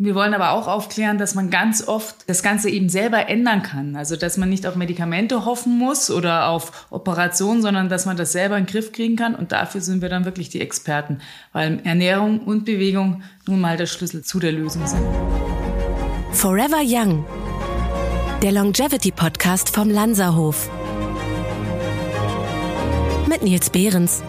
Wir 0.00 0.14
wollen 0.14 0.32
aber 0.32 0.52
auch 0.52 0.68
aufklären, 0.68 1.18
dass 1.18 1.34
man 1.34 1.50
ganz 1.50 1.88
oft 1.88 2.14
das 2.28 2.44
Ganze 2.44 2.70
eben 2.70 2.88
selber 2.88 3.28
ändern 3.28 3.64
kann. 3.64 3.96
Also, 3.96 4.14
dass 4.14 4.36
man 4.36 4.48
nicht 4.48 4.64
auf 4.64 4.76
Medikamente 4.76 5.44
hoffen 5.44 5.76
muss 5.76 6.08
oder 6.08 6.46
auf 6.46 6.86
Operationen, 6.90 7.62
sondern 7.62 7.88
dass 7.88 8.06
man 8.06 8.16
das 8.16 8.30
selber 8.30 8.56
in 8.56 8.64
den 8.64 8.70
Griff 8.70 8.92
kriegen 8.92 9.16
kann. 9.16 9.34
Und 9.34 9.50
dafür 9.50 9.80
sind 9.80 10.00
wir 10.00 10.08
dann 10.08 10.24
wirklich 10.24 10.50
die 10.50 10.60
Experten, 10.60 11.18
weil 11.52 11.80
Ernährung 11.82 12.38
und 12.38 12.64
Bewegung 12.64 13.24
nun 13.48 13.60
mal 13.60 13.76
der 13.76 13.86
Schlüssel 13.86 14.22
zu 14.22 14.38
der 14.38 14.52
Lösung 14.52 14.86
sind. 14.86 15.02
Forever 16.30 16.82
Young, 16.84 17.24
der 18.40 18.52
Longevity 18.52 19.10
Podcast 19.10 19.68
vom 19.68 19.90
Lanzerhof. 19.90 20.70
Mit 23.26 23.42
Nils 23.42 23.68
Behrens. 23.68 24.22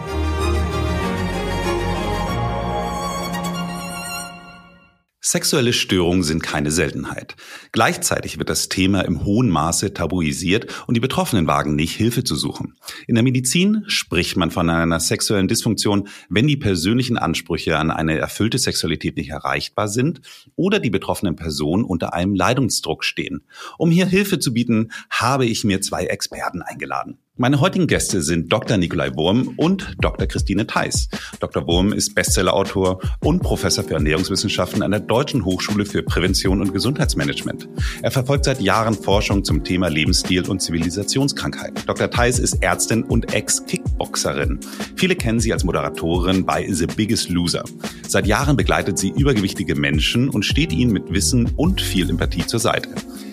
Sexuelle 5.22 5.74
Störungen 5.74 6.22
sind 6.22 6.42
keine 6.42 6.70
Seltenheit. 6.70 7.36
Gleichzeitig 7.72 8.38
wird 8.38 8.48
das 8.48 8.70
Thema 8.70 9.02
im 9.02 9.22
hohen 9.22 9.50
Maße 9.50 9.92
tabuisiert 9.92 10.82
und 10.86 10.94
die 10.94 11.00
Betroffenen 11.00 11.46
wagen 11.46 11.76
nicht, 11.76 11.94
Hilfe 11.94 12.24
zu 12.24 12.36
suchen. 12.36 12.78
In 13.06 13.16
der 13.16 13.24
Medizin 13.24 13.84
spricht 13.86 14.38
man 14.38 14.50
von 14.50 14.70
einer 14.70 14.98
sexuellen 14.98 15.46
Dysfunktion, 15.46 16.08
wenn 16.30 16.46
die 16.46 16.56
persönlichen 16.56 17.18
Ansprüche 17.18 17.76
an 17.76 17.90
eine 17.90 18.16
erfüllte 18.16 18.58
Sexualität 18.58 19.18
nicht 19.18 19.28
erreichbar 19.28 19.88
sind 19.88 20.22
oder 20.56 20.78
die 20.80 20.88
betroffenen 20.88 21.36
Personen 21.36 21.84
unter 21.84 22.14
einem 22.14 22.34
Leidungsdruck 22.34 23.04
stehen. 23.04 23.42
Um 23.76 23.90
hier 23.90 24.06
Hilfe 24.06 24.38
zu 24.38 24.54
bieten, 24.54 24.90
habe 25.10 25.44
ich 25.44 25.64
mir 25.64 25.82
zwei 25.82 26.06
Experten 26.06 26.62
eingeladen. 26.62 27.18
Meine 27.40 27.58
heutigen 27.62 27.86
Gäste 27.86 28.20
sind 28.20 28.52
Dr. 28.52 28.76
Nikolai 28.76 29.16
Wurm 29.16 29.54
und 29.56 29.96
Dr. 29.98 30.26
Christine 30.26 30.66
Theis. 30.66 31.08
Dr. 31.38 31.66
Wurm 31.66 31.94
ist 31.94 32.14
Bestsellerautor 32.14 33.00
und 33.20 33.40
Professor 33.40 33.82
für 33.82 33.94
Ernährungswissenschaften 33.94 34.82
an 34.82 34.90
der 34.90 35.00
Deutschen 35.00 35.46
Hochschule 35.46 35.86
für 35.86 36.02
Prävention 36.02 36.60
und 36.60 36.74
Gesundheitsmanagement. 36.74 37.66
Er 38.02 38.10
verfolgt 38.10 38.44
seit 38.44 38.60
Jahren 38.60 38.92
Forschung 38.92 39.42
zum 39.42 39.64
Thema 39.64 39.88
Lebensstil 39.88 40.46
und 40.50 40.60
Zivilisationskrankheit. 40.60 41.82
Dr. 41.86 42.10
Theis 42.10 42.38
ist 42.38 42.62
Ärztin 42.62 43.04
und 43.04 43.32
Ex-Kickboxerin. 43.32 44.60
Viele 44.96 45.16
kennen 45.16 45.40
sie 45.40 45.54
als 45.54 45.64
Moderatorin 45.64 46.44
bei 46.44 46.70
The 46.70 46.88
Biggest 46.88 47.30
Loser. 47.30 47.64
Seit 48.06 48.26
Jahren 48.26 48.58
begleitet 48.58 48.98
sie 48.98 49.14
übergewichtige 49.16 49.76
Menschen 49.76 50.28
und 50.28 50.44
steht 50.44 50.74
ihnen 50.74 50.92
mit 50.92 51.10
Wissen 51.10 51.50
und 51.56 51.80
viel 51.80 52.10
Empathie 52.10 52.46
zur 52.46 52.60
Seite. 52.60 52.90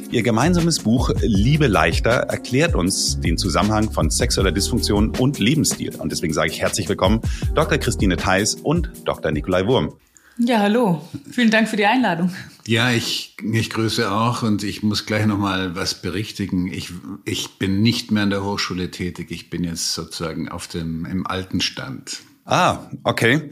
Ihr 0.10 0.24
gemeinsames 0.24 0.80
Buch 0.80 1.12
Liebe 1.20 1.68
leichter 1.68 2.12
erklärt 2.12 2.76
uns 2.76 3.20
den 3.20 3.38
Zusammenhang 3.38 3.92
von 3.92 4.10
sexueller 4.10 4.54
Dysfunktion 4.54 5.10
und 5.10 5.38
Lebensstil. 5.38 5.96
Und 5.96 6.14
deswegen 6.14 6.34
sage 6.34 6.50
ich 6.50 6.62
herzlich 6.62 6.88
willkommen 6.88 7.20
Dr. 7.56 7.78
Christine 7.78 8.16
Theis 8.16 8.56
und 8.56 8.90
Dr. 9.04 9.32
Nikolai 9.32 9.68
Wurm. 9.68 9.94
Ja, 10.38 10.60
hallo. 10.60 11.02
Vielen 11.30 11.52
Dank 11.52 11.68
für 11.68 11.76
die 11.76 11.86
Einladung. 11.86 12.32
Ja, 12.66 12.92
ich, 12.92 13.36
ich 13.52 13.70
grüße 13.70 14.10
auch 14.10 14.44
und 14.44 14.64
ich 14.64 14.82
muss 14.82 15.06
gleich 15.06 15.26
nochmal 15.26 15.76
was 15.76 15.96
berichtigen. 15.96 16.72
Ich, 16.72 16.94
ich 17.26 17.58
bin 17.58 17.82
nicht 17.82 18.12
mehr 18.12 18.24
an 18.24 18.30
der 18.30 18.46
Hochschule 18.46 18.92
tätig. 18.92 19.32
Ich 19.32 19.50
bin 19.50 19.66
jetzt 19.66 19.94
sozusagen 19.94 20.48
auf 20.48 20.68
dem, 20.68 21.06
im 21.06 21.28
alten 21.28 21.60
Stand. 21.60 22.20
Ah, 22.46 22.90
okay. 23.04 23.50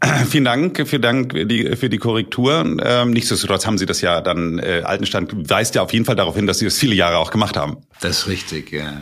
Vielen 0.28 0.44
Dank, 0.44 0.86
vielen 0.88 1.02
Dank 1.02 1.32
für 1.32 1.88
die, 1.88 1.98
Korrektur. 1.98 2.78
Ähm, 2.82 3.10
nichtsdestotrotz 3.10 3.66
haben 3.66 3.78
Sie 3.78 3.86
das 3.86 4.00
ja 4.00 4.20
dann, 4.20 4.58
äh, 4.58 4.82
Altenstand 4.84 5.50
weist 5.50 5.74
ja 5.74 5.82
auf 5.82 5.92
jeden 5.92 6.04
Fall 6.04 6.16
darauf 6.16 6.36
hin, 6.36 6.46
dass 6.46 6.58
Sie 6.58 6.64
das 6.64 6.78
viele 6.78 6.94
Jahre 6.94 7.18
auch 7.18 7.30
gemacht 7.30 7.56
haben. 7.56 7.78
Das 8.00 8.20
ist 8.20 8.28
richtig, 8.28 8.72
ja. 8.72 8.92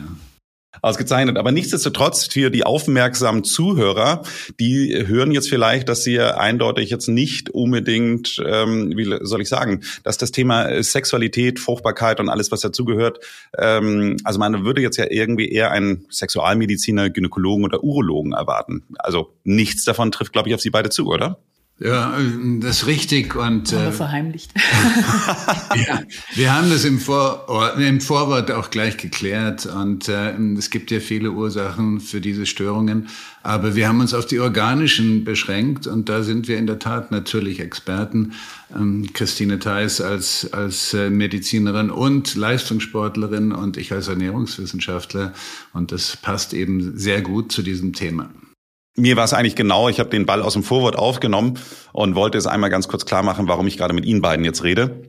Ausgezeichnet. 0.81 1.37
Aber 1.37 1.51
nichtsdestotrotz 1.51 2.25
für 2.25 2.49
die 2.49 2.65
aufmerksamen 2.65 3.43
Zuhörer, 3.43 4.23
die 4.59 5.03
hören 5.07 5.31
jetzt 5.31 5.49
vielleicht, 5.49 5.89
dass 5.89 6.03
sie 6.03 6.19
eindeutig 6.19 6.89
jetzt 6.89 7.07
nicht 7.07 7.49
unbedingt, 7.49 8.41
ähm, 8.45 8.93
wie 8.95 9.17
soll 9.21 9.41
ich 9.41 9.49
sagen, 9.49 9.81
dass 10.03 10.17
das 10.17 10.31
Thema 10.31 10.81
Sexualität, 10.83 11.59
Fruchtbarkeit 11.59 12.19
und 12.19 12.29
alles, 12.29 12.51
was 12.51 12.61
dazugehört, 12.61 13.19
ähm, 13.57 14.17
also 14.23 14.39
man 14.39 14.65
würde 14.65 14.81
jetzt 14.81 14.97
ja 14.97 15.05
irgendwie 15.09 15.49
eher 15.49 15.71
einen 15.71 16.05
Sexualmediziner, 16.09 17.09
Gynäkologen 17.09 17.65
oder 17.65 17.83
Urologen 17.83 18.33
erwarten. 18.33 18.83
Also 18.97 19.33
nichts 19.43 19.83
davon 19.83 20.11
trifft, 20.11 20.33
glaube 20.33 20.49
ich, 20.49 20.55
auf 20.55 20.61
Sie 20.61 20.69
beide 20.69 20.89
zu, 20.89 21.07
oder? 21.07 21.39
Ja, 21.81 22.17
das 22.59 22.81
ist 22.81 22.87
richtig. 22.87 23.35
Und, 23.35 23.71
äh, 23.71 23.93
verheimlicht. 23.93 24.51
ja, 25.87 26.01
wir 26.35 26.53
haben 26.53 26.69
das 26.69 26.83
im, 26.83 26.99
Vor 26.99 27.73
im 27.77 28.01
Vorwort 28.01 28.51
auch 28.51 28.69
gleich 28.69 28.97
geklärt. 28.97 29.65
Und 29.65 30.09
äh, 30.09 30.31
es 30.57 30.71
gibt 30.71 30.91
ja 30.91 30.99
viele 30.99 31.31
Ursachen 31.31 32.01
für 32.01 32.19
diese 32.19 32.45
Störungen. 32.45 33.07
Aber 33.43 33.75
wir 33.75 33.87
haben 33.87 34.01
uns 34.01 34.13
auf 34.13 34.25
die 34.25 34.39
organischen 34.39 35.23
beschränkt. 35.23 35.87
Und 35.87 36.09
da 36.09 36.21
sind 36.23 36.49
wir 36.49 36.57
in 36.57 36.67
der 36.67 36.79
Tat 36.79 37.11
natürlich 37.11 37.61
Experten. 37.61 38.33
Ähm, 38.75 39.07
Christine 39.13 39.59
Theis 39.59 40.01
als, 40.01 40.51
als 40.51 40.93
äh, 40.93 41.09
Medizinerin 41.09 41.91
und 41.91 42.35
Leistungssportlerin 42.35 43.53
und 43.53 43.77
ich 43.77 43.93
als 43.93 44.09
Ernährungswissenschaftler. 44.09 45.33
Und 45.71 45.93
das 45.93 46.17
passt 46.17 46.53
eben 46.53 46.97
sehr 46.97 47.21
gut 47.21 47.53
zu 47.53 47.61
diesem 47.61 47.93
Thema 47.93 48.29
mir 48.99 49.15
war 49.15 49.25
es 49.25 49.33
eigentlich 49.33 49.55
genau, 49.55 49.89
ich 49.89 49.99
habe 49.99 50.09
den 50.09 50.25
Ball 50.25 50.41
aus 50.41 50.53
dem 50.53 50.63
Vorwort 50.63 50.97
aufgenommen 50.97 51.59
und 51.91 52.15
wollte 52.15 52.37
es 52.37 52.47
einmal 52.47 52.69
ganz 52.69 52.87
kurz 52.87 53.05
klar 53.05 53.23
machen, 53.23 53.47
warum 53.47 53.67
ich 53.67 53.77
gerade 53.77 53.93
mit 53.93 54.05
Ihnen 54.05 54.21
beiden 54.21 54.45
jetzt 54.45 54.63
rede. 54.63 55.01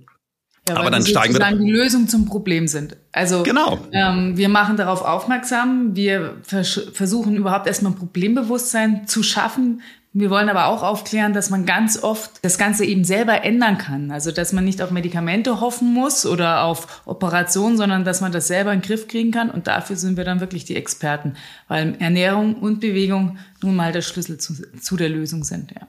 Ja, 0.69 0.77
Aber 0.77 0.91
dann 0.91 1.05
steigen 1.05 1.35
wir 1.35 1.57
die 1.57 1.71
Lösung 1.71 2.07
zum 2.07 2.27
Problem 2.27 2.69
sind. 2.69 2.97
Also 3.13 3.43
genau. 3.43 3.79
Ähm, 3.93 4.37
wir 4.37 4.49
machen 4.49 4.77
darauf 4.77 5.03
aufmerksam, 5.03 5.97
wir 5.97 6.37
vers 6.43 6.91
versuchen 6.93 7.35
überhaupt 7.35 7.67
erstmal 7.67 7.93
ein 7.93 7.97
Problembewusstsein 7.99 9.07
zu 9.07 9.23
schaffen, 9.23 9.83
wir 10.13 10.29
wollen 10.29 10.49
aber 10.49 10.67
auch 10.67 10.83
aufklären, 10.83 11.33
dass 11.35 11.51
man 11.51 11.67
ganz 11.67 12.03
oft 12.03 12.45
das 12.45 12.59
Ganze 12.59 12.85
eben 12.85 13.05
selber 13.05 13.45
ändern 13.45 13.79
kann. 13.79 14.11
Also, 14.11 14.33
dass 14.33 14.53
man 14.53 14.65
nicht 14.65 14.83
auf 14.83 14.91
Medikamente 14.91 15.61
hoffen 15.61 15.95
muss 15.95 16.27
oder 16.27 16.65
auf 16.65 17.03
Operationen, 17.07 17.77
sondern 17.77 18.05
dass 18.05 18.21
man 18.21 18.33
das 18.33 18.49
selber 18.49 18.73
in 18.73 18.81
den 18.81 18.87
Griff 18.87 19.07
kriegen 19.07 19.31
kann. 19.31 19.51
Und 19.51 19.69
dafür 19.69 19.95
sind 19.95 20.17
wir 20.17 20.25
dann 20.25 20.41
wirklich 20.41 20.65
die 20.65 20.75
Experten, 20.75 21.35
weil 21.69 21.95
Ernährung 22.01 22.57
und 22.57 22.81
Bewegung 22.81 23.39
nun 23.63 23.77
mal 23.77 23.93
der 23.93 24.03
Schlüssel 24.03 24.39
zu, 24.39 24.55
zu 24.81 24.97
der 24.97 25.11
Lösung 25.11 25.45
sind. 25.45 25.71
Ja. 25.73 25.87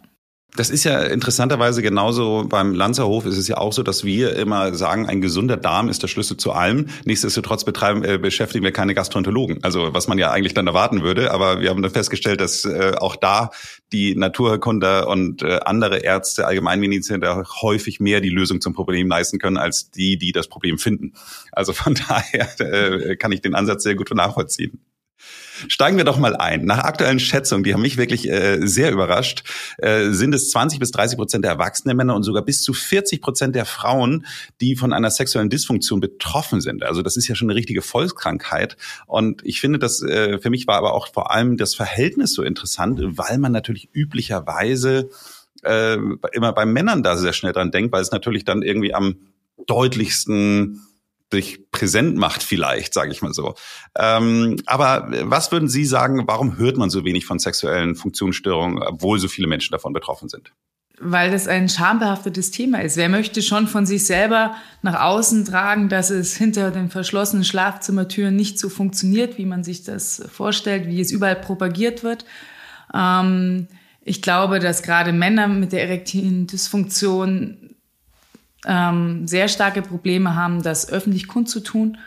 Das 0.55 0.69
ist 0.69 0.83
ja 0.83 0.99
interessanterweise 1.03 1.81
genauso 1.81 2.45
beim 2.47 2.75
Lanzerhof 2.75 3.25
ist 3.25 3.37
es 3.37 3.47
ja 3.47 3.57
auch 3.57 3.71
so, 3.71 3.83
dass 3.83 4.03
wir 4.03 4.35
immer 4.35 4.75
sagen, 4.75 5.07
ein 5.07 5.21
gesunder 5.21 5.55
Darm 5.55 5.87
ist 5.87 6.03
der 6.03 6.09
Schlüssel 6.09 6.35
zu 6.35 6.51
allem. 6.51 6.87
Nichtsdestotrotz 7.05 7.63
betreiben, 7.63 8.03
äh, 8.03 8.17
beschäftigen 8.17 8.65
wir 8.65 8.73
keine 8.73 8.93
Gastroenterologen. 8.93 9.63
Also 9.63 9.93
was 9.93 10.09
man 10.09 10.17
ja 10.17 10.29
eigentlich 10.31 10.53
dann 10.53 10.67
erwarten 10.67 11.03
würde. 11.03 11.31
Aber 11.31 11.61
wir 11.61 11.69
haben 11.69 11.81
dann 11.81 11.91
festgestellt, 11.91 12.41
dass 12.41 12.65
äh, 12.65 12.93
auch 12.97 13.15
da 13.15 13.51
die 13.93 14.13
Naturheilkunde 14.13 15.05
und 15.05 15.41
äh, 15.41 15.59
andere 15.63 15.99
Ärzte, 15.99 16.45
Allgemeinmediziner 16.45 17.45
häufig 17.61 18.01
mehr 18.01 18.19
die 18.19 18.29
Lösung 18.29 18.59
zum 18.59 18.73
Problem 18.73 19.07
leisten 19.07 19.39
können, 19.39 19.57
als 19.57 19.89
die, 19.91 20.17
die 20.17 20.33
das 20.33 20.49
Problem 20.49 20.77
finden. 20.77 21.13
Also 21.53 21.71
von 21.71 21.95
daher 22.07 22.59
äh, 22.59 23.15
kann 23.15 23.31
ich 23.31 23.41
den 23.41 23.55
Ansatz 23.55 23.83
sehr 23.83 23.95
gut 23.95 24.13
nachvollziehen. 24.13 24.81
Steigen 25.67 25.97
wir 25.97 26.03
doch 26.03 26.17
mal 26.17 26.35
ein. 26.35 26.65
Nach 26.65 26.79
aktuellen 26.79 27.19
Schätzungen, 27.19 27.63
die 27.63 27.73
haben 27.73 27.81
mich 27.81 27.97
wirklich 27.97 28.29
äh, 28.29 28.65
sehr 28.65 28.91
überrascht, 28.91 29.43
äh, 29.77 30.09
sind 30.11 30.33
es 30.33 30.49
20 30.49 30.79
bis 30.79 30.91
30 30.91 31.17
Prozent 31.17 31.45
der 31.45 31.51
erwachsenen 31.51 31.97
Männer 31.97 32.15
und 32.15 32.23
sogar 32.23 32.43
bis 32.43 32.61
zu 32.61 32.73
40 32.73 33.21
Prozent 33.21 33.55
der 33.55 33.65
Frauen, 33.65 34.25
die 34.59 34.75
von 34.75 34.93
einer 34.93 35.11
sexuellen 35.11 35.49
Dysfunktion 35.49 35.99
betroffen 35.99 36.61
sind. 36.61 36.83
Also 36.83 37.01
das 37.01 37.17
ist 37.17 37.27
ja 37.27 37.35
schon 37.35 37.49
eine 37.49 37.57
richtige 37.57 37.81
Volkskrankheit. 37.81 38.77
Und 39.07 39.41
ich 39.45 39.61
finde, 39.61 39.79
das 39.79 40.01
äh, 40.01 40.39
für 40.39 40.49
mich 40.49 40.67
war 40.67 40.77
aber 40.77 40.93
auch 40.93 41.07
vor 41.13 41.31
allem 41.31 41.57
das 41.57 41.75
Verhältnis 41.75 42.33
so 42.33 42.43
interessant, 42.43 42.99
weil 43.01 43.37
man 43.37 43.51
natürlich 43.51 43.89
üblicherweise 43.93 45.09
äh, 45.63 45.97
immer 46.31 46.53
bei 46.53 46.65
Männern 46.65 47.03
da 47.03 47.17
sehr 47.17 47.33
schnell 47.33 47.53
dran 47.53 47.71
denkt, 47.71 47.91
weil 47.91 48.01
es 48.01 48.11
natürlich 48.11 48.45
dann 48.45 48.61
irgendwie 48.61 48.93
am 48.93 49.17
deutlichsten 49.67 50.81
sich 51.31 51.71
präsent 51.71 52.17
macht 52.17 52.43
vielleicht, 52.43 52.93
sage 52.93 53.11
ich 53.11 53.21
mal 53.21 53.33
so. 53.33 53.55
Ähm, 53.97 54.57
aber 54.65 55.07
was 55.23 55.51
würden 55.51 55.69
Sie 55.69 55.85
sagen, 55.85 56.23
warum 56.27 56.57
hört 56.57 56.77
man 56.77 56.89
so 56.89 57.05
wenig 57.05 57.25
von 57.25 57.39
sexuellen 57.39 57.95
Funktionsstörungen, 57.95 58.83
obwohl 58.83 59.19
so 59.19 59.27
viele 59.27 59.47
Menschen 59.47 59.71
davon 59.71 59.93
betroffen 59.93 60.29
sind? 60.29 60.53
Weil 60.99 61.31
das 61.31 61.47
ein 61.47 61.67
schambehaftetes 61.67 62.51
Thema 62.51 62.81
ist. 62.83 62.95
Wer 62.95 63.09
möchte 63.09 63.41
schon 63.41 63.67
von 63.67 63.87
sich 63.87 64.05
selber 64.05 64.55
nach 64.83 65.01
außen 65.01 65.45
tragen, 65.45 65.89
dass 65.89 66.11
es 66.11 66.37
hinter 66.37 66.69
den 66.69 66.91
verschlossenen 66.91 67.43
Schlafzimmertüren 67.43 68.35
nicht 68.35 68.59
so 68.59 68.69
funktioniert, 68.69 69.39
wie 69.39 69.45
man 69.45 69.63
sich 69.63 69.83
das 69.83 70.23
vorstellt, 70.31 70.87
wie 70.87 71.01
es 71.01 71.11
überall 71.11 71.37
propagiert 71.37 72.03
wird? 72.03 72.25
Ähm, 72.93 73.67
ich 74.03 74.21
glaube, 74.21 74.59
dass 74.59 74.83
gerade 74.83 75.13
Männer 75.13 75.47
mit 75.47 75.71
der 75.71 75.83
erektilen 75.83 76.45
Dysfunktion 76.45 77.70
ähm, 78.67 79.27
sehr 79.27 79.47
starke 79.47 79.81
Probleme 79.81 80.35
haben, 80.35 80.61
das 80.61 80.89
öffentlich 80.89 81.27
kundzutun. 81.27 81.97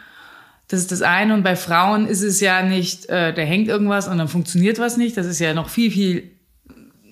Das 0.69 0.81
ist 0.81 0.93
das 0.93 1.03
eine. 1.03 1.35
Und 1.35 1.43
bei 1.43 1.57
Frauen 1.57 2.07
ist 2.07 2.23
es 2.23 2.41
ja 2.41 2.63
nicht, 2.63 3.07
äh, 3.07 3.35
da 3.35 3.43
hängt 3.43 3.69
irgendwas 3.69 4.09
und 4.09 4.19
dann 4.19 4.29
funktioniert 4.29 4.79
was 4.79 4.97
nicht. 4.97 5.17
Das 5.17 5.27
ist 5.27 5.39
ja 5.39 5.55
noch 5.55 5.69
viel, 5.69 5.91
viel 5.91 6.31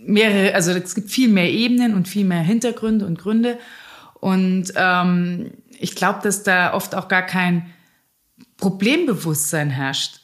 mehrere, 0.05 0.55
also 0.55 0.73
es 0.73 0.95
gibt 0.95 1.11
viel 1.11 1.29
mehr 1.29 1.51
Ebenen 1.51 1.95
und 1.95 2.09
viel 2.09 2.25
mehr 2.25 2.43
Hintergründe 2.43 3.07
und 3.07 3.19
Gründe. 3.19 3.59
Und 4.15 4.73
ähm, 4.77 5.51
ich 5.79 5.95
glaube, 5.97 6.21
dass 6.23 6.43
da 6.43 6.75
oft 6.75 6.95
auch 6.95 7.09
gar 7.09 7.23
kein 7.23 7.67
Problembewusstsein 8.57 9.71
herrscht. 9.71 10.21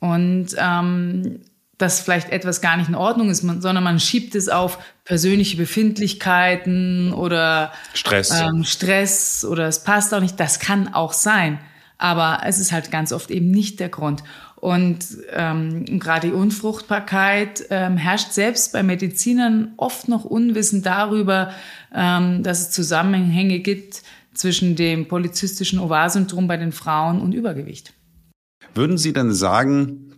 Und 0.00 0.48
ähm, 0.58 1.40
dass 1.84 2.00
vielleicht 2.00 2.30
etwas 2.30 2.62
gar 2.62 2.78
nicht 2.78 2.88
in 2.88 2.94
Ordnung 2.94 3.28
ist, 3.28 3.42
sondern 3.42 3.84
man 3.84 4.00
schiebt 4.00 4.34
es 4.34 4.48
auf 4.48 4.78
persönliche 5.04 5.58
Befindlichkeiten 5.58 7.12
oder 7.12 7.72
Stress. 7.92 8.30
Ähm, 8.40 8.64
Stress 8.64 9.44
oder 9.44 9.68
es 9.68 9.84
passt 9.84 10.14
auch 10.14 10.20
nicht. 10.20 10.40
Das 10.40 10.60
kann 10.60 10.94
auch 10.94 11.12
sein. 11.12 11.60
Aber 11.98 12.40
es 12.46 12.58
ist 12.58 12.72
halt 12.72 12.90
ganz 12.90 13.12
oft 13.12 13.30
eben 13.30 13.50
nicht 13.50 13.80
der 13.80 13.90
Grund. 13.90 14.24
Und 14.56 15.00
ähm, 15.34 15.84
gerade 16.00 16.28
die 16.28 16.32
Unfruchtbarkeit 16.32 17.66
ähm, 17.68 17.98
herrscht 17.98 18.32
selbst 18.32 18.72
bei 18.72 18.82
Medizinern 18.82 19.74
oft 19.76 20.08
noch 20.08 20.24
Unwissen 20.24 20.82
darüber, 20.82 21.52
ähm, 21.94 22.42
dass 22.42 22.60
es 22.60 22.70
Zusammenhänge 22.70 23.58
gibt 23.58 24.00
zwischen 24.32 24.74
dem 24.74 25.06
polyzystischen 25.06 25.78
Ovarsyndrom 25.78 26.48
bei 26.48 26.56
den 26.56 26.72
Frauen 26.72 27.20
und 27.20 27.34
Übergewicht. 27.34 27.92
Würden 28.74 28.96
Sie 28.96 29.12
denn 29.12 29.34
sagen, 29.34 30.13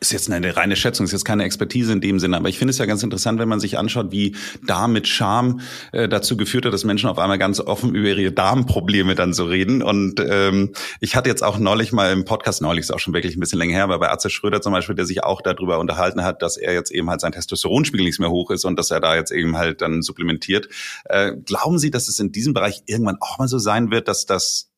ist 0.00 0.12
jetzt 0.12 0.30
eine 0.30 0.56
reine 0.56 0.76
Schätzung, 0.76 1.04
ist 1.04 1.12
jetzt 1.12 1.24
keine 1.24 1.44
Expertise 1.44 1.92
in 1.92 2.00
dem 2.00 2.18
Sinne, 2.18 2.36
aber 2.36 2.48
ich 2.48 2.58
finde 2.58 2.70
es 2.70 2.78
ja 2.78 2.86
ganz 2.86 3.02
interessant, 3.02 3.38
wenn 3.38 3.48
man 3.48 3.60
sich 3.60 3.78
anschaut, 3.78 4.12
wie 4.12 4.36
da 4.66 4.88
mit 4.88 5.08
Scham 5.08 5.60
äh, 5.92 6.08
dazu 6.08 6.36
geführt 6.36 6.66
hat, 6.66 6.72
dass 6.72 6.84
Menschen 6.84 7.08
auf 7.08 7.18
einmal 7.18 7.38
ganz 7.38 7.60
offen 7.60 7.94
über 7.94 8.08
ihre 8.08 8.32
Darmprobleme 8.32 9.14
dann 9.14 9.32
so 9.32 9.44
reden. 9.44 9.82
Und 9.82 10.20
ähm, 10.20 10.72
ich 11.00 11.16
hatte 11.16 11.28
jetzt 11.28 11.42
auch 11.42 11.58
neulich 11.58 11.92
mal 11.92 12.12
im 12.12 12.24
Podcast, 12.24 12.62
neulich 12.62 12.80
ist 12.80 12.90
auch 12.90 12.98
schon 12.98 13.14
wirklich 13.14 13.36
ein 13.36 13.40
bisschen 13.40 13.58
länger 13.58 13.74
her, 13.74 13.84
aber 13.84 13.98
bei 13.98 14.10
Arze 14.10 14.30
Schröder 14.30 14.60
zum 14.60 14.72
Beispiel, 14.72 14.94
der 14.94 15.06
sich 15.06 15.24
auch 15.24 15.42
darüber 15.42 15.78
unterhalten 15.78 16.24
hat, 16.24 16.42
dass 16.42 16.56
er 16.56 16.72
jetzt 16.72 16.90
eben 16.90 17.10
halt 17.10 17.20
sein 17.20 17.32
Testosteronspiegel 17.32 18.06
nicht 18.06 18.20
mehr 18.20 18.30
hoch 18.30 18.50
ist 18.50 18.64
und 18.64 18.78
dass 18.78 18.90
er 18.90 19.00
da 19.00 19.16
jetzt 19.16 19.32
eben 19.32 19.56
halt 19.56 19.80
dann 19.80 20.02
supplementiert. 20.02 20.68
Äh, 21.04 21.32
glauben 21.44 21.78
Sie, 21.78 21.90
dass 21.90 22.08
es 22.08 22.18
in 22.18 22.32
diesem 22.32 22.54
Bereich 22.54 22.82
irgendwann 22.86 23.18
auch 23.20 23.38
mal 23.38 23.48
so 23.48 23.58
sein 23.58 23.90
wird, 23.90 24.08
dass 24.08 24.26
das 24.26 24.70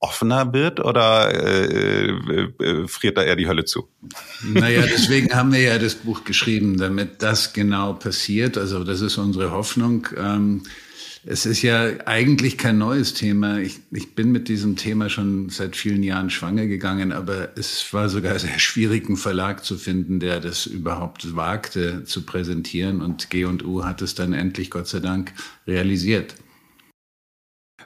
offener 0.00 0.52
wird 0.52 0.80
oder 0.80 1.30
äh, 1.32 2.08
äh, 2.08 2.88
friert 2.88 3.18
da 3.18 3.22
eher 3.22 3.36
die 3.36 3.46
Hölle 3.46 3.64
zu? 3.66 3.88
Naja, 4.42 4.82
deswegen 4.90 5.32
haben 5.34 5.52
wir 5.52 5.60
ja 5.60 5.78
das 5.78 5.94
Buch 5.94 6.24
geschrieben, 6.24 6.78
damit 6.78 7.22
das 7.22 7.52
genau 7.52 7.92
passiert. 7.92 8.56
Also 8.56 8.82
das 8.82 9.02
ist 9.02 9.18
unsere 9.18 9.52
Hoffnung. 9.52 10.08
Ähm, 10.16 10.62
es 11.26 11.44
ist 11.44 11.60
ja 11.60 12.06
eigentlich 12.06 12.56
kein 12.56 12.78
neues 12.78 13.12
Thema. 13.12 13.58
Ich, 13.58 13.80
ich 13.90 14.14
bin 14.14 14.32
mit 14.32 14.48
diesem 14.48 14.76
Thema 14.76 15.10
schon 15.10 15.50
seit 15.50 15.76
vielen 15.76 16.02
Jahren 16.02 16.30
schwanger 16.30 16.66
gegangen, 16.66 17.12
aber 17.12 17.50
es 17.58 17.92
war 17.92 18.08
sogar 18.08 18.38
sehr 18.38 18.58
schwierig, 18.58 19.06
einen 19.06 19.18
Verlag 19.18 19.66
zu 19.66 19.76
finden, 19.76 20.18
der 20.18 20.40
das 20.40 20.64
überhaupt 20.64 21.36
wagte 21.36 22.04
zu 22.04 22.24
präsentieren. 22.24 23.02
Und 23.02 23.28
G&U 23.28 23.84
hat 23.84 24.00
es 24.00 24.14
dann 24.14 24.32
endlich, 24.32 24.70
Gott 24.70 24.88
sei 24.88 25.00
Dank, 25.00 25.34
realisiert. 25.66 26.34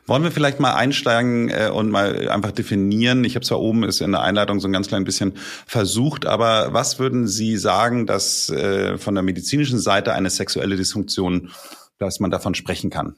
Wollen 0.06 0.22
wir 0.22 0.30
vielleicht 0.30 0.60
mal 0.60 0.74
einsteigen 0.74 1.48
äh, 1.48 1.70
und 1.72 1.90
mal 1.90 2.28
einfach 2.28 2.52
definieren? 2.52 3.24
Ich 3.24 3.36
habe 3.36 3.44
zwar 3.44 3.60
oben 3.60 3.84
ist 3.84 4.02
in 4.02 4.12
der 4.12 4.22
Einleitung 4.22 4.60
so 4.60 4.68
ein 4.68 4.72
ganz 4.72 4.88
klein 4.88 5.04
bisschen 5.04 5.32
versucht, 5.66 6.26
aber 6.26 6.72
was 6.72 6.98
würden 6.98 7.26
Sie 7.26 7.56
sagen, 7.56 8.06
dass 8.06 8.50
äh, 8.50 8.98
von 8.98 9.14
der 9.14 9.22
medizinischen 9.22 9.78
Seite 9.78 10.12
eine 10.12 10.28
sexuelle 10.28 10.76
Dysfunktion, 10.76 11.50
dass 11.98 12.20
man 12.20 12.30
davon 12.30 12.54
sprechen 12.54 12.90
kann? 12.90 13.16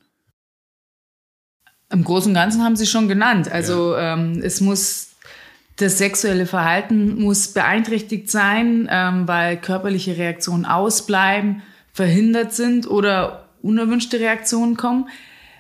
Im 1.90 2.04
Großen 2.04 2.30
und 2.30 2.34
Ganzen 2.34 2.62
haben 2.62 2.76
Sie 2.76 2.86
schon 2.86 3.08
genannt. 3.08 3.50
Also 3.50 3.94
ja. 3.94 4.14
ähm, 4.14 4.40
es 4.42 4.60
muss 4.60 5.08
das 5.76 5.98
sexuelle 5.98 6.46
Verhalten 6.46 7.20
muss 7.20 7.48
beeinträchtigt 7.48 8.30
sein, 8.30 8.88
ähm, 8.90 9.28
weil 9.28 9.58
körperliche 9.58 10.16
Reaktionen 10.16 10.64
ausbleiben, 10.64 11.62
verhindert 11.92 12.54
sind 12.54 12.88
oder 12.88 13.48
unerwünschte 13.62 14.18
Reaktionen 14.18 14.76
kommen. 14.76 15.08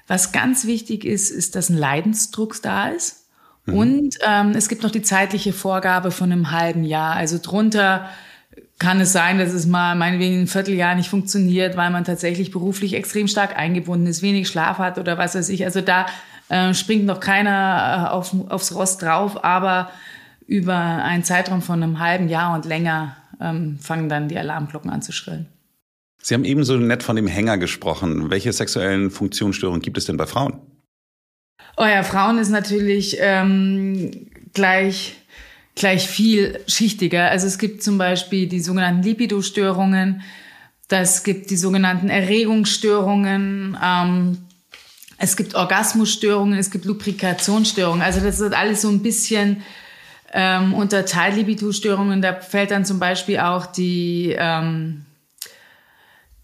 Was 0.06 0.32
ganz 0.32 0.66
wichtig 0.66 1.04
ist, 1.04 1.30
ist, 1.30 1.56
dass 1.56 1.68
ein 1.68 1.76
Leidensdruck 1.76 2.62
da 2.62 2.88
ist. 2.88 3.26
Mhm. 3.66 3.74
Und 3.74 4.18
ähm, 4.26 4.52
es 4.52 4.68
gibt 4.68 4.82
noch 4.82 4.90
die 4.90 5.02
zeitliche 5.02 5.52
Vorgabe 5.52 6.10
von 6.10 6.30
einem 6.30 6.50
halben 6.50 6.84
Jahr. 6.84 7.14
Also 7.14 7.38
drunter 7.42 8.08
kann 8.78 9.00
es 9.00 9.12
sein, 9.12 9.38
dass 9.38 9.52
es 9.52 9.66
mal 9.66 9.94
meinetwegen 9.94 10.42
ein 10.42 10.46
Vierteljahr 10.46 10.94
nicht 10.94 11.08
funktioniert, 11.08 11.76
weil 11.76 11.90
man 11.90 12.04
tatsächlich 12.04 12.50
beruflich 12.50 12.94
extrem 12.94 13.26
stark 13.26 13.56
eingebunden 13.56 14.06
ist, 14.06 14.22
wenig 14.22 14.48
Schlaf 14.48 14.78
hat 14.78 14.98
oder 14.98 15.18
was 15.18 15.34
weiß 15.34 15.48
ich. 15.48 15.64
Also 15.64 15.80
da 15.80 16.06
äh, 16.48 16.74
springt 16.74 17.06
noch 17.06 17.20
keiner 17.20 18.08
äh, 18.08 18.12
auf, 18.12 18.34
aufs 18.48 18.74
Rost 18.74 19.02
drauf, 19.02 19.42
aber 19.44 19.90
über 20.46 20.76
einen 20.76 21.24
Zeitraum 21.24 21.62
von 21.62 21.82
einem 21.82 21.98
halben 21.98 22.28
Jahr 22.28 22.54
und 22.54 22.66
länger 22.66 23.16
ähm, 23.40 23.78
fangen 23.80 24.08
dann 24.08 24.28
die 24.28 24.38
Alarmglocken 24.38 24.90
an 24.90 25.02
zu 25.02 25.12
schrillen. 25.12 25.46
Sie 26.22 26.34
haben 26.34 26.44
ebenso 26.44 26.76
nett 26.76 27.02
von 27.02 27.16
dem 27.16 27.26
Hänger 27.26 27.58
gesprochen. 27.58 28.30
Welche 28.30 28.52
sexuellen 28.52 29.10
Funktionsstörungen 29.10 29.80
gibt 29.80 29.98
es 29.98 30.06
denn 30.06 30.16
bei 30.16 30.26
Frauen? 30.26 30.60
Oh 31.76 31.84
ja, 31.84 32.02
Frauen 32.02 32.38
ist 32.38 32.50
natürlich 32.50 33.16
ähm, 33.20 34.28
gleich 34.52 35.16
gleich 35.76 36.08
viel 36.08 36.58
schichtiger. 36.66 37.30
Also 37.30 37.46
es 37.46 37.58
gibt 37.58 37.82
zum 37.84 37.98
Beispiel 37.98 38.48
die 38.48 38.60
sogenannten 38.60 39.02
Lipido-Störungen, 39.04 40.22
das 40.88 41.22
gibt 41.22 41.50
die 41.50 41.56
sogenannten 41.56 42.08
Erregungsstörungen, 42.08 43.76
ähm, 43.82 44.38
es 45.18 45.36
gibt 45.36 45.54
Orgasmusstörungen, 45.54 46.58
es 46.58 46.70
gibt 46.70 46.84
Lubrikationsstörungen. 46.84 48.02
Also 48.02 48.20
das 48.20 48.40
ist 48.40 48.54
alles 48.54 48.82
so 48.82 48.88
ein 48.88 49.02
bisschen 49.02 49.62
ähm, 50.32 50.74
unter 50.74 51.06
Teillibido-Störungen. 51.06 52.20
Da 52.20 52.34
fällt 52.34 52.70
dann 52.70 52.84
zum 52.84 52.98
Beispiel 52.98 53.38
auch 53.38 53.66
die 53.66 54.34
ähm, 54.38 55.05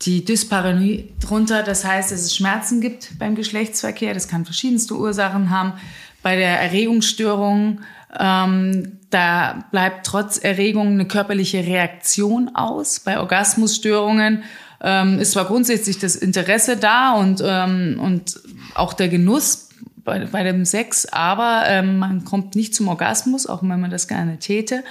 die 0.04 0.24
Dyspareunie 0.24 1.12
drunter. 1.20 1.62
Das 1.62 1.84
heißt, 1.84 2.12
dass 2.12 2.20
es 2.20 2.34
Schmerzen 2.34 2.80
gibt 2.80 3.18
beim 3.18 3.34
Geschlechtsverkehr. 3.34 4.14
Das 4.14 4.28
kann 4.28 4.44
verschiedenste 4.44 4.94
Ursachen 4.96 5.50
haben. 5.50 5.74
Bei 6.22 6.36
der 6.36 6.60
Erregungsstörung, 6.60 7.80
ähm, 8.18 8.98
da 9.10 9.64
bleibt 9.70 10.06
trotz 10.06 10.38
Erregung 10.38 10.88
eine 10.88 11.06
körperliche 11.06 11.58
Reaktion 11.58 12.54
aus. 12.54 13.00
Bei 13.00 13.18
Orgasmusstörungen 13.18 14.44
ähm, 14.80 15.18
ist 15.18 15.32
zwar 15.32 15.44
grundsätzlich 15.46 15.98
das 15.98 16.16
Interesse 16.16 16.76
da 16.76 17.12
und, 17.12 17.42
ähm, 17.44 17.98
und 18.00 18.40
auch 18.74 18.92
der 18.92 19.08
Genuss 19.08 19.68
bei, 20.04 20.26
bei 20.26 20.42
dem 20.42 20.64
Sex, 20.64 21.06
aber 21.06 21.64
ähm, 21.66 21.98
man 21.98 22.24
kommt 22.24 22.56
nicht 22.56 22.74
zum 22.74 22.88
Orgasmus, 22.88 23.46
auch 23.46 23.62
wenn 23.62 23.80
man 23.80 23.90
das 23.90 24.08
gerne 24.08 24.38
täte. 24.38 24.82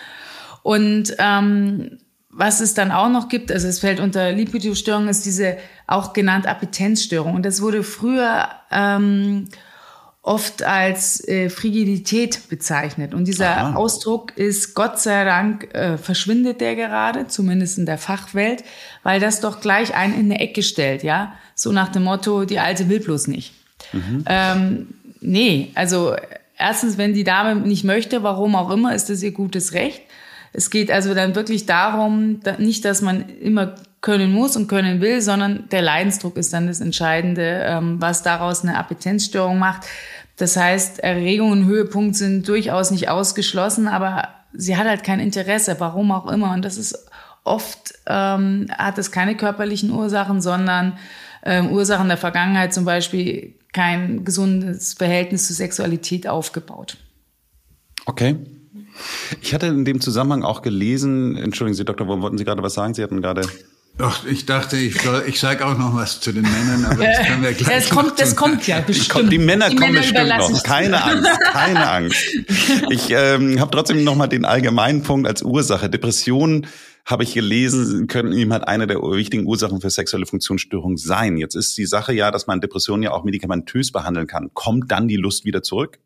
Und 0.63 1.15
ähm, 1.17 1.97
was 2.31 2.61
es 2.61 2.73
dann 2.73 2.91
auch 2.91 3.09
noch 3.09 3.27
gibt, 3.27 3.51
also 3.51 3.67
es 3.67 3.79
fällt 3.79 3.99
unter 3.99 4.31
Lipidostörung, 4.31 5.07
ist 5.09 5.25
diese 5.25 5.57
auch 5.87 6.13
genannt 6.13 6.47
Appetenzstörung. 6.47 7.35
Und 7.35 7.45
das 7.45 7.61
wurde 7.61 7.83
früher 7.83 8.47
ähm, 8.71 9.49
oft 10.21 10.63
als 10.63 11.27
äh, 11.27 11.49
Frigidität 11.49 12.47
bezeichnet. 12.47 13.13
Und 13.13 13.25
dieser 13.25 13.57
Aha. 13.57 13.75
Ausdruck 13.75 14.37
ist, 14.37 14.75
Gott 14.75 14.99
sei 14.99 15.25
Dank, 15.25 15.73
äh, 15.73 15.97
verschwindet 15.97 16.61
der 16.61 16.75
gerade, 16.75 17.27
zumindest 17.27 17.77
in 17.77 17.85
der 17.85 17.97
Fachwelt, 17.97 18.63
weil 19.03 19.19
das 19.19 19.41
doch 19.41 19.61
gleich 19.61 19.95
einen 19.95 20.13
in 20.13 20.31
eine 20.31 20.39
Ecke 20.39 20.63
stellt, 20.63 21.03
ja. 21.03 21.33
So 21.55 21.71
nach 21.71 21.89
dem 21.89 22.03
Motto, 22.03 22.45
die 22.45 22.59
Alte 22.59 22.87
will 22.87 22.99
bloß 22.99 23.27
nicht. 23.27 23.53
Mhm. 23.93 24.23
Ähm, 24.27 24.87
nee, 25.19 25.71
also 25.73 26.15
erstens, 26.57 26.97
wenn 26.97 27.13
die 27.13 27.23
Dame 27.23 27.55
nicht 27.55 27.83
möchte, 27.83 28.23
warum 28.23 28.55
auch 28.55 28.69
immer, 28.69 28.93
ist 28.93 29.09
das 29.09 29.23
ihr 29.23 29.31
gutes 29.31 29.73
Recht. 29.73 30.01
Es 30.53 30.69
geht 30.69 30.91
also 30.91 31.13
dann 31.13 31.35
wirklich 31.35 31.65
darum, 31.65 32.39
nicht, 32.57 32.83
dass 32.85 33.01
man 33.01 33.29
immer 33.29 33.75
können 34.01 34.31
muss 34.31 34.55
und 34.55 34.67
können 34.67 34.99
will, 34.99 35.21
sondern 35.21 35.69
der 35.69 35.81
Leidensdruck 35.81 36.35
ist 36.35 36.51
dann 36.53 36.67
das 36.67 36.81
Entscheidende, 36.81 37.63
ähm, 37.65 38.01
was 38.01 38.23
daraus 38.23 38.63
eine 38.63 38.77
Appetenzstörung 38.77 39.59
macht. 39.59 39.85
Das 40.37 40.57
heißt, 40.57 40.99
Erregung 40.99 41.51
und 41.51 41.65
Höhepunkt 41.65 42.15
sind 42.15 42.47
durchaus 42.47 42.89
nicht 42.89 43.09
ausgeschlossen, 43.09 43.87
aber 43.87 44.29
sie 44.53 44.75
hat 44.75 44.87
halt 44.87 45.03
kein 45.03 45.19
Interesse, 45.19 45.75
warum 45.79 46.11
auch 46.11 46.27
immer. 46.27 46.51
Und 46.53 46.65
das 46.65 46.77
ist 46.77 47.07
oft, 47.43 47.93
ähm, 48.07 48.67
hat 48.75 48.97
es 48.97 49.11
keine 49.11 49.35
körperlichen 49.35 49.91
Ursachen, 49.91 50.41
sondern 50.41 50.97
ähm, 51.43 51.71
Ursachen 51.71 52.07
der 52.07 52.17
Vergangenheit, 52.17 52.73
zum 52.73 52.85
Beispiel 52.85 53.55
kein 53.71 54.25
gesundes 54.25 54.93
Verhältnis 54.95 55.47
zur 55.47 55.55
Sexualität 55.55 56.27
aufgebaut. 56.27 56.97
Okay. 58.05 58.35
Ich 59.41 59.53
hatte 59.53 59.67
in 59.67 59.85
dem 59.85 60.01
Zusammenhang 60.01 60.43
auch 60.43 60.61
gelesen, 60.61 61.35
entschuldigen 61.35 61.75
Sie, 61.75 61.85
Dr. 61.85 62.07
Wurm, 62.07 62.21
wollten 62.21 62.37
Sie 62.37 62.45
gerade 62.45 62.63
was 62.63 62.73
sagen? 62.73 62.93
Sie 62.93 63.03
hatten 63.03 63.21
gerade 63.21 63.41
Ach, 63.99 64.25
ich 64.25 64.45
dachte, 64.45 64.77
ich, 64.77 64.95
ich 65.27 65.39
sage 65.39 65.65
auch 65.65 65.77
noch 65.77 65.93
was 65.93 66.21
zu 66.21 66.31
den 66.31 66.43
Männern, 66.43 66.85
aber 66.85 67.03
das 67.03 67.27
können 67.27 67.43
wir 67.43 67.53
gleich. 67.53 67.69
Das 67.69 67.89
kommt, 67.89 68.19
das 68.19 68.35
kommt 68.35 68.65
ja 68.65 68.79
bestimmt. 68.79 69.31
Die 69.31 69.37
Männer 69.37 69.69
die 69.69 69.75
kommen 69.75 69.93
Männer 69.93 70.01
bestimmt 70.01 70.53
noch. 70.53 70.63
Keine 70.63 71.03
Angst, 71.03 71.29
keine 71.51 71.89
Angst. 71.89 72.17
Ich 72.89 73.09
ähm, 73.11 73.59
habe 73.59 73.71
trotzdem 73.71 74.03
noch 74.03 74.15
mal 74.15 74.27
den 74.27 74.45
allgemeinen 74.45 75.03
Punkt 75.03 75.27
als 75.27 75.43
Ursache. 75.43 75.89
Depressionen 75.89 76.67
habe 77.05 77.23
ich 77.23 77.33
gelesen, 77.33 78.07
können 78.07 78.31
ihm 78.31 78.51
halt 78.53 78.67
eine 78.67 78.87
der 78.87 78.97
wichtigen 78.97 79.45
Ursachen 79.45 79.81
für 79.81 79.89
sexuelle 79.89 80.25
Funktionsstörungen 80.25 80.97
sein. 80.97 81.37
Jetzt 81.37 81.55
ist 81.55 81.77
die 81.77 81.85
Sache 81.85 82.13
ja, 82.13 82.31
dass 82.31 82.47
man 82.47 82.61
Depressionen 82.61 83.03
ja 83.03 83.11
auch 83.11 83.23
medikamentös 83.23 83.91
behandeln 83.91 84.27
kann. 84.27 84.51
Kommt 84.53 84.91
dann 84.91 85.07
die 85.07 85.17
Lust 85.17 85.45
wieder 85.45 85.63
zurück? 85.63 85.99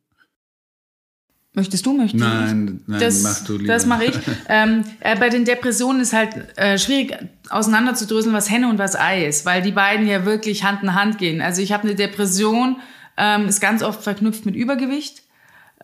Möchtest 1.56 1.86
du, 1.86 1.94
möchtest 1.94 2.22
du? 2.22 2.28
Nein, 2.28 2.82
nein, 2.86 3.00
das, 3.00 3.24
mach 3.24 3.44
du 3.46 3.58
lieber. 3.58 3.74
Das 3.74 3.86
mache 3.86 4.06
ich. 4.06 4.16
ähm, 4.50 4.84
äh, 5.00 5.18
bei 5.18 5.30
den 5.30 5.46
Depressionen 5.46 6.02
ist 6.02 6.12
halt 6.12 6.36
äh, 6.58 6.78
schwierig 6.78 7.18
auseinanderzudröseln, 7.50 8.36
was 8.36 8.50
Henne 8.50 8.70
und 8.70 8.78
was 8.78 8.96
Ei 8.96 9.26
ist, 9.26 9.46
weil 9.46 9.62
die 9.62 9.72
beiden 9.72 10.06
ja 10.06 10.26
wirklich 10.26 10.66
Hand 10.66 10.84
in 10.84 10.94
Hand 10.94 11.18
gehen. 11.18 11.42
Also 11.42 11.62
ich 11.62 11.72
habe 11.72 11.84
eine 11.84 11.96
Depression, 11.96 12.78
ähm, 13.18 13.48
ist 13.48 13.62
ganz 13.62 13.84
oft 13.84 14.04
verknüpft 14.04 14.46
mit 14.46 14.56
Übergewicht, 14.56 15.24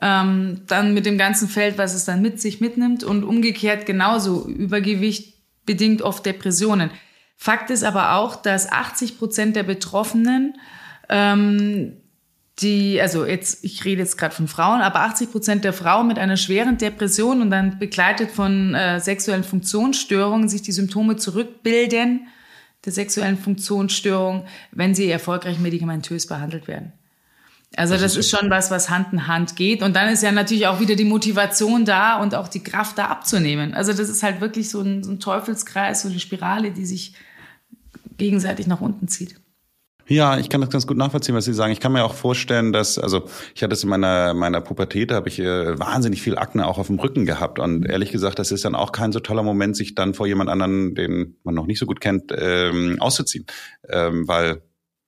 ähm, 0.01 0.63
dann 0.67 0.93
mit 0.93 1.05
dem 1.05 1.17
ganzen 1.17 1.47
Feld, 1.47 1.77
was 1.77 1.93
es 1.93 2.03
dann 2.03 2.21
mit 2.21 2.41
sich 2.41 2.59
mitnimmt 2.59 3.05
und 3.05 3.23
umgekehrt 3.23 3.85
genauso 3.85 4.47
Übergewicht 4.47 5.35
bedingt 5.65 6.01
oft 6.01 6.25
Depressionen. 6.25 6.91
Fakt 7.37 7.69
ist 7.69 7.83
aber 7.83 8.15
auch, 8.15 8.35
dass 8.35 8.69
80 8.69 9.17
Prozent 9.17 9.55
der 9.55 9.63
Betroffenen, 9.63 10.55
ähm, 11.07 11.93
die, 12.59 13.01
also 13.01 13.25
jetzt, 13.25 13.63
ich 13.63 13.85
rede 13.85 14.01
jetzt 14.01 14.17
gerade 14.17 14.35
von 14.35 14.47
Frauen, 14.47 14.81
aber 14.81 15.01
80 15.01 15.31
Prozent 15.31 15.63
der 15.63 15.73
Frauen 15.73 16.07
mit 16.07 16.19
einer 16.19 16.37
schweren 16.37 16.77
Depression 16.77 17.41
und 17.41 17.49
dann 17.49 17.79
begleitet 17.79 18.31
von 18.31 18.75
äh, 18.75 18.99
sexuellen 18.99 19.43
Funktionsstörungen 19.43 20.49
sich 20.49 20.61
die 20.61 20.71
Symptome 20.71 21.15
zurückbilden 21.15 22.27
der 22.85 22.93
sexuellen 22.93 23.37
Funktionsstörung, 23.37 24.45
wenn 24.71 24.95
sie 24.95 25.09
erfolgreich 25.09 25.59
medikamentös 25.59 26.27
behandelt 26.27 26.67
werden. 26.67 26.93
Also 27.77 27.93
das, 27.93 28.01
das 28.01 28.11
ist, 28.13 28.17
ist 28.25 28.37
schon 28.37 28.49
was, 28.49 28.69
was 28.69 28.89
Hand 28.89 29.13
in 29.13 29.27
Hand 29.27 29.55
geht. 29.55 29.81
Und 29.81 29.95
dann 29.95 30.09
ist 30.09 30.23
ja 30.23 30.31
natürlich 30.31 30.67
auch 30.67 30.79
wieder 30.79 30.95
die 30.95 31.05
Motivation 31.05 31.85
da 31.85 32.17
und 32.17 32.35
auch 32.35 32.47
die 32.47 32.63
Kraft 32.63 32.97
da 32.97 33.05
abzunehmen. 33.05 33.73
Also 33.73 33.93
das 33.93 34.09
ist 34.09 34.23
halt 34.23 34.41
wirklich 34.41 34.69
so 34.69 34.81
ein, 34.81 35.03
so 35.03 35.11
ein 35.11 35.19
Teufelskreis, 35.19 36.01
so 36.01 36.09
eine 36.09 36.19
Spirale, 36.19 36.71
die 36.71 36.85
sich 36.85 37.13
gegenseitig 38.17 38.67
nach 38.67 38.81
unten 38.81 39.07
zieht. 39.07 39.40
Ja, 40.11 40.37
ich 40.37 40.49
kann 40.49 40.59
das 40.59 40.69
ganz 40.69 40.85
gut 40.85 40.97
nachvollziehen, 40.97 41.35
was 41.35 41.45
Sie 41.45 41.53
sagen. 41.53 41.71
Ich 41.71 41.79
kann 41.79 41.93
mir 41.93 42.03
auch 42.03 42.15
vorstellen, 42.15 42.73
dass, 42.73 42.99
also 42.99 43.29
ich 43.55 43.63
hatte 43.63 43.73
es 43.73 43.83
in 43.83 43.89
meiner, 43.89 44.33
meiner 44.33 44.59
Pubertät, 44.59 45.13
habe 45.13 45.29
ich 45.29 45.39
äh, 45.39 45.79
wahnsinnig 45.79 46.21
viel 46.21 46.37
Akne 46.37 46.67
auch 46.67 46.77
auf 46.77 46.87
dem 46.87 46.99
Rücken 46.99 47.25
gehabt. 47.25 47.59
Und 47.59 47.85
ehrlich 47.85 48.11
gesagt, 48.11 48.37
das 48.37 48.51
ist 48.51 48.65
dann 48.65 48.75
auch 48.75 48.91
kein 48.91 49.13
so 49.13 49.21
toller 49.21 49.41
Moment, 49.41 49.77
sich 49.77 49.95
dann 49.95 50.13
vor 50.13 50.27
jemand 50.27 50.49
anderen, 50.49 50.95
den 50.95 51.37
man 51.43 51.55
noch 51.55 51.65
nicht 51.65 51.79
so 51.79 51.85
gut 51.85 52.01
kennt, 52.01 52.33
ähm, 52.37 52.97
auszuziehen. 52.99 53.45
Ähm, 53.87 54.27
weil 54.27 54.61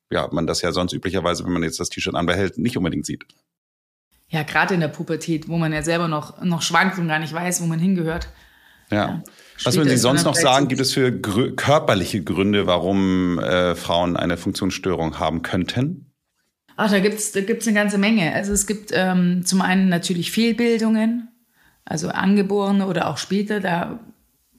ja, 0.09 0.29
man 0.31 0.47
das 0.47 0.61
ja 0.61 0.71
sonst 0.71 0.93
üblicherweise, 0.93 1.43
wenn 1.43 1.51
man 1.51 1.63
jetzt 1.63 1.81
das 1.81 1.89
T-Shirt 1.89 2.15
anbehält, 2.15 2.57
nicht 2.57 2.77
unbedingt 2.77 3.05
sieht. 3.05 3.25
Ja, 4.29 4.43
gerade 4.43 4.73
in 4.73 4.79
der 4.79 4.87
Pubertät, 4.87 5.49
wo 5.49 5.57
man 5.57 5.73
ja 5.73 5.83
selber 5.83 6.07
noch, 6.07 6.41
noch 6.41 6.61
schwankt 6.61 6.97
und 6.97 7.09
gar 7.09 7.19
nicht 7.19 7.33
weiß, 7.33 7.61
wo 7.61 7.65
man 7.65 7.79
hingehört. 7.79 8.29
Ja. 8.89 8.97
ja. 8.97 9.23
Was 9.63 9.75
würden 9.75 9.89
Sie 9.89 9.97
sonst 9.97 10.23
noch 10.23 10.35
sagen? 10.35 10.67
Gibt 10.67 10.81
es 10.81 10.93
für 10.93 11.11
grö 11.11 11.51
körperliche 11.51 12.23
Gründe, 12.23 12.67
warum 12.67 13.39
äh, 13.39 13.75
Frauen 13.75 14.17
eine 14.17 14.37
Funktionsstörung 14.37 15.19
haben 15.19 15.41
könnten? 15.41 16.11
Ach, 16.75 16.89
da 16.89 16.99
gibt's 16.99 17.31
da 17.31 17.41
gibt's 17.41 17.67
eine 17.67 17.75
ganze 17.75 17.97
Menge. 17.97 18.33
Also 18.33 18.51
es 18.51 18.65
gibt 18.65 18.91
ähm, 18.93 19.45
zum 19.45 19.61
einen 19.61 19.89
natürlich 19.89 20.31
Fehlbildungen, 20.31 21.29
also 21.85 22.09
angeborene 22.09 22.87
oder 22.87 23.09
auch 23.09 23.17
später. 23.17 23.59
Da 23.59 23.99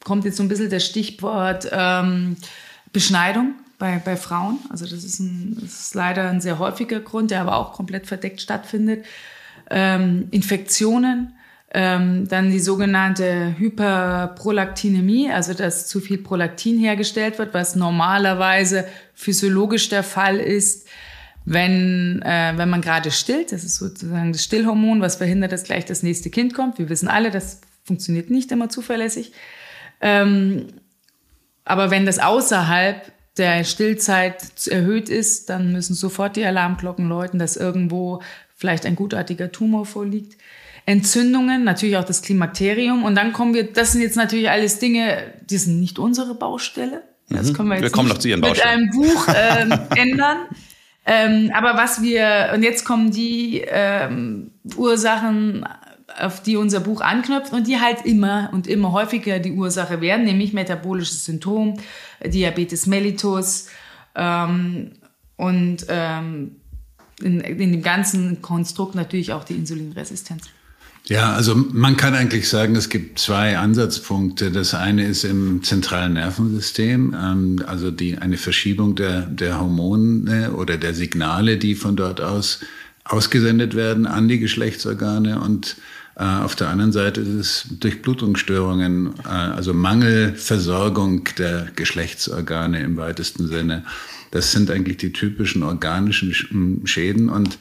kommt 0.05 0.25
jetzt 0.25 0.37
so 0.37 0.43
ein 0.43 0.49
bisschen 0.49 0.71
das 0.71 0.85
Stichwort 0.85 1.69
ähm, 1.73 2.37
Beschneidung 2.93 3.55
bei, 3.79 4.01
bei 4.05 4.17
Frauen. 4.17 4.59
Also 4.71 4.85
das 4.87 5.05
ist, 5.05 5.19
ein, 5.19 5.59
das 5.61 5.81
ist 5.81 5.95
leider 5.95 6.31
ein 6.31 6.41
sehr 6.41 6.59
häufiger 6.59 7.01
Grund, 7.01 7.31
der 7.31 7.41
aber 7.41 7.57
auch 7.57 7.73
komplett 7.73 8.07
verdeckt 8.07 8.41
stattfindet. 8.41 9.05
Ähm, 9.71 10.29
Infektionen, 10.31 11.35
ähm, 11.77 12.29
dann 12.29 12.53
die 12.53 12.61
sogenannte 12.61 13.59
Hyperprolaktinämie, 13.59 15.31
also 15.31 15.55
dass 15.55 15.89
zu 15.89 16.01
viel 16.01 16.19
Prolaktin 16.19 16.79
hergestellt 16.79 17.39
wird, 17.39 17.53
was 17.53 17.75
normalerweise 17.75 18.87
physiologisch 19.13 19.89
der 19.89 20.05
Fall 20.05 20.39
ist, 20.39 20.87
wenn, 21.45 22.23
äh, 22.23 22.53
wenn 22.57 22.71
man 22.71 22.81
gerade 22.81 23.11
stillt. 23.11 23.51
Das 23.51 23.65
ist 23.65 23.77
sozusagen 23.77 24.33
das 24.33 24.45
Stillhormon, 24.45 25.01
was 25.01 25.17
verhindert, 25.17 25.51
dass 25.51 25.65
gleich 25.65 25.85
das 25.85 26.05
nächste 26.05 26.31
Kind 26.31 26.55
kommt. 26.55 26.79
Wir 26.79 26.89
wissen 26.89 27.09
alle, 27.09 27.33
das 27.33 27.61
funktioniert 27.83 28.31
nicht 28.31 28.53
immer 28.53 28.69
zuverlässig. 28.69 29.33
Ähm, 30.01 30.69
aber 31.65 31.91
wenn 31.91 32.07
das 32.07 32.21
außerhalb 32.21 33.11
der 33.37 33.65
Stillzeit 33.65 34.69
erhöht 34.69 35.09
ist, 35.09 35.51
dann 35.51 35.73
müssen 35.73 35.95
sofort 35.95 36.37
die 36.37 36.45
Alarmglocken 36.45 37.09
läuten, 37.09 37.41
dass 37.41 37.57
irgendwo 37.57 38.23
vielleicht 38.55 38.87
ein 38.87 38.95
gutartiger 38.95 39.51
Tumor 39.51 39.87
vorliegt. 39.87 40.37
Entzündungen, 40.87 41.65
natürlich 41.65 41.97
auch 41.97 42.05
das 42.05 42.23
Klimakterium. 42.23 43.05
Und 43.05 43.15
dann 43.15 43.33
kommen 43.33 43.55
wir, 43.55 43.73
das 43.73 43.93
sind 43.93 44.03
jetzt 44.03 44.17
natürlich 44.17 44.51
alles 44.51 44.79
Dinge, 44.79 45.33
die 45.49 45.57
sind 45.57 45.81
nicht 45.81 45.99
unsere 45.99 46.35
Baustelle. 46.35 47.03
Das 47.31 47.49
mhm. 47.49 47.55
können 47.55 47.69
wir 47.71 47.75
jetzt 47.77 47.85
wir 47.85 47.91
kommen 47.91 48.09
noch 48.09 48.19
zu 48.19 48.29
Ihren 48.29 48.41
mit 48.41 48.65
einem 48.65 48.91
Buch 48.91 49.29
ähm, 49.35 49.73
ändern. 49.97 50.39
Ähm, 51.07 51.51
aber 51.55 51.77
was 51.77 52.03
wir, 52.03 52.51
und 52.55 52.63
jetzt 52.63 52.85
kommen 52.85 53.11
die 53.11 53.63
ähm, 53.67 54.51
Ursachen, 54.77 55.67
auf 56.21 56.43
die 56.43 56.57
unser 56.57 56.81
Buch 56.81 57.01
anknüpft 57.01 57.53
und 57.53 57.67
die 57.67 57.81
halt 57.81 58.05
immer 58.05 58.51
und 58.53 58.67
immer 58.67 58.93
häufiger 58.93 59.39
die 59.39 59.53
Ursache 59.53 60.01
werden, 60.01 60.25
nämlich 60.25 60.53
metabolisches 60.53 61.25
Syndrom, 61.25 61.79
Diabetes 62.25 62.87
mellitus 62.87 63.69
ähm, 64.15 64.93
und 65.37 65.87
ähm, 65.89 66.57
in, 67.21 67.41
in 67.41 67.73
dem 67.73 67.83
ganzen 67.83 68.43
Konstrukt 68.43 68.95
natürlich 68.95 69.33
auch 69.33 69.45
die 69.45 69.55
Insulinresistenz. 69.55 70.45
Ja, 71.07 71.35
also 71.35 71.55
man 71.55 71.99
kann 71.99 72.15
eigentlich 72.15 72.49
sagen, 72.49 72.77
es 72.77 72.89
gibt 72.89 73.19
zwei 73.19 73.59
Ansatzpunkte. 73.59 74.51
Das 74.51 74.73
eine 74.73 75.07
ist 75.07 75.25
im 75.25 75.63
zentralen 75.63 76.15
Nervensystem, 76.15 77.15
ähm, 77.15 77.63
also 77.67 77.91
die, 77.91 78.17
eine 78.17 78.39
Verschiebung 78.39 78.95
der, 78.95 79.23
der 79.27 79.61
Hormone 79.61 80.53
oder 80.53 80.79
der 80.79 80.95
Signale, 80.95 81.59
die 81.59 81.75
von 81.75 81.97
dort 81.97 82.21
aus 82.23 82.61
ausgesendet 83.05 83.75
werden 83.75 84.07
an 84.07 84.29
die 84.29 84.39
Geschlechtsorgane 84.39 85.39
und 85.39 85.77
äh, 86.17 86.25
auf 86.25 86.57
der 86.57 86.69
anderen 86.69 86.93
Seite 86.93 87.21
ist 87.21 87.29
es 87.29 87.67
Durchblutungsstörungen, 87.81 89.15
äh, 89.25 89.29
also 89.29 89.75
Mangelversorgung 89.75 91.29
der 91.37 91.69
Geschlechtsorgane 91.77 92.81
im 92.83 92.97
weitesten 92.97 93.47
Sinne. 93.47 93.85
Das 94.31 94.53
sind 94.53 94.71
eigentlich 94.71 94.97
die 94.97 95.13
typischen 95.13 95.63
organischen 95.63 96.33
Schäden 96.87 97.29
und 97.29 97.59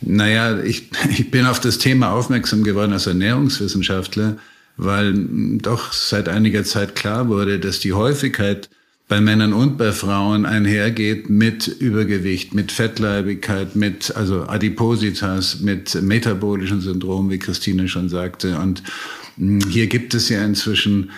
naja, 0.00 0.60
ich, 0.62 0.90
ich 1.10 1.30
bin 1.30 1.46
auf 1.46 1.60
das 1.60 1.78
Thema 1.78 2.12
aufmerksam 2.12 2.62
geworden 2.62 2.92
als 2.92 3.06
Ernährungswissenschaftler, 3.06 4.36
weil 4.76 5.14
doch 5.58 5.92
seit 5.92 6.28
einiger 6.28 6.64
Zeit 6.64 6.94
klar 6.94 7.28
wurde, 7.28 7.58
dass 7.58 7.80
die 7.80 7.92
Häufigkeit 7.92 8.70
bei 9.08 9.20
Männern 9.20 9.52
und 9.52 9.76
bei 9.76 9.90
Frauen 9.90 10.46
einhergeht 10.46 11.28
mit 11.28 11.66
Übergewicht, 11.66 12.54
mit 12.54 12.70
Fettleibigkeit, 12.70 13.74
mit 13.74 14.14
also 14.14 14.46
Adipositas, 14.46 15.60
mit 15.60 16.00
metabolischen 16.00 16.80
Syndrom, 16.80 17.28
wie 17.28 17.40
Christine 17.40 17.88
schon 17.88 18.08
sagte. 18.08 18.56
Und 18.58 18.84
hier 19.68 19.88
gibt 19.88 20.14
es 20.14 20.28
ja 20.28 20.44
inzwischen 20.44 21.10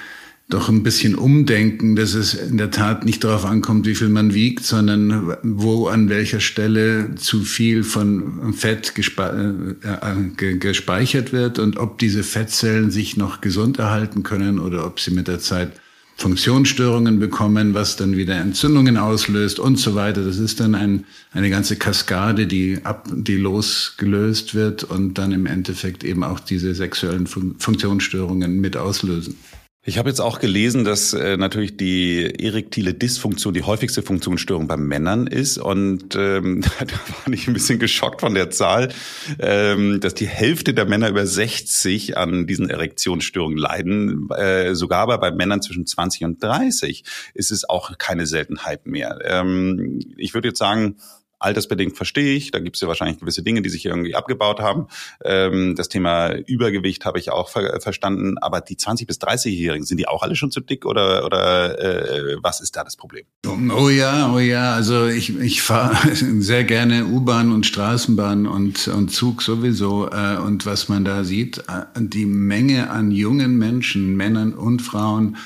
doch 0.49 0.69
ein 0.69 0.83
bisschen 0.83 1.15
umdenken, 1.15 1.97
dass 1.97 2.15
es 2.15 2.35
in 2.35 2.59
der 2.59 2.71
Tat 2.71 3.07
nicht 3.07 3.25
darauf 3.25 3.47
ankommt, 3.47 3.87
wie 3.87 3.95
viel 3.95 4.11
man 4.11 4.35
wiegt, 4.35 4.65
sondern 4.65 5.37
wo 5.43 5.87
an 5.87 6.09
welcher 6.09 6.41
Stelle 6.41 7.15
zu 7.15 7.41
viel 7.41 7.85
von 7.85 8.53
Fett 8.53 8.95
gespe 8.95 9.77
äh, 9.83 10.55
gespeichert 10.57 11.33
wird 11.33 11.59
und 11.59 11.79
ob 11.79 11.99
diese 11.99 12.23
Fettzellen 12.23 12.91
sich 12.91 13.17
noch 13.17 13.41
gesund 13.41 13.79
erhalten 13.79 14.23
können 14.23 14.59
oder 14.59 14.87
ob 14.87 15.01
sie 15.01 15.13
mit 15.13 15.29
der 15.29 15.39
Zeit 15.39 15.73
Funktionsstörungen 16.17 17.19
bekommen, 17.19 17.75
was 17.75 17.97
dann 17.97 18.17
wieder 18.17 18.37
Entzündungen 18.37 18.97
auslöst 18.97 19.59
und 19.59 19.79
so 19.79 19.95
weiter. 19.95 20.23
Das 20.23 20.39
ist 20.39 20.61
dann 20.61 20.75
ein, 20.75 21.05
eine 21.33 21.51
ganze 21.51 21.77
Kaskade, 21.77 22.47
die 22.47 22.79
ab, 22.85 23.09
die 23.13 23.37
losgelöst 23.37 24.55
wird 24.55 24.85
und 24.85 25.15
dann 25.15 25.33
im 25.33 25.47
Endeffekt 25.47 26.05
eben 26.05 26.23
auch 26.23 26.39
diese 26.39 26.75
sexuellen 26.75 27.27
Funktionsstörungen 27.27 28.61
mit 28.61 28.77
auslösen. 28.77 29.37
Ich 29.85 29.99
habe 29.99 30.09
jetzt 30.09 30.21
auch 30.21 30.39
gelesen, 30.39 30.85
dass 30.85 31.13
äh, 31.13 31.37
natürlich 31.37 31.77
die 31.77 32.39
erektile 32.39 32.95
Dysfunktion 32.95 33.53
die 33.53 33.65
häufigste 33.65 34.03
Funktionsstörung 34.03 34.69
bei 34.69 34.77
Männern 34.77 35.27
ist. 35.27 35.59
Und 35.59 36.15
ähm, 36.15 36.61
da 36.79 36.87
war 36.87 37.33
ich 37.33 37.49
ein 37.49 37.53
bisschen 37.53 37.81
geschockt 37.81 38.21
von 38.21 38.35
der 38.35 38.51
Zahl, 38.51 38.93
ähm, 39.41 39.99
dass 39.99 40.15
die 40.15 40.29
Hälfte 40.29 40.73
der 40.73 40.85
Männer 40.85 41.09
über 41.09 41.27
60 41.27 42.17
an 42.17 42.47
diesen 42.47 42.71
Erektionsstörungen 42.71 43.59
leiden. 43.59 44.29
Äh, 44.31 44.77
sogar 44.77 45.01
aber 45.01 45.19
bei 45.19 45.33
Männern 45.33 45.63
zwischen 45.63 45.85
20 45.85 46.27
und 46.27 46.41
30 46.41 47.03
ist 47.35 47.51
es 47.51 47.69
auch 47.69 47.99
keine 47.99 48.27
Seltenheit 48.27 48.87
mehr. 48.87 49.19
Ähm, 49.25 49.99
ich 50.17 50.33
würde 50.33 50.49
jetzt 50.49 50.59
sagen, 50.59 50.99
Altersbedingt 51.43 51.97
verstehe 51.97 52.35
ich. 52.35 52.51
Da 52.51 52.59
gibt 52.59 52.77
es 52.77 52.81
ja 52.81 52.89
wahrscheinlich 52.89 53.19
gewisse 53.19 53.43
Dinge, 53.43 53.63
die 53.63 53.69
sich 53.69 53.85
irgendwie 53.85 54.15
abgebaut 54.15 54.61
haben. 54.61 54.87
Ähm, 55.25 55.75
das 55.77 55.89
Thema 55.89 56.33
Übergewicht 56.33 57.05
habe 57.05 57.19
ich 57.19 57.31
auch 57.31 57.49
ver 57.49 57.81
verstanden. 57.81 58.39
Aber 58.39 58.61
die 58.61 58.77
20- 58.77 59.07
bis 59.07 59.19
30-Jährigen, 59.19 59.85
sind 59.85 59.99
die 59.99 60.09
auch 60.09 60.23
alle 60.23 60.37
schon 60.37 60.51
zu 60.51 60.61
dick 60.61 60.87
oder, 60.87 61.25
oder 61.25 61.79
äh, 61.79 62.37
was 62.43 62.61
ist 62.61 62.77
da 62.77 62.85
das 62.85 62.97
Problem? 62.97 63.25
Oh 63.47 63.89
ja, 63.89 64.33
oh 64.33 64.39
ja. 64.39 64.75
Also 64.75 65.07
ich, 65.07 65.39
ich 65.39 65.63
fahre 65.63 66.15
sehr 66.15 66.65
gerne 66.65 67.07
U-Bahn 67.07 67.53
und 67.53 67.67
Straßenbahn 67.67 68.47
und, 68.47 68.89
und 68.89 69.11
Zug 69.11 69.43
sowieso. 69.43 70.09
Äh, 70.11 70.37
und 70.37 70.67
was 70.67 70.89
man 70.89 71.05
da 71.05 71.25
sieht, 71.25 71.59
äh, 71.59 71.85
die 71.97 72.27
Menge 72.27 72.91
an 72.91 73.11
jungen 73.11 73.59
Menschen, 73.59 74.17
Männern 74.17 74.55
und 74.55 74.83
Frauen, 74.83 75.37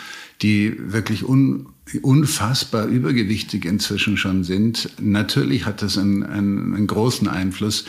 die 0.42 0.76
wirklich 0.78 1.24
un 1.24 1.68
unfassbar 2.02 2.86
übergewichtig 2.86 3.64
inzwischen 3.64 4.16
schon 4.16 4.44
sind. 4.44 4.90
Natürlich 5.00 5.66
hat 5.66 5.82
das 5.82 5.98
einen, 5.98 6.22
einen, 6.22 6.74
einen 6.74 6.86
großen 6.86 7.28
Einfluss. 7.28 7.84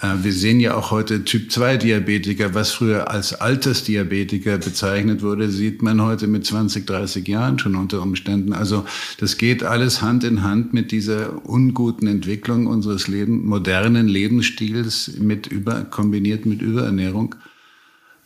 Äh, 0.00 0.22
wir 0.22 0.32
sehen 0.32 0.60
ja 0.60 0.74
auch 0.74 0.90
heute 0.90 1.24
Typ-2-Diabetiker, 1.24 2.54
was 2.54 2.70
früher 2.70 3.10
als 3.10 3.34
Altersdiabetiker 3.34 4.58
bezeichnet 4.58 5.22
wurde, 5.22 5.50
sieht 5.50 5.82
man 5.82 6.00
heute 6.00 6.26
mit 6.26 6.46
20, 6.46 6.86
30 6.86 7.26
Jahren 7.26 7.58
schon 7.58 7.74
unter 7.74 8.02
Umständen. 8.02 8.52
Also 8.52 8.84
das 9.18 9.36
geht 9.36 9.62
alles 9.62 10.00
Hand 10.00 10.24
in 10.24 10.42
Hand 10.42 10.72
mit 10.72 10.92
dieser 10.92 11.44
unguten 11.46 12.06
Entwicklung 12.06 12.66
unseres 12.66 13.08
Leben, 13.08 13.46
modernen 13.46 14.08
Lebensstils 14.08 15.12
mit 15.18 15.46
über, 15.48 15.84
kombiniert 15.84 16.46
mit 16.46 16.62
Überernährung. 16.62 17.34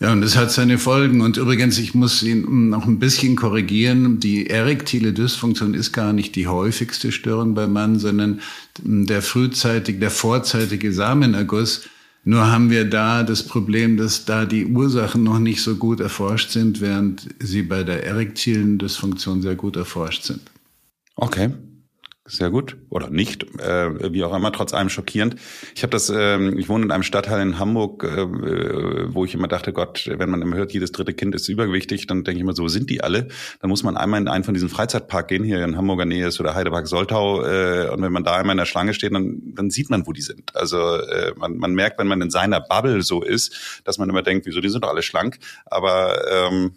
Ja, 0.00 0.12
und 0.12 0.20
das 0.20 0.36
hat 0.36 0.50
seine 0.50 0.78
Folgen. 0.78 1.20
Und 1.20 1.36
übrigens, 1.36 1.78
ich 1.78 1.94
muss 1.94 2.22
ihn 2.22 2.68
noch 2.68 2.86
ein 2.86 2.98
bisschen 2.98 3.36
korrigieren. 3.36 4.20
Die 4.20 4.50
erektile 4.50 5.12
Dysfunktion 5.12 5.74
ist 5.74 5.92
gar 5.92 6.12
nicht 6.12 6.36
die 6.36 6.48
häufigste 6.48 7.12
Störung 7.12 7.54
beim 7.54 7.72
Mann, 7.72 7.98
sondern 7.98 8.40
der 8.82 9.22
frühzeitig, 9.22 10.00
der 10.00 10.10
vorzeitige 10.10 10.92
Samenerguss. 10.92 11.88
Nur 12.24 12.50
haben 12.50 12.70
wir 12.70 12.86
da 12.86 13.22
das 13.22 13.42
Problem, 13.44 13.96
dass 13.96 14.24
da 14.24 14.46
die 14.46 14.66
Ursachen 14.66 15.22
noch 15.22 15.38
nicht 15.38 15.62
so 15.62 15.76
gut 15.76 16.00
erforscht 16.00 16.50
sind, 16.50 16.80
während 16.80 17.28
sie 17.38 17.62
bei 17.62 17.84
der 17.84 18.04
erektilen 18.04 18.78
Dysfunktion 18.78 19.42
sehr 19.42 19.56
gut 19.56 19.76
erforscht 19.76 20.24
sind. 20.24 20.40
Okay. 21.16 21.50
Sehr 22.26 22.48
gut 22.48 22.78
oder 22.88 23.10
nicht, 23.10 23.42
äh, 23.60 24.10
wie 24.14 24.24
auch 24.24 24.34
immer, 24.34 24.50
trotz 24.50 24.72
allem 24.72 24.88
schockierend. 24.88 25.36
Ich 25.74 25.82
habe 25.82 25.90
das, 25.90 26.08
ähm, 26.08 26.58
ich 26.58 26.70
wohne 26.70 26.86
in 26.86 26.90
einem 26.90 27.02
Stadtteil 27.02 27.42
in 27.42 27.58
Hamburg, 27.58 28.02
äh, 28.02 29.12
wo 29.12 29.26
ich 29.26 29.34
immer 29.34 29.46
dachte, 29.46 29.74
Gott, 29.74 30.08
wenn 30.10 30.30
man 30.30 30.40
immer 30.40 30.56
hört, 30.56 30.72
jedes 30.72 30.90
dritte 30.90 31.12
Kind 31.12 31.34
ist 31.34 31.50
übergewichtig, 31.50 32.06
dann 32.06 32.24
denke 32.24 32.38
ich 32.38 32.40
immer, 32.40 32.54
so 32.54 32.66
sind 32.66 32.88
die 32.88 33.02
alle. 33.02 33.28
Dann 33.60 33.68
muss 33.68 33.82
man 33.82 33.98
einmal 33.98 34.22
in 34.22 34.28
einen 34.28 34.42
von 34.42 34.54
diesen 34.54 34.70
Freizeitpark 34.70 35.28
gehen, 35.28 35.44
hier 35.44 35.62
in 35.62 35.76
Hamburger 35.76 36.06
Nähe 36.06 36.28
ist 36.28 36.40
oder 36.40 36.54
Heidepark 36.54 36.88
Soltau, 36.88 37.44
äh, 37.44 37.90
und 37.90 38.00
wenn 38.00 38.12
man 38.12 38.24
da 38.24 38.36
einmal 38.36 38.54
in 38.54 38.58
der 38.58 38.64
Schlange 38.64 38.94
steht, 38.94 39.12
dann, 39.12 39.42
dann 39.54 39.68
sieht 39.68 39.90
man, 39.90 40.06
wo 40.06 40.12
die 40.12 40.22
sind. 40.22 40.56
Also 40.56 40.78
äh, 40.78 41.34
man, 41.36 41.58
man 41.58 41.74
merkt, 41.74 41.98
wenn 41.98 42.08
man 42.08 42.22
in 42.22 42.30
seiner 42.30 42.62
Bubble 42.62 43.02
so 43.02 43.22
ist, 43.22 43.82
dass 43.84 43.98
man 43.98 44.08
immer 44.08 44.22
denkt, 44.22 44.46
wieso, 44.46 44.62
die 44.62 44.70
sind 44.70 44.82
doch 44.82 44.88
alle 44.88 45.02
schlank, 45.02 45.40
aber 45.66 46.22
ähm, 46.32 46.72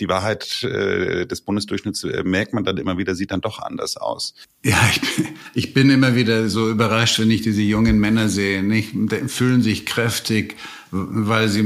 die 0.00 0.08
Wahrheit 0.08 0.62
äh, 0.62 1.26
des 1.26 1.40
Bundesdurchschnitts 1.40 2.04
äh, 2.04 2.22
merkt 2.24 2.52
man 2.54 2.64
dann 2.64 2.76
immer 2.76 2.98
wieder, 2.98 3.14
sieht 3.14 3.30
dann 3.30 3.40
doch 3.40 3.58
anders 3.58 3.96
aus. 3.96 4.34
Ja, 4.64 4.78
ich 4.90 5.00
bin, 5.00 5.26
ich 5.54 5.74
bin 5.74 5.90
immer 5.90 6.14
wieder 6.14 6.48
so 6.48 6.70
überrascht, 6.70 7.18
wenn 7.18 7.30
ich 7.30 7.42
diese 7.42 7.62
jungen 7.62 7.98
Männer 7.98 8.28
sehe. 8.28 8.62
Nicht? 8.62 8.94
Fühlen 9.26 9.62
sich 9.62 9.86
kräftig, 9.86 10.56
weil 10.90 11.48
sie, 11.48 11.64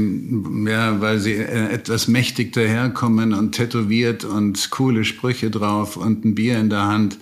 ja, 0.67 0.99
weil 0.99 1.19
sie 1.19 1.33
äh, 1.33 1.71
etwas 1.71 2.07
mächtig 2.07 2.53
daherkommen 2.53 3.33
und 3.33 3.53
tätowiert 3.53 4.25
und 4.25 4.69
coole 4.71 5.05
Sprüche 5.05 5.49
drauf 5.49 5.97
und 5.97 6.25
ein 6.25 6.35
Bier 6.35 6.59
in 6.59 6.69
der 6.69 6.85
Hand 6.85 7.17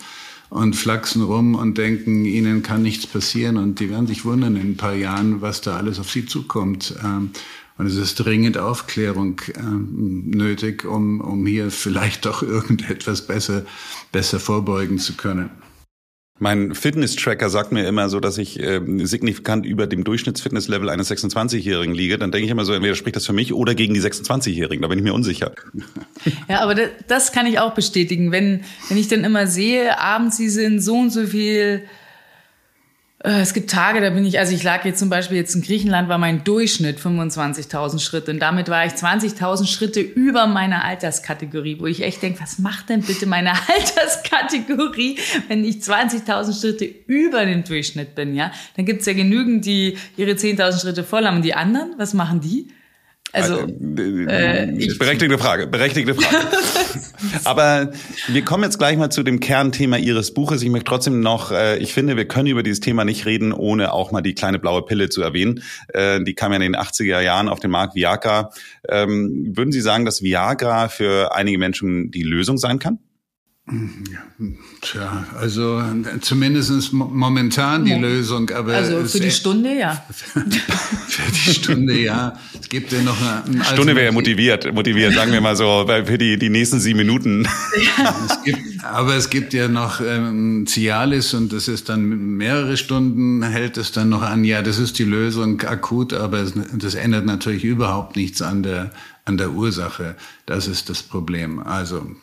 und 0.49 0.75
flachsen 0.75 1.23
rum 1.23 1.55
und 1.55 1.77
denken, 1.77 2.25
ihnen 2.25 2.61
kann 2.61 2.81
nichts 2.81 3.07
passieren 3.07 3.55
und 3.55 3.79
die 3.79 3.89
werden 3.89 4.05
sich 4.05 4.25
wundern 4.25 4.57
in 4.57 4.71
ein 4.71 4.77
paar 4.77 4.93
Jahren, 4.93 5.41
was 5.41 5.61
da 5.61 5.77
alles 5.77 5.97
auf 5.97 6.11
sie 6.11 6.25
zukommt. 6.25 6.93
Ähm, 7.81 7.85
und 7.85 7.87
es 7.87 7.97
ist 7.97 8.15
dringend 8.15 8.57
Aufklärung 8.57 9.39
äh, 9.55 9.61
nötig, 9.61 10.85
um, 10.85 11.21
um 11.21 11.45
hier 11.45 11.71
vielleicht 11.71 12.25
doch 12.25 12.43
irgendetwas 12.43 13.27
besser, 13.27 13.65
besser 14.11 14.39
vorbeugen 14.39 14.99
zu 14.99 15.13
können. 15.15 15.49
Mein 16.39 16.73
Fitness-Tracker 16.73 17.51
sagt 17.51 17.71
mir 17.71 17.87
immer 17.87 18.09
so, 18.09 18.19
dass 18.19 18.39
ich 18.39 18.59
äh, 18.59 18.81
signifikant 19.05 19.63
über 19.63 19.85
dem 19.85 20.03
Durchschnittsfitnesslevel 20.03 20.89
eines 20.89 21.11
26-Jährigen 21.11 21.93
liege. 21.93 22.17
Dann 22.17 22.31
denke 22.31 22.45
ich 22.45 22.51
immer 22.51 22.65
so, 22.65 22.73
entweder 22.73 22.95
spricht 22.95 23.15
das 23.15 23.27
für 23.27 23.33
mich 23.33 23.53
oder 23.53 23.75
gegen 23.75 23.93
die 23.93 24.01
26-Jährigen. 24.01 24.81
Da 24.81 24.87
bin 24.87 24.97
ich 24.97 25.03
mir 25.03 25.13
unsicher. 25.13 25.51
Ja, 26.47 26.59
aber 26.61 26.75
das 27.07 27.31
kann 27.31 27.47
ich 27.47 27.57
auch 27.57 27.73
bestätigen. 27.73 28.31
Wenn, 28.31 28.63
wenn 28.89 28.97
ich 28.97 29.07
dann 29.07 29.23
immer 29.23 29.47
sehe, 29.47 29.97
abends, 29.99 30.37
sie 30.37 30.49
sind 30.49 30.79
so 30.79 30.95
und 30.95 31.09
so 31.09 31.25
viel 31.25 31.83
äh, 31.83 32.00
es 33.23 33.53
gibt 33.53 33.69
Tage, 33.69 34.01
da 34.01 34.09
bin 34.09 34.25
ich, 34.25 34.39
also 34.39 34.53
ich 34.53 34.63
lag 34.63 34.83
jetzt 34.83 34.97
zum 34.97 35.09
Beispiel 35.09 35.37
jetzt 35.37 35.53
in 35.53 35.61
Griechenland, 35.61 36.09
war 36.09 36.17
mein 36.17 36.43
Durchschnitt 36.43 36.99
25.000 36.99 37.99
Schritte 37.99 38.31
und 38.31 38.39
damit 38.39 38.67
war 38.69 38.85
ich 38.85 38.93
20.000 38.93 39.67
Schritte 39.67 39.99
über 39.99 40.47
meiner 40.47 40.83
Alterskategorie, 40.83 41.79
wo 41.79 41.85
ich 41.85 42.01
echt 42.01 42.23
denke, 42.23 42.41
was 42.41 42.57
macht 42.57 42.89
denn 42.89 43.01
bitte 43.01 43.27
meine 43.27 43.51
Alterskategorie, 43.77 45.19
wenn 45.47 45.63
ich 45.63 45.77
20.000 45.77 46.59
Schritte 46.59 46.85
über 46.85 47.45
dem 47.45 47.63
Durchschnitt 47.63 48.15
bin, 48.15 48.33
ja? 48.33 48.51
Dann 48.75 48.85
gibt's 48.85 49.05
ja 49.05 49.13
genügend, 49.13 49.65
die 49.65 49.97
ihre 50.17 50.31
10.000 50.31 50.81
Schritte 50.81 51.03
voll 51.03 51.25
haben 51.25 51.37
und 51.37 51.45
die 51.45 51.53
anderen, 51.53 51.93
was 51.97 52.15
machen 52.15 52.41
die? 52.41 52.69
Also, 53.33 53.59
äh, 53.61 54.25
äh, 54.25 54.71
ich, 54.77 54.97
berechtigte 54.99 55.37
Frage, 55.37 55.67
berechtigte 55.67 56.15
Frage. 56.15 56.47
Aber 57.45 57.91
wir 58.27 58.43
kommen 58.43 58.63
jetzt 58.63 58.77
gleich 58.77 58.97
mal 58.97 59.09
zu 59.09 59.23
dem 59.23 59.39
Kernthema 59.39 59.97
Ihres 59.97 60.33
Buches. 60.33 60.61
Ich 60.63 60.69
möchte 60.69 60.85
trotzdem 60.85 61.21
noch, 61.21 61.51
äh, 61.51 61.77
ich 61.77 61.93
finde, 61.93 62.17
wir 62.17 62.27
können 62.27 62.47
über 62.47 62.63
dieses 62.63 62.81
Thema 62.81 63.05
nicht 63.05 63.25
reden, 63.25 63.53
ohne 63.53 63.93
auch 63.93 64.11
mal 64.11 64.21
die 64.21 64.33
kleine 64.33 64.59
blaue 64.59 64.83
Pille 64.83 65.09
zu 65.09 65.21
erwähnen. 65.21 65.63
Äh, 65.89 66.23
die 66.23 66.33
kam 66.33 66.51
ja 66.51 66.57
in 66.57 66.73
den 66.73 66.75
80er 66.75 67.21
Jahren 67.21 67.47
auf 67.47 67.59
den 67.59 67.71
Markt, 67.71 67.95
Viagra. 67.95 68.51
Ähm, 68.89 69.53
würden 69.55 69.71
Sie 69.71 69.81
sagen, 69.81 70.03
dass 70.03 70.21
Viagra 70.21 70.89
für 70.89 71.33
einige 71.33 71.57
Menschen 71.57 72.11
die 72.11 72.23
Lösung 72.23 72.57
sein 72.57 72.79
kann? 72.79 72.99
Tja, 74.81 75.25
also 75.39 75.81
zumindest 76.19 76.91
momentan 76.91 77.85
die 77.85 77.91
ja. 77.91 77.97
Lösung, 77.97 78.49
aber 78.49 78.73
also 78.73 79.05
für 79.05 79.19
die 79.19 79.31
Stunde 79.31 79.73
ja. 79.77 80.03
für 81.07 81.31
die 81.31 81.53
Stunde 81.53 81.97
ja. 81.97 82.33
Es 82.59 82.67
gibt 82.67 82.91
ja 82.91 83.01
noch 83.01 83.17
eine, 83.21 83.63
Stunde 83.63 83.95
wäre 83.95 84.07
ja 84.07 84.11
motiviert, 84.11 84.73
motiviert, 84.73 85.13
sagen 85.13 85.31
wir 85.31 85.39
mal 85.39 85.55
so, 85.55 85.85
für 85.87 86.17
die 86.17 86.37
die 86.37 86.49
nächsten 86.49 86.79
sieben 86.79 86.97
Minuten. 86.97 87.47
Ja. 87.97 88.15
Es 88.25 88.43
gibt, 88.43 88.83
aber 88.83 89.15
es 89.15 89.29
gibt 89.29 89.53
ja 89.53 89.67
noch 89.67 90.01
ähm, 90.01 90.65
Cialis 90.67 91.33
und 91.33 91.53
das 91.53 91.67
ist 91.67 91.87
dann 91.87 92.37
mehrere 92.37 92.75
Stunden 92.75 93.41
hält 93.43 93.77
es 93.77 93.91
dann 93.91 94.09
noch 94.09 94.21
an. 94.21 94.43
Ja, 94.43 94.61
das 94.61 94.79
ist 94.79 94.99
die 94.99 95.05
Lösung 95.05 95.61
akut, 95.61 96.13
aber 96.13 96.39
es, 96.39 96.53
das 96.73 96.95
ändert 96.95 97.25
natürlich 97.25 97.63
überhaupt 97.63 98.15
nichts 98.15 98.41
an 98.41 98.63
der 98.63 98.91
an 99.25 99.37
der 99.37 99.51
Ursache. 99.51 100.15
Das 100.45 100.67
ist 100.67 100.89
das 100.89 101.03
Problem. 101.03 101.59
Also 101.59 102.15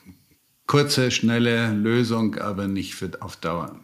kurze, 0.68 1.10
schnelle 1.10 1.72
Lösung, 1.72 2.36
aber 2.36 2.68
nicht 2.68 2.94
für 2.94 3.10
auf 3.20 3.36
Dauer. 3.36 3.74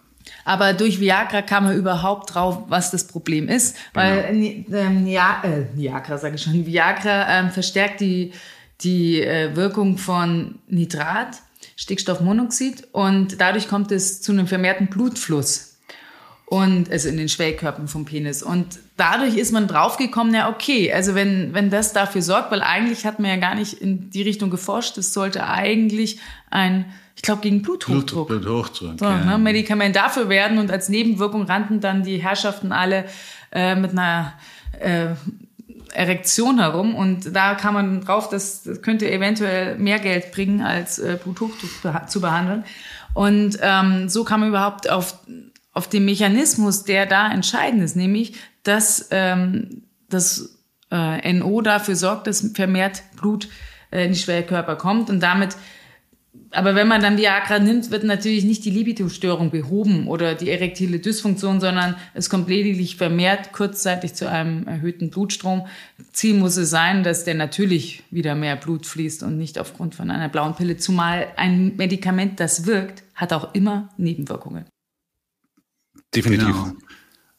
Aber 0.45 0.73
durch 0.73 1.01
Viagra 1.01 1.43
kam 1.43 1.67
er 1.67 1.75
überhaupt 1.75 2.35
drauf, 2.35 2.65
was 2.69 2.93
das 2.93 3.07
Problem 3.09 3.49
ist, 3.49 3.77
weil 3.93 4.65
genau. 4.67 4.79
ähm, 4.79 5.07
ja, 5.07 5.43
äh, 5.43 5.77
Viagra 5.77 6.17
sage 6.17 6.37
ich 6.37 6.43
schon, 6.43 6.65
Viagra 6.65 7.41
ähm, 7.41 7.51
verstärkt 7.51 8.01
die 8.01 8.33
die 8.81 9.23
äh, 9.23 9.55
Wirkung 9.57 9.99
von 9.99 10.59
Nitrat, 10.69 11.43
Stickstoffmonoxid 11.77 12.89
und 12.93 13.41
dadurch 13.41 13.69
kommt 13.69 13.91
es 13.93 14.21
zu 14.21 14.33
einem 14.33 14.47
vermehrten 14.47 14.89
Blutfluss 14.89 15.74
und 16.55 16.89
also 16.89 17.09
in 17.09 17.17
den 17.17 17.29
Schwellkörpern 17.29 17.89
vom 17.89 18.05
Penis. 18.05 18.45
Und 18.45 18.79
dadurch 18.97 19.37
ist 19.37 19.53
man 19.53 19.67
draufgekommen, 19.67 20.33
ja, 20.33 20.49
okay, 20.49 20.93
also 20.93 21.17
wenn, 21.17 21.53
wenn 21.53 21.69
das 21.69 21.93
dafür 21.93 22.23
sorgt, 22.23 22.53
weil 22.53 22.63
eigentlich 22.63 23.05
hat 23.05 23.19
man 23.19 23.29
ja 23.29 23.37
gar 23.39 23.57
nicht 23.57 23.73
in 23.73 24.11
die 24.11 24.23
Richtung 24.23 24.51
geforscht, 24.51 24.97
es 24.97 25.13
sollte 25.13 25.49
eigentlich 25.49 26.21
ein, 26.53 26.85
ich 27.17 27.23
glaube, 27.23 27.43
gegen 27.43 27.63
Bluthochdruck, 27.63 28.29
Blut, 28.29 28.43
Bluthochdruck 28.43 29.01
so, 29.01 29.05
ja. 29.05 29.25
ne, 29.25 29.39
Medikament 29.39 29.97
dafür 29.97 30.29
werden 30.29 30.59
und 30.59 30.71
als 30.71 30.89
Nebenwirkung 30.89 31.43
rannten 31.43 31.81
dann 31.81 32.05
die 32.05 32.19
Herrschaften 32.19 32.71
alle 32.71 33.07
äh, 33.51 33.75
mit 33.75 33.91
einer 33.91 34.35
äh, 34.79 35.07
Erektion 35.93 36.61
herum 36.61 36.95
und 36.95 37.35
da 37.35 37.57
kam 37.57 37.75
man 37.75 38.01
drauf, 38.01 38.29
dass 38.29 38.63
das 38.63 38.81
könnte 38.81 39.11
eventuell 39.11 39.77
mehr 39.77 39.99
Geld 39.99 40.31
bringen, 40.31 40.61
als 40.61 41.01
äh, 41.01 41.19
Bluthochdruck 41.21 42.09
zu 42.09 42.21
behandeln. 42.21 42.63
Und 43.13 43.59
ähm, 43.61 44.09
so 44.09 44.23
kam 44.23 44.41
man 44.41 44.51
überhaupt 44.51 44.91
auf 44.91 45.19
auf 45.75 45.89
den 45.89 46.05
Mechanismus, 46.05 46.85
der 46.85 47.07
da 47.07 47.31
entscheidend 47.31 47.83
ist, 47.83 47.97
nämlich, 47.97 48.35
dass 48.63 49.09
ähm, 49.11 49.83
das 50.09 50.59
äh, 50.91 51.33
NO 51.33 51.61
dafür 51.61 51.97
sorgt, 51.97 52.27
dass 52.27 52.53
vermehrt 52.55 53.03
Blut 53.17 53.49
äh, 53.91 54.07
in 54.07 54.13
die 54.13 54.19
Schwellkörper 54.19 54.77
kommt 54.77 55.11
und 55.11 55.21
damit 55.21 55.57
aber 56.51 56.75
wenn 56.75 56.89
man 56.89 57.03
dann 57.03 57.17
Viagra 57.17 57.59
nimmt, 57.59 57.91
wird 57.91 58.05
natürlich 58.05 58.45
nicht 58.45 58.65
die 58.65 58.71
Libido-Störung 58.71 59.51
behoben 59.51 60.07
oder 60.07 60.35
die 60.35 60.51
erektile 60.51 61.01
Dysfunktion, 61.01 61.61
sondern 61.61 61.97
es 62.15 62.31
kommt 62.31 62.49
lediglich 62.49 62.97
vermehrt 62.97 63.53
kurzzeitig 63.53 64.15
zu 64.15 64.29
einem 64.29 64.67
erhöhten 64.67 65.11
Blutstrom. 65.11 65.67
Ziel 66.13 66.35
muss 66.35 66.57
es 66.57 66.71
sein, 66.71 67.03
dass 67.03 67.25
der 67.25 67.35
natürlich 67.35 68.05
wieder 68.11 68.35
mehr 68.35 68.57
Blut 68.57 68.87
fließt 68.87 69.23
und 69.23 69.37
nicht 69.37 69.59
aufgrund 69.59 69.95
von 69.95 70.11
einer 70.11 70.29
blauen 70.29 70.55
Pille. 70.55 70.77
Zumal 70.77 71.27
ein 71.37 71.77
Medikament, 71.77 72.39
das 72.41 72.67
wirkt, 72.67 73.03
hat 73.15 73.33
auch 73.33 73.55
immer 73.55 73.89
Nebenwirkungen. 73.97 74.65
Definitiv. 76.15 76.47
Genau. 76.49 76.77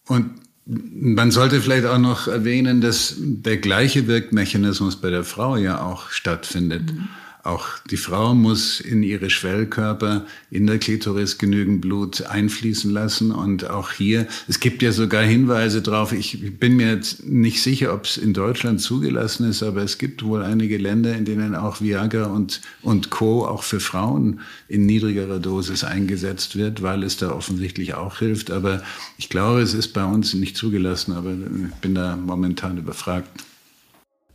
Und 0.07 0.31
man 0.65 1.31
sollte 1.31 1.61
vielleicht 1.61 1.85
auch 1.85 1.99
noch 1.99 2.27
erwähnen, 2.27 2.81
dass 2.81 3.15
der 3.17 3.57
gleiche 3.57 4.07
Wirkmechanismus 4.07 4.99
bei 4.99 5.09
der 5.09 5.23
Frau 5.23 5.57
ja 5.57 5.81
auch 5.81 6.09
stattfindet. 6.09 6.93
Mhm. 6.93 7.07
Auch 7.45 7.77
die 7.91 7.97
Frau 7.97 8.33
muss 8.33 8.79
in 8.79 9.03
ihre 9.03 9.29
Schwellkörper 9.29 10.25
in 10.49 10.65
der 10.65 10.79
Klitoris 10.79 11.37
genügend 11.37 11.79
Blut 11.79 12.23
einfließen 12.23 12.89
lassen. 12.89 13.31
Und 13.31 13.69
auch 13.69 13.91
hier, 13.91 14.25
es 14.47 14.59
gibt 14.59 14.81
ja 14.81 14.91
sogar 14.91 15.21
Hinweise 15.21 15.83
drauf. 15.83 16.11
Ich 16.11 16.57
bin 16.59 16.75
mir 16.75 16.91
jetzt 16.91 17.23
nicht 17.23 17.61
sicher, 17.61 17.93
ob 17.93 18.05
es 18.05 18.17
in 18.17 18.33
Deutschland 18.33 18.81
zugelassen 18.81 19.47
ist, 19.47 19.61
aber 19.61 19.83
es 19.83 19.99
gibt 19.99 20.23
wohl 20.23 20.41
einige 20.41 20.79
Länder, 20.79 21.15
in 21.15 21.23
denen 21.23 21.53
auch 21.53 21.81
Viagra 21.81 22.23
und, 22.23 22.61
und 22.81 23.11
Co. 23.11 23.45
auch 23.45 23.61
für 23.61 23.79
Frauen 23.79 24.39
in 24.67 24.87
niedrigerer 24.87 25.37
Dosis 25.37 25.83
eingesetzt 25.83 26.55
wird, 26.55 26.81
weil 26.81 27.03
es 27.03 27.17
da 27.17 27.29
offensichtlich 27.31 27.93
auch 27.93 28.17
hilft. 28.17 28.49
Aber 28.49 28.81
ich 29.19 29.29
glaube, 29.29 29.61
es 29.61 29.75
ist 29.75 29.93
bei 29.93 30.03
uns 30.03 30.33
nicht 30.33 30.57
zugelassen, 30.57 31.13
aber 31.13 31.33
ich 31.33 31.75
bin 31.75 31.93
da 31.93 32.15
momentan 32.15 32.79
überfragt. 32.79 33.29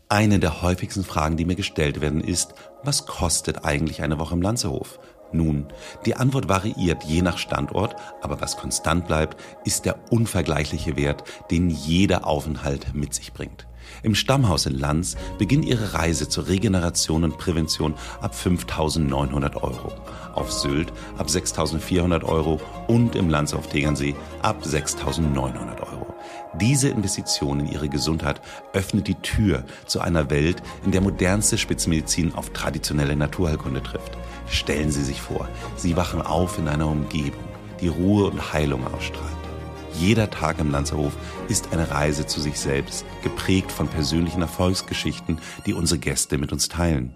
Eine 0.09 0.38
der 0.38 0.62
häufigsten 0.62 1.05
Fragen, 1.05 1.37
die 1.37 1.44
mir 1.44 1.57
gestellt 1.57 2.01
werden, 2.01 2.20
ist, 2.20 2.55
was 2.85 3.07
kostet 3.07 3.64
eigentlich 3.64 4.03
eine 4.03 4.19
Woche 4.19 4.35
im 4.35 4.43
Lanzerhof? 4.43 4.99
Nun, 5.33 5.66
die 6.07 6.16
Antwort 6.16 6.49
variiert 6.49 7.05
je 7.05 7.23
nach 7.23 7.38
Standort, 7.38 7.95
aber 8.21 8.40
was 8.40 8.57
konstant 8.57 9.07
bleibt, 9.07 9.40
ist 9.64 9.85
der 9.85 9.97
unvergleichliche 10.11 10.97
Wert, 10.97 11.23
den 11.51 11.71
jeder 11.71 12.27
Aufenthalt 12.27 12.95
mit 12.95 13.14
sich 13.14 13.33
bringt. 13.33 13.66
Im 14.03 14.14
Stammhaus 14.14 14.66
in 14.66 14.79
Lanz 14.79 15.16
beginnt 15.38 15.64
ihre 15.64 15.95
Reise 15.95 16.29
zur 16.29 16.49
Regeneration 16.49 17.25
und 17.25 17.38
Prävention 17.38 17.95
ab 18.21 18.35
5.900 18.35 19.57
Euro, 19.57 19.93
auf 20.35 20.53
Sylt 20.53 20.93
ab 21.19 21.29
6.400 21.29 22.25
Euro 22.25 22.61
und 22.87 23.14
im 23.14 23.29
Lanz 23.29 23.55
auf 23.55 23.69
Tegernsee 23.69 24.14
ab 24.43 24.62
6.900 24.64 25.81
Euro. 25.93 26.00
Diese 26.59 26.89
Investition 26.89 27.61
in 27.61 27.71
ihre 27.71 27.89
Gesundheit 27.89 28.41
öffnet 28.73 29.07
die 29.07 29.15
Tür 29.15 29.65
zu 29.87 30.01
einer 30.01 30.31
Welt, 30.31 30.63
in 30.85 30.91
der 30.91 31.01
modernste 31.01 31.57
Spitzenmedizin 31.59 32.35
auf 32.35 32.51
traditionelle 32.51 33.15
Naturheilkunde 33.15 33.83
trifft. 33.83 34.19
Stellen 34.49 34.91
Sie 34.91 35.05
sich 35.05 35.21
vor, 35.21 35.49
Sie 35.77 35.97
wachen 35.97 36.21
auf 36.21 36.59
in 36.59 36.67
einer 36.67 36.89
Umgebung, 36.89 37.45
die 37.81 37.89
Ruhe 37.89 38.29
und 38.29 38.53
Heilung 38.53 38.85
ausstrahlt. 38.93 39.31
Jeder 39.95 40.29
Tag 40.31 40.59
im 40.59 40.73
Lanzerhof 40.73 41.13
ist 41.49 41.73
eine 41.73 41.91
Reise 41.91 42.27
zu 42.27 42.41
sich 42.41 42.59
selbst, 42.59 43.05
geprägt 43.23 43.71
von 43.71 43.87
persönlichen 43.87 44.43
Erfolgsgeschichten, 44.43 45.39
die 45.67 45.75
unsere 45.75 46.01
Gäste 46.01 46.37
mit 46.39 46.53
uns 46.53 46.69
teilen. 46.69 47.15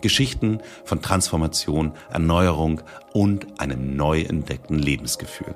Geschichten 0.00 0.60
von 0.84 1.00
Transformation, 1.00 1.92
Erneuerung 2.10 2.82
und 3.12 3.60
einem 3.60 3.96
neu 3.96 4.22
entdeckten 4.22 4.78
Lebensgefühl. 4.78 5.54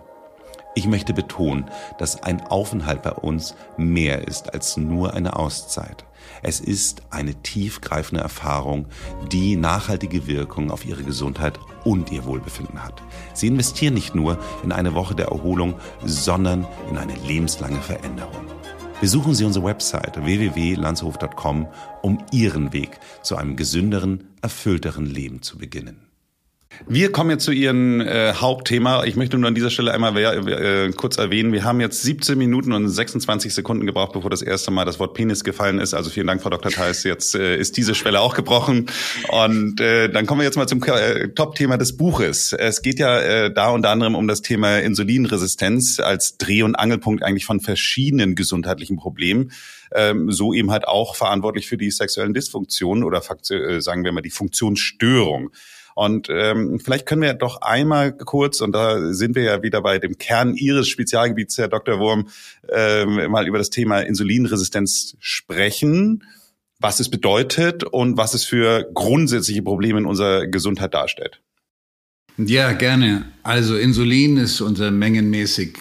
Ich 0.78 0.86
möchte 0.86 1.12
betonen, 1.12 1.64
dass 1.98 2.22
ein 2.22 2.40
Aufenthalt 2.40 3.02
bei 3.02 3.10
uns 3.10 3.56
mehr 3.76 4.28
ist 4.28 4.54
als 4.54 4.76
nur 4.76 5.12
eine 5.12 5.34
Auszeit. 5.34 6.04
Es 6.40 6.60
ist 6.60 7.02
eine 7.10 7.34
tiefgreifende 7.42 8.22
Erfahrung, 8.22 8.86
die 9.32 9.56
nachhaltige 9.56 10.28
Wirkung 10.28 10.70
auf 10.70 10.86
ihre 10.86 11.02
Gesundheit 11.02 11.58
und 11.82 12.12
ihr 12.12 12.26
Wohlbefinden 12.26 12.84
hat. 12.84 13.02
Sie 13.34 13.48
investieren 13.48 13.94
nicht 13.94 14.14
nur 14.14 14.38
in 14.62 14.70
eine 14.70 14.94
Woche 14.94 15.16
der 15.16 15.26
Erholung, 15.26 15.74
sondern 16.04 16.64
in 16.88 16.96
eine 16.96 17.16
lebenslange 17.26 17.80
Veränderung. 17.80 18.46
Besuchen 19.00 19.34
Sie 19.34 19.44
unsere 19.44 19.64
Website 19.64 20.24
www.landshof.com, 20.24 21.66
um 22.02 22.24
Ihren 22.30 22.72
Weg 22.72 23.00
zu 23.22 23.34
einem 23.34 23.56
gesünderen, 23.56 24.28
erfüllteren 24.42 25.06
Leben 25.06 25.42
zu 25.42 25.58
beginnen. 25.58 26.07
Wir 26.86 27.10
kommen 27.12 27.30
jetzt 27.30 27.44
zu 27.44 27.52
Ihrem 27.52 28.00
äh, 28.00 28.34
Hauptthema. 28.34 29.04
Ich 29.04 29.16
möchte 29.16 29.36
nur 29.38 29.48
an 29.48 29.54
dieser 29.54 29.70
Stelle 29.70 29.92
einmal 29.92 30.16
äh, 30.16 30.90
kurz 30.92 31.16
erwähnen, 31.18 31.52
wir 31.52 31.64
haben 31.64 31.80
jetzt 31.80 32.02
17 32.02 32.38
Minuten 32.38 32.72
und 32.72 32.88
26 32.88 33.52
Sekunden 33.52 33.86
gebraucht, 33.86 34.12
bevor 34.12 34.30
das 34.30 34.42
erste 34.42 34.70
Mal 34.70 34.84
das 34.84 35.00
Wort 35.00 35.14
Penis 35.14 35.44
gefallen 35.44 35.80
ist. 35.80 35.94
Also 35.94 36.10
vielen 36.10 36.26
Dank, 36.26 36.42
Frau 36.42 36.50
Dr. 36.50 36.70
Theis. 36.70 37.04
Jetzt 37.04 37.34
äh, 37.34 37.56
ist 37.56 37.76
diese 37.76 37.94
Schwelle 37.94 38.20
auch 38.20 38.34
gebrochen. 38.34 38.86
Und 39.28 39.80
äh, 39.80 40.08
dann 40.08 40.26
kommen 40.26 40.40
wir 40.40 40.44
jetzt 40.44 40.56
mal 40.56 40.68
zum 40.68 40.82
äh, 40.82 41.28
Top-Thema 41.28 41.78
des 41.78 41.96
Buches. 41.96 42.52
Es 42.52 42.82
geht 42.82 42.98
ja 42.98 43.18
äh, 43.18 43.52
da 43.52 43.70
unter 43.70 43.90
anderem 43.90 44.14
um 44.14 44.28
das 44.28 44.42
Thema 44.42 44.78
Insulinresistenz 44.78 46.00
als 46.00 46.36
Dreh- 46.38 46.62
und 46.62 46.74
Angelpunkt 46.74 47.22
eigentlich 47.22 47.44
von 47.44 47.60
verschiedenen 47.60 48.34
gesundheitlichen 48.34 48.96
Problemen. 48.96 49.52
Ähm, 49.94 50.30
so 50.30 50.52
eben 50.52 50.70
halt 50.70 50.86
auch 50.86 51.16
verantwortlich 51.16 51.66
für 51.66 51.78
die 51.78 51.90
sexuellen 51.90 52.34
Dysfunktionen 52.34 53.04
oder 53.04 53.22
äh, 53.50 53.80
sagen 53.80 54.04
wir 54.04 54.12
mal 54.12 54.20
die 54.20 54.30
Funktionsstörung. 54.30 55.50
Und 55.98 56.28
ähm, 56.30 56.78
vielleicht 56.78 57.06
können 57.06 57.22
wir 57.22 57.34
doch 57.34 57.60
einmal 57.60 58.12
kurz, 58.12 58.60
und 58.60 58.72
da 58.72 59.12
sind 59.12 59.34
wir 59.34 59.42
ja 59.42 59.62
wieder 59.62 59.82
bei 59.82 59.98
dem 59.98 60.16
Kern 60.16 60.54
Ihres 60.54 60.88
Spezialgebiets, 60.88 61.58
Herr 61.58 61.66
Dr. 61.66 61.98
Wurm, 61.98 62.28
ähm, 62.68 63.30
mal 63.30 63.48
über 63.48 63.58
das 63.58 63.70
Thema 63.70 64.00
Insulinresistenz 64.00 65.16
sprechen 65.18 66.22
was 66.80 67.00
es 67.00 67.08
bedeutet 67.08 67.84
und 67.84 68.16
was 68.16 68.34
es 68.34 68.44
für 68.44 68.88
grundsätzliche 68.94 69.62
Probleme 69.62 69.98
in 69.98 70.06
unserer 70.06 70.46
Gesundheit 70.46 70.94
darstellt. 70.94 71.40
Ja, 72.36 72.70
gerne. 72.70 73.24
Also 73.42 73.76
Insulin 73.76 74.36
ist 74.36 74.60
unser 74.60 74.92
mengenmäßig 74.92 75.76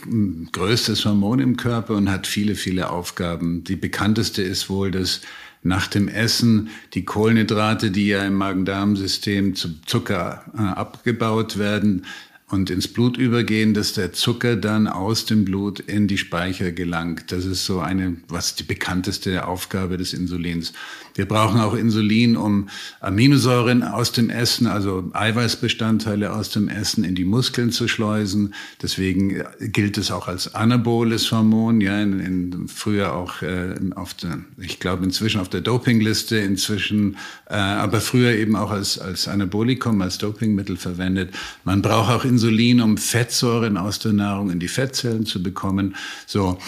größtes 0.52 1.06
Hormon 1.06 1.40
im 1.40 1.56
Körper 1.56 1.94
und 1.94 2.10
hat 2.10 2.26
viele, 2.26 2.56
viele 2.56 2.90
Aufgaben. 2.90 3.64
Die 3.64 3.76
bekannteste 3.76 4.42
ist 4.42 4.68
wohl 4.68 4.90
das 4.90 5.22
nach 5.64 5.88
dem 5.88 6.08
Essen 6.08 6.70
die 6.94 7.06
Kohlenhydrate, 7.06 7.92
die 7.92 8.08
ja 8.08 8.24
im 8.26 8.36
Magen-Darm-System 8.36 9.56
zu 9.56 9.82
Zucker 9.86 10.46
äh, 10.58 10.62
abgebaut 10.62 11.58
werden, 11.58 12.06
und 12.50 12.70
ins 12.70 12.88
Blut 12.88 13.18
übergehen, 13.18 13.74
dass 13.74 13.94
der 13.94 14.14
Zucker 14.14 14.56
dann 14.56 14.88
aus 14.88 15.26
dem 15.26 15.44
Blut 15.44 15.82
in 15.82 16.08
die 16.08 16.18
Speicher 16.18 16.72
gelangt. 16.72 17.32
Das 17.32 17.44
ist 17.44 17.66
so 17.66 17.82
eine, 17.82 18.16
was 18.30 18.56
die 18.56 18.64
bekannteste 18.64 19.46
Aufgabe 19.46 19.98
des 19.98 20.14
Insulins. 20.14 20.72
Wir 21.18 21.28
brauchen 21.28 21.60
auch 21.60 21.74
Insulin, 21.74 22.38
um 22.38 22.70
Aminosäuren 23.02 23.82
aus 23.82 24.12
dem 24.12 24.30
Essen, 24.30 24.68
also 24.68 25.10
Eiweißbestandteile 25.14 26.32
aus 26.32 26.52
dem 26.52 26.70
Essen 26.70 27.04
in 27.04 27.16
die 27.16 27.26
Muskeln 27.26 27.72
zu 27.72 27.88
schleusen. 27.88 28.54
Deswegen 28.82 29.44
gilt 29.60 29.98
es 29.98 30.12
auch 30.12 30.28
als 30.28 30.54
anaboles 30.54 31.32
Hormon, 31.32 31.82
ja, 31.82 32.00
in, 32.00 32.20
in, 32.20 32.68
früher 32.68 33.14
auch 33.14 33.42
äh, 33.42 33.76
auf 33.96 34.14
der, 34.14 34.40
ich 34.60 34.80
glaube 34.80 35.04
inzwischen 35.06 35.42
auf 35.42 35.50
der 35.50 35.62
Dopingliste, 35.62 36.38
inzwischen, 36.38 37.18
äh, 37.50 37.56
aber 37.56 38.00
früher 38.00 38.34
eben 38.34 38.56
auch 38.56 38.70
als, 38.70 39.00
als 39.00 39.28
Anabolikum, 39.28 40.00
als 40.04 40.20
Dopingmittel 40.20 40.78
verwendet. 40.78 41.34
Man 41.64 41.82
braucht 41.82 42.12
auch 42.12 42.26
Insulin, 42.26 42.80
um 42.80 42.98
Fettsäuren 42.98 43.78
aus 43.78 43.98
der 43.98 44.14
Nahrung 44.14 44.52
in 44.52 44.60
die 44.60 44.68
Fettzellen 44.68 45.26
zu 45.26 45.42
bekommen. 45.42 45.96
So. 46.28 46.60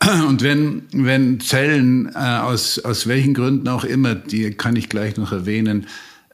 Und 0.28 0.42
wenn, 0.42 0.82
wenn 0.92 1.38
Zellen 1.38 2.10
äh, 2.14 2.18
aus, 2.18 2.80
aus 2.80 3.06
welchen 3.06 3.34
Gründen 3.34 3.68
auch 3.68 3.84
immer, 3.92 4.14
die 4.14 4.50
kann 4.52 4.76
ich 4.76 4.88
gleich 4.88 5.16
noch 5.16 5.32
erwähnen, 5.32 5.86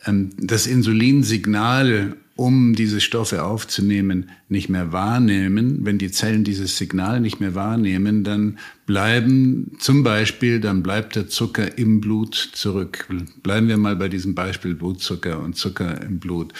ähm, 0.07 0.31
das 0.39 0.67
Insulinsignal, 0.67 2.17
um 2.37 2.75
diese 2.77 3.01
Stoffe 3.01 3.43
aufzunehmen, 3.43 4.31
nicht 4.49 4.69
mehr 4.69 4.93
wahrnehmen, 4.93 5.85
wenn 5.85 5.99
die 5.99 6.13
Zellen 6.13 6.45
dieses 6.45 6.79
Signal 6.79 7.21
nicht 7.21 7.41
mehr 7.41 7.57
wahrnehmen, 7.57 8.23
dann 8.23 8.59
bleiben 8.87 9.73
zum 9.81 10.05
Beispiel, 10.05 10.61
dann 10.61 10.85
bleibt 10.85 11.17
der 11.17 11.29
Zucker 11.29 11.77
im 11.77 12.01
Blut 12.01 12.37
zurück. 12.53 13.09
Bleiben 13.43 13.67
wir 13.67 13.77
mal 13.77 13.97
bei 13.97 14.09
diesem 14.09 14.37
Beispiel 14.37 14.77
Blutzucker 14.77 15.41
und 15.41 15.57
Zucker 15.57 16.01
im 16.01 16.21
Blut. 16.21 16.53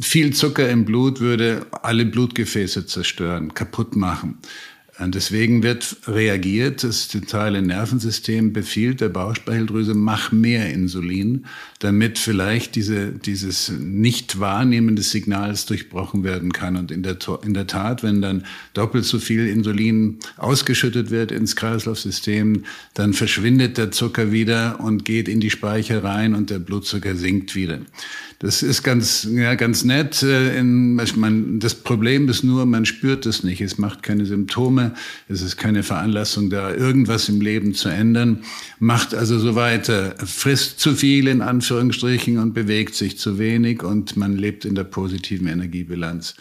Viel 0.00 0.34
Zucker 0.34 0.68
im 0.68 0.84
Blut 0.84 1.20
würde 1.20 1.64
alle 1.82 2.04
Blutgefäße 2.04 2.84
zerstören, 2.84 3.54
kaputt 3.54 3.96
machen. 3.96 4.36
Und 4.98 5.14
deswegen 5.14 5.62
wird 5.62 5.96
reagiert, 6.06 6.82
das 6.82 7.08
zentrale 7.08 7.60
Nervensystem 7.60 8.54
befiehlt 8.54 9.02
der 9.02 9.10
Bauchspeicheldrüse, 9.10 9.92
mach 9.92 10.32
mehr 10.32 10.72
Insulin, 10.72 11.44
damit 11.80 12.18
vielleicht 12.18 12.76
diese, 12.76 13.12
dieses 13.12 13.70
nicht 13.78 14.40
wahrnehmen 14.40 14.96
des 14.96 15.10
Signals 15.10 15.66
durchbrochen 15.66 16.24
werden 16.24 16.52
kann. 16.52 16.76
Und 16.76 16.90
in 16.90 17.02
der, 17.02 17.18
in 17.44 17.52
der 17.52 17.66
Tat, 17.66 18.02
wenn 18.02 18.22
dann 18.22 18.46
doppelt 18.72 19.04
so 19.04 19.18
viel 19.18 19.46
Insulin 19.46 20.18
ausgeschüttet 20.38 21.10
wird 21.10 21.30
ins 21.30 21.56
Kreislaufsystem, 21.56 22.64
dann 22.94 23.12
verschwindet 23.12 23.76
der 23.76 23.90
Zucker 23.90 24.32
wieder 24.32 24.80
und 24.80 25.04
geht 25.04 25.28
in 25.28 25.40
die 25.40 25.50
Speicher 25.50 26.04
rein 26.04 26.34
und 26.34 26.48
der 26.48 26.58
Blutzucker 26.58 27.16
sinkt 27.16 27.54
wieder. 27.54 27.80
Das 28.38 28.62
ist 28.62 28.82
ganz, 28.82 29.26
ja, 29.30 29.54
ganz 29.54 29.84
nett. 29.84 30.22
Äh, 30.22 30.62
man, 30.62 31.58
das 31.58 31.74
Problem 31.74 32.28
ist 32.28 32.44
nur, 32.44 32.66
man 32.66 32.84
spürt 32.84 33.24
es 33.24 33.42
nicht. 33.42 33.60
Es 33.62 33.78
macht 33.78 34.02
keine 34.02 34.26
Symptome. 34.26 34.85
Es 35.28 35.42
ist 35.42 35.56
keine 35.56 35.82
Veranlassung 35.82 36.50
da, 36.50 36.72
irgendwas 36.72 37.28
im 37.28 37.40
Leben 37.40 37.74
zu 37.74 37.88
ändern. 37.88 38.44
Macht 38.78 39.14
also 39.14 39.38
so 39.38 39.54
weiter. 39.54 40.14
Frisst 40.24 40.80
zu 40.80 40.94
viel 40.94 41.28
in 41.28 41.40
Anführungsstrichen 41.40 42.38
und 42.38 42.54
bewegt 42.54 42.94
sich 42.94 43.18
zu 43.18 43.38
wenig 43.38 43.82
und 43.82 44.16
man 44.16 44.36
lebt 44.36 44.64
in 44.64 44.74
der 44.74 44.84
positiven 44.84 45.46
Energiebilanz. 45.46 46.34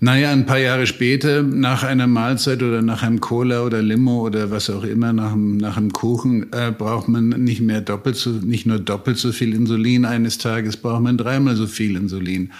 Naja, 0.00 0.32
ein 0.32 0.44
paar 0.44 0.58
Jahre 0.58 0.86
später, 0.86 1.42
nach 1.42 1.82
einer 1.82 2.06
Mahlzeit 2.06 2.62
oder 2.62 2.82
nach 2.82 3.02
einem 3.02 3.20
Cola 3.20 3.62
oder 3.62 3.80
Limo 3.80 4.26
oder 4.26 4.50
was 4.50 4.68
auch 4.68 4.84
immer, 4.84 5.12
nach 5.12 5.32
einem, 5.32 5.56
nach 5.56 5.76
einem 5.76 5.92
Kuchen, 5.92 6.52
äh, 6.52 6.72
braucht 6.76 7.08
man 7.08 7.28
nicht 7.28 7.60
mehr 7.60 7.80
doppelt 7.80 8.16
so, 8.16 8.30
nicht 8.30 8.66
nur 8.66 8.80
doppelt 8.80 9.18
so 9.18 9.32
viel 9.32 9.54
Insulin 9.54 10.04
eines 10.04 10.38
Tages, 10.38 10.76
braucht 10.76 11.02
man 11.02 11.16
dreimal 11.16 11.56
so 11.56 11.66
viel 11.66 11.96
Insulin, 11.96 12.52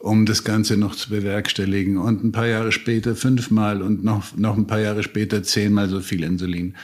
um 0.00 0.26
das 0.26 0.44
Ganze 0.44 0.76
noch 0.76 0.96
zu 0.96 1.10
bewerkstelligen. 1.10 1.98
Und 1.98 2.24
ein 2.24 2.32
paar 2.32 2.46
Jahre 2.46 2.72
später 2.72 3.14
fünfmal 3.14 3.82
und 3.82 4.02
noch, 4.02 4.36
noch 4.36 4.56
ein 4.56 4.66
paar 4.66 4.80
Jahre 4.80 5.02
später 5.02 5.42
zehnmal 5.42 5.88
so 5.88 6.00
viel 6.00 6.24
Insulin. 6.24 6.74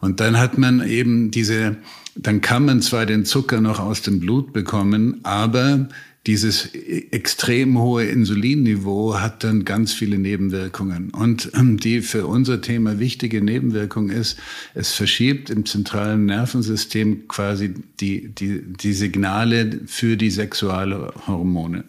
Und 0.00 0.20
dann 0.20 0.38
hat 0.38 0.56
man 0.56 0.86
eben 0.86 1.30
diese, 1.30 1.76
dann 2.14 2.40
kann 2.40 2.64
man 2.64 2.80
zwar 2.80 3.06
den 3.06 3.24
Zucker 3.24 3.60
noch 3.60 3.80
aus 3.80 4.02
dem 4.02 4.20
Blut 4.20 4.52
bekommen, 4.52 5.20
aber 5.24 5.88
dieses 6.26 6.70
extrem 6.74 7.78
hohe 7.78 8.04
Insulinniveau 8.04 9.20
hat 9.20 9.44
dann 9.44 9.64
ganz 9.64 9.92
viele 9.92 10.18
Nebenwirkungen. 10.18 11.10
Und 11.10 11.50
ähm, 11.54 11.78
die 11.78 12.00
für 12.00 12.26
unser 12.26 12.62
Thema 12.62 12.98
wichtige 12.98 13.42
Nebenwirkung 13.42 14.10
ist, 14.10 14.38
es 14.74 14.92
verschiebt 14.92 15.50
im 15.50 15.66
zentralen 15.66 16.24
Nervensystem 16.24 17.28
quasi 17.28 17.74
die, 18.00 18.28
die, 18.28 18.62
die 18.62 18.92
Signale 18.94 19.80
für 19.86 20.16
die 20.16 20.30
sexuelle 20.30 21.12
Hormone. 21.26 21.84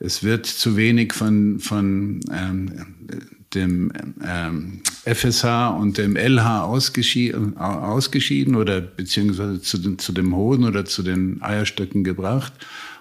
Es 0.00 0.22
wird 0.22 0.46
zu 0.46 0.76
wenig 0.76 1.12
von, 1.12 1.58
von 1.58 2.20
ähm, 2.32 2.70
dem 3.54 3.92
ähm, 4.24 4.82
FSH 5.04 5.68
und 5.68 5.98
dem 5.98 6.16
LH 6.16 6.64
ausgeschieden, 6.64 7.56
ausgeschieden 7.56 8.54
oder 8.54 8.80
beziehungsweise 8.80 9.60
zu, 9.60 9.96
zu 9.96 10.12
dem 10.12 10.36
Hoden 10.36 10.64
oder 10.64 10.84
zu 10.84 11.02
den 11.02 11.42
Eierstöcken 11.42 12.04
gebracht. 12.04 12.52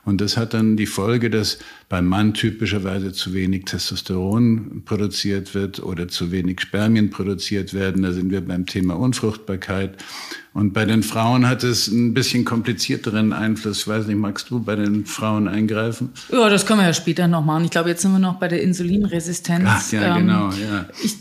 Und 0.08 0.22
das 0.22 0.38
hat 0.38 0.54
dann 0.54 0.78
die 0.78 0.86
Folge, 0.86 1.30
dass 1.30 1.60
beim 1.90 2.06
Mann 2.06 2.34
typischerweise 2.34 3.12
zu 3.12 3.34
wenig 3.34 3.66
Testosteron 3.66 4.84
produziert 4.86 5.54
wird 5.54 5.84
oder 5.84 6.08
zu 6.08 6.32
wenig 6.32 6.62
Spermien 6.62 7.10
produziert 7.10 7.74
werden. 7.74 8.04
Da 8.04 8.14
sind 8.14 8.32
wir 8.32 8.40
beim 8.40 8.66
Thema 8.66 8.98
Unfruchtbarkeit. 8.98 9.98
Und 10.54 10.72
bei 10.72 10.86
den 10.86 11.04
Frauen 11.04 11.46
hat 11.46 11.66
es 11.66 11.90
ein 11.90 12.14
bisschen 12.14 12.46
komplizierteren 12.46 13.34
Einfluss. 13.34 13.82
Ich 13.82 13.88
weiß 13.90 14.08
nicht, 14.08 14.16
magst 14.16 14.50
du 14.50 14.62
bei 14.62 14.78
den 14.78 15.06
Frauen 15.06 15.50
eingreifen? 15.50 16.12
Ja, 16.32 16.48
das 16.48 16.66
können 16.66 16.80
wir 16.80 16.88
ja 16.88 16.94
später 16.94 17.28
noch 17.28 17.44
machen. 17.44 17.66
Ich 17.66 17.72
glaube, 17.72 17.90
jetzt 17.90 18.02
sind 18.02 18.14
wir 18.14 18.20
noch 18.20 18.36
bei 18.36 18.48
der 18.48 18.62
Insulinresistenz. 18.62 19.66
Ach, 19.68 19.92
ja, 19.92 20.16
ähm, 20.16 20.26
genau, 20.26 20.52
ja. 20.52 20.86
Ich, 21.04 21.18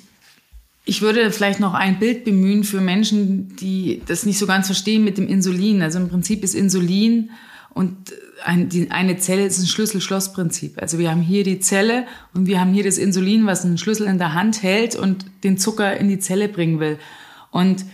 ich 0.85 1.03
würde 1.03 1.33
vielleicht 1.33 1.59
noch 1.59 1.75
ein 1.75 1.99
Bild 1.99 2.23
bemühen 2.23 2.63
für 2.63 2.81
Menschen, 2.81 3.57
die 3.57 4.03
das 4.07 4.25
nicht 4.25 4.39
so 4.39 4.47
ganz 4.47 4.67
verstehen 4.67 5.03
mit 5.03 5.19
dem 5.19 5.27
Insulin. 5.27 5.83
Also 5.83 5.99
im 5.99 6.09
Prinzip 6.09 6.45
ist 6.45 6.55
Insulin 6.55 7.31
und 7.75 8.13
ein, 8.45 8.69
die, 8.69 8.91
eine 8.91 9.17
Zelle 9.17 9.47
ist 9.47 9.59
ein 9.59 9.67
Schlüssel-Schloss-Prinzip. 9.67 10.81
Also 10.81 10.99
wir 10.99 11.11
haben 11.11 11.23
hier 11.23 11.45
die 11.45 11.61
Zelle 11.61 12.07
und 12.35 12.47
wir 12.47 12.61
haben 12.61 12.73
hier 12.73 12.85
das 12.85 12.99
Insulin, 12.99 13.47
was 13.47 13.65
einen 13.65 13.79
Schlüssel 13.79 14.07
in 14.07 14.19
der 14.19 14.35
Hand 14.35 14.63
hält 14.63 14.97
und 14.97 15.25
den 15.45 15.59
Zucker 15.59 15.97
in 15.97 16.09
die 16.09 16.19
Zelle 16.19 16.49
bringen 16.49 16.81
will. 16.81 16.99
Und 17.51 17.85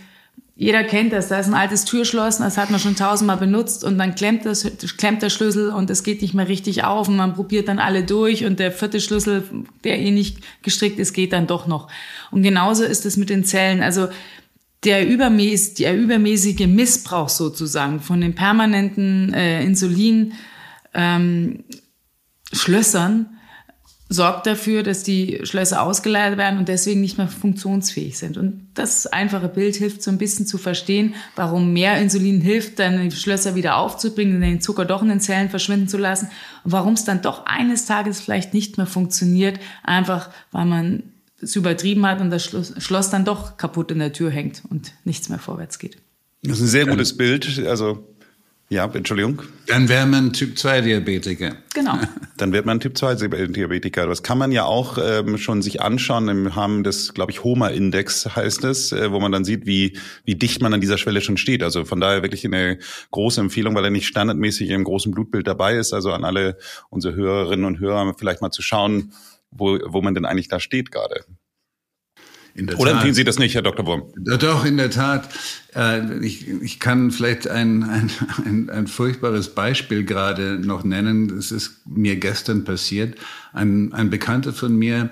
jeder 0.55 0.83
kennt 0.83 1.11
das, 1.13 1.29
da 1.29 1.39
ist 1.39 1.47
ein 1.47 1.55
altes 1.55 1.83
Türschloss, 1.85 2.37
das 2.37 2.57
hat 2.57 2.69
man 2.69 2.79
schon 2.79 2.95
tausendmal 2.95 3.37
benutzt 3.37 3.83
und 3.83 3.97
dann 3.97 4.13
klemmt, 4.13 4.45
das, 4.45 4.67
klemmt 4.97 5.23
der 5.23 5.31
Schlüssel 5.31 5.69
und 5.69 5.89
es 5.89 6.03
geht 6.03 6.21
nicht 6.21 6.35
mehr 6.35 6.47
richtig 6.47 6.83
auf 6.83 7.07
und 7.07 7.15
man 7.15 7.33
probiert 7.33 7.67
dann 7.67 7.79
alle 7.79 8.03
durch 8.03 8.45
und 8.45 8.59
der 8.59 8.71
vierte 8.71 9.01
Schlüssel, 9.01 9.43
der 9.83 9.97
eh 9.97 10.11
nicht 10.11 10.37
gestrickt 10.61 10.99
ist, 10.99 11.13
geht 11.13 11.33
dann 11.33 11.47
doch 11.47 11.65
noch. 11.65 11.87
Und 12.29 12.43
genauso 12.43 12.83
ist 12.83 13.05
es 13.05 13.17
mit 13.17 13.31
den 13.31 13.45
Zellen. 13.45 13.81
Also 13.81 14.09
der, 14.83 15.07
übermäß, 15.07 15.75
der 15.75 15.95
übermäßige 15.95 16.67
Missbrauch 16.67 17.29
sozusagen 17.29 17.99
von 17.99 18.21
den 18.21 18.35
permanenten 18.35 19.33
äh, 19.33 19.63
Insulin 19.63 20.33
ähm, 20.93 21.63
sorgt 24.09 24.45
dafür, 24.45 24.83
dass 24.83 25.03
die 25.03 25.39
Schlösser 25.43 25.81
ausgeleiert 25.81 26.37
werden 26.37 26.59
und 26.59 26.67
deswegen 26.67 27.01
nicht 27.01 27.17
mehr 27.17 27.27
funktionsfähig 27.27 28.17
sind. 28.17 28.37
Und 28.37 28.67
das 28.75 29.07
einfache 29.07 29.49
Bild 29.49 29.75
hilft 29.75 30.03
so 30.03 30.11
ein 30.11 30.17
bisschen 30.17 30.45
zu 30.45 30.57
verstehen, 30.57 31.15
warum 31.35 31.73
mehr 31.73 31.97
Insulin 31.97 32.39
hilft, 32.39 32.79
dann 32.79 33.09
die 33.09 33.15
Schlösser 33.15 33.55
wieder 33.55 33.77
aufzubringen, 33.77 34.41
den 34.41 34.61
Zucker 34.61 34.85
doch 34.85 35.01
in 35.01 35.09
den 35.09 35.19
Zellen 35.19 35.49
verschwinden 35.49 35.87
zu 35.87 35.97
lassen 35.97 36.29
und 36.63 36.71
warum 36.71 36.93
es 36.93 37.05
dann 37.05 37.21
doch 37.21 37.45
eines 37.45 37.85
Tages 37.85 38.21
vielleicht 38.21 38.53
nicht 38.53 38.77
mehr 38.77 38.87
funktioniert, 38.87 39.59
einfach 39.83 40.29
weil 40.51 40.65
man 40.65 41.03
es 41.43 41.55
übertrieben 41.55 42.05
hat 42.05 42.21
und 42.21 42.29
das 42.29 42.45
Schloss, 42.45 42.73
Schloss 42.77 43.09
dann 43.09 43.25
doch 43.25 43.57
kaputt 43.57 43.91
in 43.91 43.99
der 43.99 44.13
Tür 44.13 44.29
hängt 44.29 44.63
und 44.69 44.93
nichts 45.03 45.29
mehr 45.29 45.39
vorwärts 45.39 45.79
geht. 45.79 45.97
Das 46.43 46.57
ist 46.57 46.63
ein 46.63 46.67
sehr 46.67 46.85
gutes 46.85 47.15
Bild. 47.15 47.63
Also 47.65 48.05
ja, 48.73 48.85
Entschuldigung. 48.91 49.43
Dann 49.67 49.87
wäre 49.87 50.07
man 50.07 50.33
Typ 50.33 50.57
2 50.57 50.81
Diabetiker. 50.81 51.57
Genau. 51.75 51.99
Dann 52.37 52.53
wird 52.53 52.65
man 52.65 52.79
Typ 52.79 52.97
2 52.97 53.27
Diabetiker. 53.47 54.07
Das 54.07 54.23
kann 54.23 54.39
man 54.39 54.51
ja 54.51 54.65
auch 54.65 54.97
ähm, 54.97 55.37
schon 55.37 55.61
sich 55.61 55.81
anschauen 55.81 56.27
im 56.27 56.47
Rahmen 56.47 56.83
des, 56.83 57.13
glaube 57.13 57.31
ich, 57.31 57.43
HOMA-Index 57.43 58.35
heißt 58.35 58.63
es, 58.63 58.91
äh, 58.91 59.11
wo 59.11 59.19
man 59.19 59.31
dann 59.31 59.45
sieht, 59.45 59.67
wie, 59.67 59.99
wie 60.25 60.33
dicht 60.33 60.59
man 60.61 60.73
an 60.73 60.81
dieser 60.81 60.97
Schwelle 60.97 61.21
schon 61.21 61.37
steht. 61.37 61.61
Also 61.61 61.85
von 61.85 61.99
daher 61.99 62.23
wirklich 62.23 62.45
eine 62.45 62.79
große 63.11 63.39
Empfehlung, 63.41 63.75
weil 63.75 63.83
er 63.83 63.91
nicht 63.91 64.07
standardmäßig 64.07 64.71
im 64.71 64.85
großen 64.85 65.11
Blutbild 65.11 65.45
dabei 65.45 65.75
ist. 65.75 65.93
Also 65.93 66.11
an 66.11 66.23
alle 66.23 66.57
unsere 66.89 67.13
Hörerinnen 67.13 67.65
und 67.65 67.79
Hörer 67.79 68.15
vielleicht 68.17 68.41
mal 68.41 68.49
zu 68.49 68.63
schauen, 68.63 69.13
wo, 69.55 69.79
wo 69.85 70.01
man 70.01 70.13
denn 70.13 70.25
eigentlich 70.25 70.47
da 70.47 70.59
steht 70.59 70.91
gerade. 70.91 71.25
Oder 72.77 72.91
empfehlen 72.91 73.15
Sie 73.15 73.23
das 73.23 73.39
nicht, 73.39 73.55
Herr 73.55 73.63
Dr. 73.63 73.85
Wurm? 73.87 74.03
Doch, 74.15 74.63
in 74.63 74.77
der 74.77 74.91
Tat. 74.91 75.27
Äh, 75.75 76.19
ich, 76.19 76.47
ich 76.47 76.79
kann 76.79 77.09
vielleicht 77.09 77.47
ein, 77.47 77.83
ein, 77.83 78.11
ein, 78.45 78.69
ein 78.69 78.87
furchtbares 78.87 79.55
Beispiel 79.55 80.05
gerade 80.05 80.59
noch 80.59 80.83
nennen. 80.83 81.35
Es 81.35 81.51
ist 81.51 81.81
mir 81.87 82.15
gestern 82.17 82.63
passiert. 82.63 83.17
Ein, 83.53 83.91
ein 83.93 84.11
Bekannter 84.11 84.53
von 84.53 84.75
mir, 84.75 85.09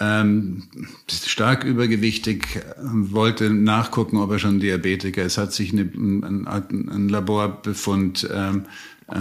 ähm, 0.00 0.64
stark 1.08 1.62
übergewichtig, 1.62 2.60
wollte 2.80 3.50
nachgucken, 3.50 4.16
ob 4.16 4.32
er 4.32 4.40
schon 4.40 4.58
Diabetiker 4.58 5.22
ist. 5.22 5.38
Hat 5.38 5.52
sich 5.52 5.72
eine, 5.72 5.82
ein, 5.82 6.48
ein 6.48 7.08
Laborbefund 7.08 8.28
ähm, 8.32 8.64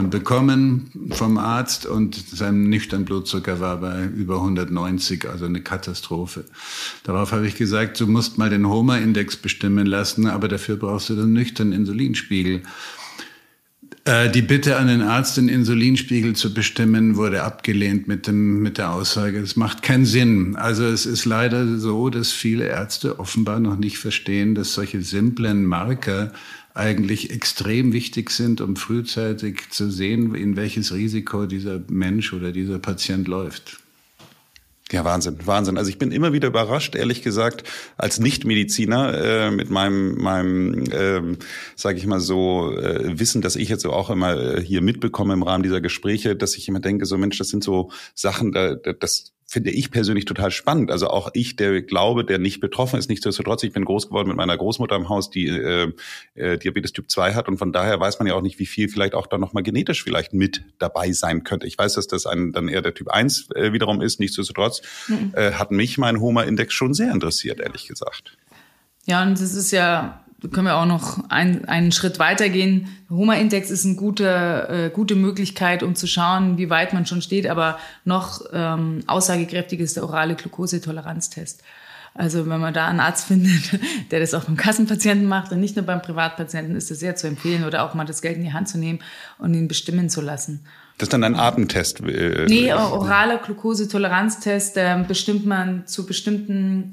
bekommen 0.10 0.92
vom 1.12 1.38
Arzt 1.38 1.86
und 1.86 2.16
sein 2.16 2.70
nüchtern 2.70 3.06
Blutzucker 3.06 3.60
war 3.60 3.78
bei 3.78 4.06
über 4.06 4.36
190, 4.36 5.30
also 5.30 5.46
eine 5.46 5.62
Katastrophe. 5.62 6.46
Darauf 7.04 7.32
habe 7.32 7.48
ich 7.48 7.56
gesagt, 7.56 8.00
du 8.00 8.08
musst 8.08 8.38
mal 8.38 8.50
den 8.50 8.68
Homer-Index 8.68 9.38
bestimmen 9.38 9.86
lassen, 9.86 10.28
aber 10.28 10.48
dafür 10.48 10.78
brauchst 10.78 11.10
du 11.10 11.16
den 11.16 11.34
nüchternen 11.34 11.74
Insulinspiegel. 11.74 12.62
Äh, 14.04 14.32
die 14.32 14.42
Bitte 14.42 14.78
an 14.78 14.88
den 14.88 15.02
Arzt, 15.02 15.38
den 15.38 15.48
Insulinspiegel 15.48 16.36
zu 16.36 16.54
bestimmen, 16.54 17.18
wurde 17.18 17.44
abgelehnt 17.44 18.08
mit, 18.08 18.26
dem, 18.26 18.62
mit 18.62 18.80
der 18.80 18.92
Aussage, 18.92 19.40
es 19.40 19.56
macht 19.56 19.84
keinen 19.84 20.06
Sinn. 20.06 20.56
Also 20.56 20.86
es 20.86 21.06
ist 21.06 21.26
leider 21.26 21.78
so, 21.78 22.10
dass 22.10 22.32
viele 22.32 22.66
Ärzte 22.66 23.20
offenbar 23.20 23.60
noch 23.60 23.78
nicht 23.78 24.00
verstehen, 24.00 24.56
dass 24.56 24.74
solche 24.74 25.02
simplen 25.04 25.66
Marker 25.66 26.32
eigentlich 26.74 27.32
extrem 27.32 27.94
wichtig 27.94 28.30
sind, 28.32 28.62
um 28.62 28.76
frühzeitig 28.76 29.70
zu 29.72 29.90
sehen, 29.90 30.36
in 30.36 30.56
welches 30.56 30.94
Risiko 30.94 31.46
dieser 31.46 31.82
Mensch 31.90 32.34
oder 32.34 32.52
dieser 32.52 32.80
Patient 32.80 33.28
läuft. 33.28 33.82
Ja, 34.92 35.06
Wahnsinn, 35.06 35.38
Wahnsinn. 35.46 35.78
Also 35.78 35.90
ich 35.90 35.98
bin 35.98 36.12
immer 36.12 36.34
wieder 36.34 36.50
überrascht, 36.50 36.96
ehrlich 36.96 37.22
gesagt, 37.22 37.64
als 37.96 38.20
Nichtmediziner 38.20 39.14
äh, 39.14 39.52
mit 39.52 39.70
meinem, 39.70 40.16
meinem, 40.16 40.84
ähm, 40.92 41.38
sage 41.78 41.98
ich 41.98 42.06
mal 42.06 42.20
so, 42.20 42.78
äh, 42.78 43.18
Wissen, 43.18 43.42
dass 43.42 43.56
ich 43.56 43.70
jetzt 43.70 43.84
so 43.84 43.94
auch 43.94 44.10
immer 44.10 44.38
äh, 44.38 44.62
hier 44.62 44.82
mitbekomme 44.82 45.34
im 45.34 45.44
Rahmen 45.44 45.64
dieser 45.64 45.80
Gespräche, 45.80 46.36
dass 46.36 46.58
ich 46.58 46.68
immer 46.68 46.82
denke, 46.82 47.06
so 47.06 47.18
Mensch, 47.18 47.38
das 47.38 47.48
sind 47.48 47.64
so 47.64 47.90
Sachen, 48.16 48.52
da, 48.52 48.76
das 48.76 49.32
finde 49.52 49.72
ich 49.72 49.92
persönlich 49.92 50.24
total 50.24 50.50
spannend. 50.50 50.92
Also 50.92 51.10
auch 51.10 51.32
ich, 51.34 51.58
der 51.58 51.82
glaube, 51.82 52.24
der 52.24 52.40
nicht 52.40 52.62
betroffen 52.62 52.98
ist, 52.98 53.10
nichtsdestotrotz, 53.10 53.64
ich 53.64 53.74
bin 53.74 53.84
groß 53.84 54.08
geworden 54.08 54.30
mit 54.30 54.38
meiner 54.38 54.56
Großmutter 54.56 54.96
im 54.96 55.10
Haus, 55.10 55.30
die 55.30 55.50
äh, 55.50 55.92
äh, 56.36 56.58
Diabetes 56.58 56.94
Typ 56.94 57.12
2 57.12 57.34
hat 57.34 57.50
und 57.50 57.58
von 57.58 57.74
daher 57.74 58.00
weiß 58.00 58.20
man 58.20 58.30
ja 58.30 58.36
auch 58.36 58.42
nicht, 58.42 58.60
wie 58.60 58.66
viel 58.66 58.88
vielleicht 58.88 59.14
auch 59.14 59.28
da 59.28 59.38
nochmal 59.38 59.62
genetisch 59.62 60.06
vielleicht 60.06 60.32
mit 60.32 60.64
dabei 60.80 61.12
sein 61.12 61.44
könnte. 61.44 61.68
Ich 61.68 61.78
weiß, 61.78 61.96
dass 61.96 62.08
das 62.08 62.26
ein, 62.28 62.54
dann 62.54 62.70
eher 62.70 62.82
der 62.82 62.94
Typ 62.94 63.10
1 63.10 63.50
äh, 63.54 63.74
wiederum 63.74 64.00
ist, 64.00 64.22
nichtsdestotrotz 64.22 64.84
mhm. 65.10 65.34
äh, 65.36 65.52
hat 65.52 65.72
mich 65.72 65.98
mein 65.98 66.22
Homa-Index 66.22 66.74
schon 66.74 66.94
sehr 66.94 67.12
interessiert, 67.12 67.60
ehrlich 67.60 67.90
gesagt. 67.90 68.38
Ja, 69.06 69.22
und 69.22 69.34
das 69.34 69.54
ist 69.54 69.72
ja 69.72 70.24
können 70.50 70.66
wir 70.66 70.78
auch 70.78 70.86
noch 70.86 71.30
ein, 71.30 71.66
einen 71.66 71.92
Schritt 71.92 72.18
weitergehen. 72.18 72.88
Homa-Index 73.10 73.70
ist 73.70 73.86
eine 73.86 73.96
gute, 73.96 74.68
äh, 74.70 74.90
gute 74.90 75.16
Möglichkeit, 75.16 75.84
um 75.84 75.96
zu 75.96 76.08
schauen, 76.08 76.58
wie 76.58 76.70
weit 76.70 76.94
man 76.94 77.06
schon 77.06 77.22
steht, 77.22 77.48
aber 77.48 77.78
noch 78.06 78.42
ähm, 78.52 79.04
aussagekräftig 79.06 79.80
ist 79.80 79.98
der 79.98 80.04
orale 80.04 80.36
Glukosetoleranztest. 80.36 81.62
Also 82.14 82.50
wenn 82.50 82.60
man 82.60 82.74
da 82.74 82.88
einen 82.88 83.00
Arzt 83.00 83.26
findet, 83.28 83.80
der 84.10 84.20
das 84.20 84.34
auch 84.34 84.46
beim 84.46 84.58
Kassenpatienten 84.58 85.28
macht 85.28 85.52
und 85.52 85.60
nicht 85.60 85.76
nur 85.76 85.86
beim 85.86 86.02
Privatpatienten, 86.02 86.76
ist 86.76 86.90
das 86.90 87.00
sehr 87.00 87.16
zu 87.16 87.28
empfehlen 87.28 87.64
oder 87.64 87.84
auch 87.84 87.94
mal 87.94 88.06
das 88.06 88.22
Geld 88.22 88.38
in 88.38 88.44
die 88.44 88.54
Hand 88.54 88.68
zu 88.68 88.80
nehmen 88.80 89.00
und 89.38 89.54
ihn 89.54 89.68
bestimmen 89.68 90.10
zu 90.10 90.22
lassen. 90.22 90.66
Das 90.98 91.08
ist 91.08 91.14
dann 91.14 91.24
ein 91.24 91.36
Atemtest? 91.36 92.02
Äh, 92.02 92.46
nee, 92.48 92.74
oraler 92.74 93.38
Glukosetoleranztest, 93.38 94.78
äh, 94.78 95.04
bestimmt 95.08 95.46
man 95.46 95.88
zu 95.88 96.06
bestimmten, 96.06 96.92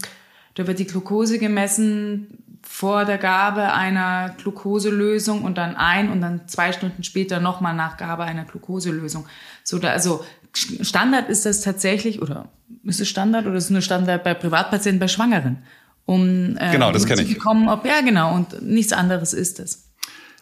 da 0.54 0.66
wird 0.66 0.78
die 0.78 0.86
Glukose 0.86 1.38
gemessen, 1.38 2.38
vor 2.78 3.04
der 3.04 3.18
Gabe 3.18 3.72
einer 3.72 4.36
Glukoselösung 4.40 5.42
und 5.42 5.58
dann 5.58 5.74
ein 5.74 6.12
und 6.12 6.20
dann 6.20 6.46
zwei 6.46 6.70
Stunden 6.70 7.02
später 7.02 7.40
nochmal 7.40 7.74
nach 7.74 7.96
Gabe 7.96 8.22
einer 8.22 8.44
Glukoselösung. 8.44 9.26
So 9.64 9.80
da, 9.80 9.88
also 9.88 10.24
Standard 10.52 11.28
ist 11.28 11.44
das 11.44 11.60
tatsächlich, 11.60 12.22
oder 12.22 12.50
ist 12.84 13.00
es 13.00 13.08
Standard 13.08 13.46
oder 13.46 13.56
ist 13.56 13.64
es 13.64 13.70
nur 13.70 13.80
Standard 13.80 14.22
bei 14.22 14.32
Privatpatienten, 14.32 15.00
bei 15.00 15.08
Schwangeren? 15.08 15.58
Um 16.06 16.56
äh, 16.56 16.70
genau, 16.70 16.92
das 16.92 17.04
kenne 17.04 17.22
ich. 17.22 17.34
Bekommen, 17.34 17.68
ob, 17.68 17.84
ja, 17.84 18.00
genau, 18.00 18.32
und 18.32 18.62
nichts 18.62 18.92
anderes 18.92 19.32
ist 19.32 19.58
es. 19.58 19.88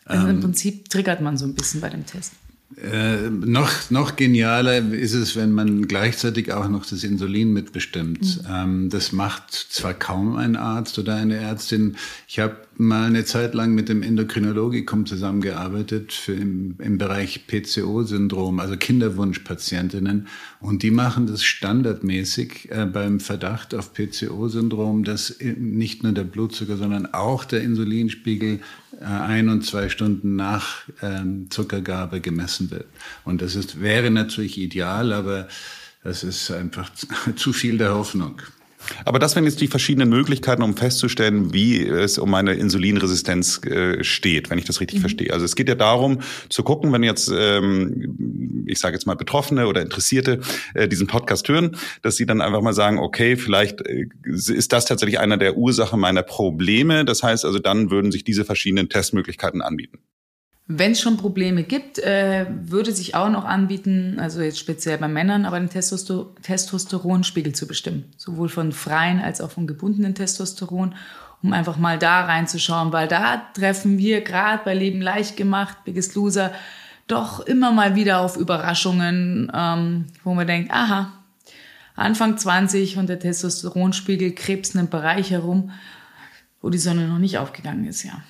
Also 0.05 0.25
ähm, 0.25 0.35
Im 0.35 0.41
Prinzip 0.43 0.91
triggert 0.91 1.23
man 1.23 1.39
so 1.39 1.47
ein 1.47 1.55
bisschen 1.55 1.81
bei 1.81 1.89
dem 1.89 2.05
Test. 2.05 2.35
Äh, 2.77 3.31
noch, 3.31 3.91
noch 3.91 4.17
genialer 4.17 4.79
ist 4.93 5.15
es, 5.15 5.37
wenn 5.37 5.53
man 5.53 5.87
gleichzeitig 5.87 6.53
auch 6.53 6.69
noch 6.69 6.85
das 6.85 7.05
Insulin 7.05 7.53
mitbestimmt. 7.53 8.43
Mhm. 8.43 8.49
Ähm, 8.51 8.91
das 8.91 9.13
macht 9.13 9.53
zwar 9.53 9.95
kaum 9.95 10.37
ein 10.37 10.57
Arzt 10.57 10.99
oder 10.99 11.15
eine 11.15 11.37
Ärztin. 11.37 11.97
Ich 12.27 12.41
habe 12.41 12.57
mal 12.79 13.07
eine 13.07 13.25
Zeit 13.25 13.55
lang 13.55 13.75
mit 13.75 13.89
dem 13.89 14.03
Endokrinologikum 14.03 15.07
zusammengearbeitet 15.07 16.13
für 16.13 16.35
im, 16.35 16.77
im 16.79 16.99
Bereich 16.99 17.47
PCO-Syndrom, 17.47 18.61
also 18.61 18.77
Kinderwunschpatientinnen. 18.77 20.29
Und 20.61 20.83
die 20.83 20.91
machen 20.91 21.27
das 21.27 21.45
standardmäßig 21.45 22.71
äh, 22.71 22.87
beim 22.87 23.21
Verdacht 23.21 23.75
auf 23.75 23.93
PCO-Syndrom, 23.95 25.05
dass 25.05 25.37
nicht 25.41 26.03
nur 26.03 26.13
der 26.13 26.25
Blutzucker, 26.25 26.77
sondern 26.77 27.13
auch 27.13 27.45
der 27.45 27.63
Insulinspiegel 27.63 28.61
äh, 29.01 29.05
ein 29.05 29.49
und 29.49 29.65
zwei 29.65 29.89
Stunden 29.89 30.37
nach 30.37 30.83
ähm, 31.03 31.47
Zuckergabe 31.51 32.21
gemessen 32.21 32.71
wird. 32.71 32.87
Und 33.25 33.43
das 33.43 33.57
ist, 33.57 33.81
wäre 33.81 34.11
natürlich 34.11 34.59
ideal, 34.59 35.13
aber 35.13 35.49
das 36.05 36.25
ist 36.25 36.51
einfach 36.51 36.91
zu 37.37 37.53
viel 37.53 37.79
der 37.79 37.95
Hoffnung. 37.95 38.41
Aber 39.05 39.19
das 39.19 39.35
wären 39.35 39.45
jetzt 39.45 39.61
die 39.61 39.69
verschiedenen 39.69 40.09
Möglichkeiten, 40.09 40.63
um 40.63 40.77
festzustellen, 40.77 41.53
wie 41.53 41.83
es 41.87 42.19
um 42.19 42.31
meine 42.31 42.55
Insulinresistenz 42.55 43.65
äh, 43.65 44.03
steht, 44.05 44.51
wenn 44.51 44.59
ich 44.59 44.65
das 44.65 44.81
richtig 44.81 44.99
mhm. 44.99 45.03
verstehe. 45.03 45.33
Also 45.33 45.45
es 45.45 45.57
geht 45.57 45.69
ja 45.69 45.75
darum 45.75 46.21
zu 46.49 46.63
gucken, 46.63 46.93
wenn 46.93 47.03
jetzt, 47.03 47.31
ähm, 47.35 48.65
ich 48.67 48.79
sage 48.79 48.95
jetzt 48.95 49.07
mal 49.07 49.15
Betroffene 49.15 49.67
oder 49.67 49.83
Interessierte 49.83 50.41
äh, 50.75 50.89
diesen 50.89 51.07
Podcast 51.07 51.49
hören, 51.49 51.77
dass 52.03 52.17
sie 52.17 52.27
dann 52.27 52.41
einfach 52.41 52.63
mal 52.63 52.73
sagen, 52.73 52.99
okay, 52.99 53.37
vielleicht 53.37 53.81
äh, 53.83 54.07
ist 54.25 54.73
das 54.73 54.87
tatsächlich 54.87 55.19
einer 55.19 55.37
der 55.37 55.57
Ursachen 55.57 56.01
meiner 56.01 56.23
Probleme. 56.23 57.05
Das 57.05 57.23
heißt 57.23 57.45
also, 57.45 57.59
dann 57.59 57.91
würden 57.91 58.13
sich 58.13 58.25
diese 58.25 58.45
verschiedenen 58.45 58.89
Testmöglichkeiten 58.89 59.63
anbieten. 59.63 59.99
Wenn 60.69 60.93
es 60.93 61.01
schon 61.01 61.17
Probleme 61.17 61.63
gibt, 61.63 62.01
äh, 62.01 62.47
würde 62.51 62.93
sich 62.93 63.15
auch 63.15 63.31
noch 63.31 63.45
anbieten, 63.45 64.19
also 64.19 64.41
jetzt 64.41 64.59
speziell 64.59 64.99
bei 64.99 65.07
Männern, 65.07 65.45
aber 65.45 65.61
den 65.61 65.71
Testoster 65.71 66.27
Testosteronspiegel 66.43 67.55
zu 67.55 67.69
bestimmen. 67.69 68.13
Sowohl 68.17 68.49
von 68.49 68.73
freien 68.73 69.21
als 69.21 69.41
auch 69.41 69.53
von 69.53 69.69
gebundenen 69.69 70.17
Testosteron, 70.17 70.97
um 71.41 71.53
einfach 71.53 71.77
mal 71.77 72.01
da 72.01 72.25
reinzuschauen, 72.25 72.93
weil 72.93 73.07
da 73.07 73.43
treffen 73.55 73.99
wir 73.99 74.23
gerade 74.23 74.63
bei 74.65 74.75
Leben 74.75 75.01
leicht 75.01 75.37
gemacht, 75.37 75.79
Biggest 75.85 76.17
Loser, 76.17 76.53
doch 77.07 77.39
immer 77.39 77.71
mal 77.71 77.95
wieder 77.95 78.21
auf 78.21 78.37
Überraschungen, 78.37 79.53
ähm, 79.55 80.07
wo 80.25 80.35
man 80.35 80.49
denkt, 80.49 80.73
aha, 80.73 81.13
Anfang 81.95 82.37
20 82.39 82.99
und 82.99 83.09
der 83.09 83.21
Testosteronspiegel 83.21 84.33
krebst 84.33 84.75
in 84.75 84.81
einem 84.81 84.91
Bereich 84.91 85.31
herum, 85.31 85.71
wo 86.61 86.71
die 86.71 86.79
Sonne 86.79 87.07
noch 87.07 87.19
nicht 87.19 87.39
aufgegangen 87.39 87.87
ist, 87.87 88.03
ja. 88.03 88.21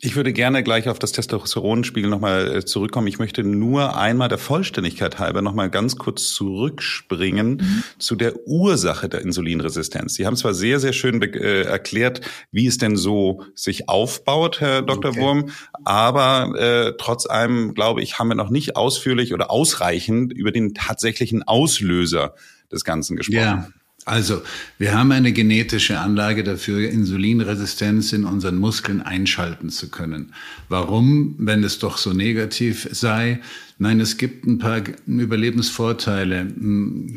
Ich 0.00 0.14
würde 0.14 0.32
gerne 0.32 0.62
gleich 0.62 0.88
auf 0.88 1.00
das 1.00 1.10
Testosteronspiegel 1.10 2.08
nochmal 2.08 2.58
äh, 2.58 2.64
zurückkommen. 2.64 3.08
Ich 3.08 3.18
möchte 3.18 3.42
nur 3.42 3.96
einmal 3.96 4.28
der 4.28 4.38
Vollständigkeit 4.38 5.18
halber 5.18 5.42
nochmal 5.42 5.70
ganz 5.70 5.96
kurz 5.96 6.28
zurückspringen 6.34 7.56
mhm. 7.56 7.82
zu 7.98 8.14
der 8.14 8.46
Ursache 8.46 9.08
der 9.08 9.22
Insulinresistenz. 9.22 10.14
Sie 10.14 10.24
haben 10.24 10.36
zwar 10.36 10.54
sehr, 10.54 10.78
sehr 10.78 10.92
schön 10.92 11.20
äh, 11.20 11.62
erklärt, 11.62 12.20
wie 12.52 12.68
es 12.68 12.78
denn 12.78 12.96
so 12.96 13.42
sich 13.56 13.88
aufbaut, 13.88 14.60
Herr 14.60 14.82
Dr. 14.82 15.10
Okay. 15.10 15.20
Wurm, 15.20 15.50
aber 15.84 16.54
äh, 16.56 16.92
trotz 16.96 17.26
allem, 17.26 17.74
glaube 17.74 18.00
ich, 18.00 18.20
haben 18.20 18.28
wir 18.28 18.36
noch 18.36 18.50
nicht 18.50 18.76
ausführlich 18.76 19.34
oder 19.34 19.50
ausreichend 19.50 20.32
über 20.32 20.52
den 20.52 20.74
tatsächlichen 20.74 21.42
Auslöser 21.42 22.36
des 22.70 22.84
Ganzen 22.84 23.16
gesprochen. 23.16 23.40
Ja. 23.40 23.68
Also, 24.08 24.42
wir 24.78 24.94
haben 24.94 25.12
eine 25.12 25.32
genetische 25.32 26.00
Anlage 26.00 26.42
dafür, 26.42 26.88
Insulinresistenz 26.88 28.12
in 28.12 28.24
unseren 28.24 28.56
Muskeln 28.56 29.02
einschalten 29.02 29.70
zu 29.70 29.90
können. 29.90 30.32
Warum, 30.68 31.34
wenn 31.38 31.62
es 31.62 31.78
doch 31.78 31.98
so 31.98 32.12
negativ 32.12 32.88
sei? 32.90 33.40
Nein, 33.78 34.00
es 34.00 34.16
gibt 34.16 34.46
ein 34.46 34.58
paar 34.58 34.82
Überlebensvorteile. 35.06 36.48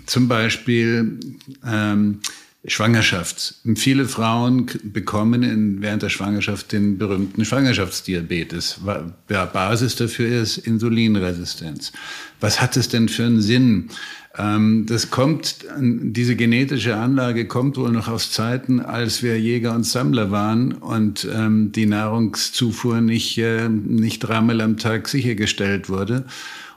Zum 0.06 0.28
Beispiel 0.28 1.20
ähm, 1.66 2.20
Schwangerschaft. 2.66 3.56
Viele 3.76 4.06
Frauen 4.06 4.68
bekommen 4.84 5.42
in, 5.42 5.82
während 5.82 6.04
der 6.04 6.10
Schwangerschaft 6.10 6.72
den 6.72 7.00
berühmten 7.00 7.44
Schwangerschaftsdiabetes. 7.44 8.82
Basis 9.26 9.96
dafür 9.96 10.42
ist 10.42 10.58
Insulinresistenz. 10.60 11.92
Was 12.40 12.62
hat 12.62 12.78
es 12.78 12.88
denn 12.90 13.10
für 13.10 13.26
einen 13.26 13.42
Sinn? 13.42 13.90
Ähm, 14.38 14.86
das 14.88 15.10
kommt, 15.12 15.66
diese 15.78 16.36
genetische 16.36 16.96
Anlage 16.96 17.48
kommt 17.48 17.78
wohl 17.78 17.92
noch 17.92 18.08
aus 18.08 18.32
Zeiten, 18.32 18.80
als 18.80 19.24
wir 19.24 19.40
Jäger 19.40 19.76
und 19.76 19.86
Sammler 19.86 20.32
waren 20.32 20.74
und 20.74 21.28
ähm, 21.34 21.72
die 21.74 21.86
Nahrungszufuhr 21.86 23.02
nicht, 23.02 23.38
äh, 23.38 23.68
nicht 23.68 24.20
dreimal 24.20 24.62
am 24.62 24.78
Tag 24.78 25.10
sichergestellt 25.10 25.90
wurde. 25.90 26.26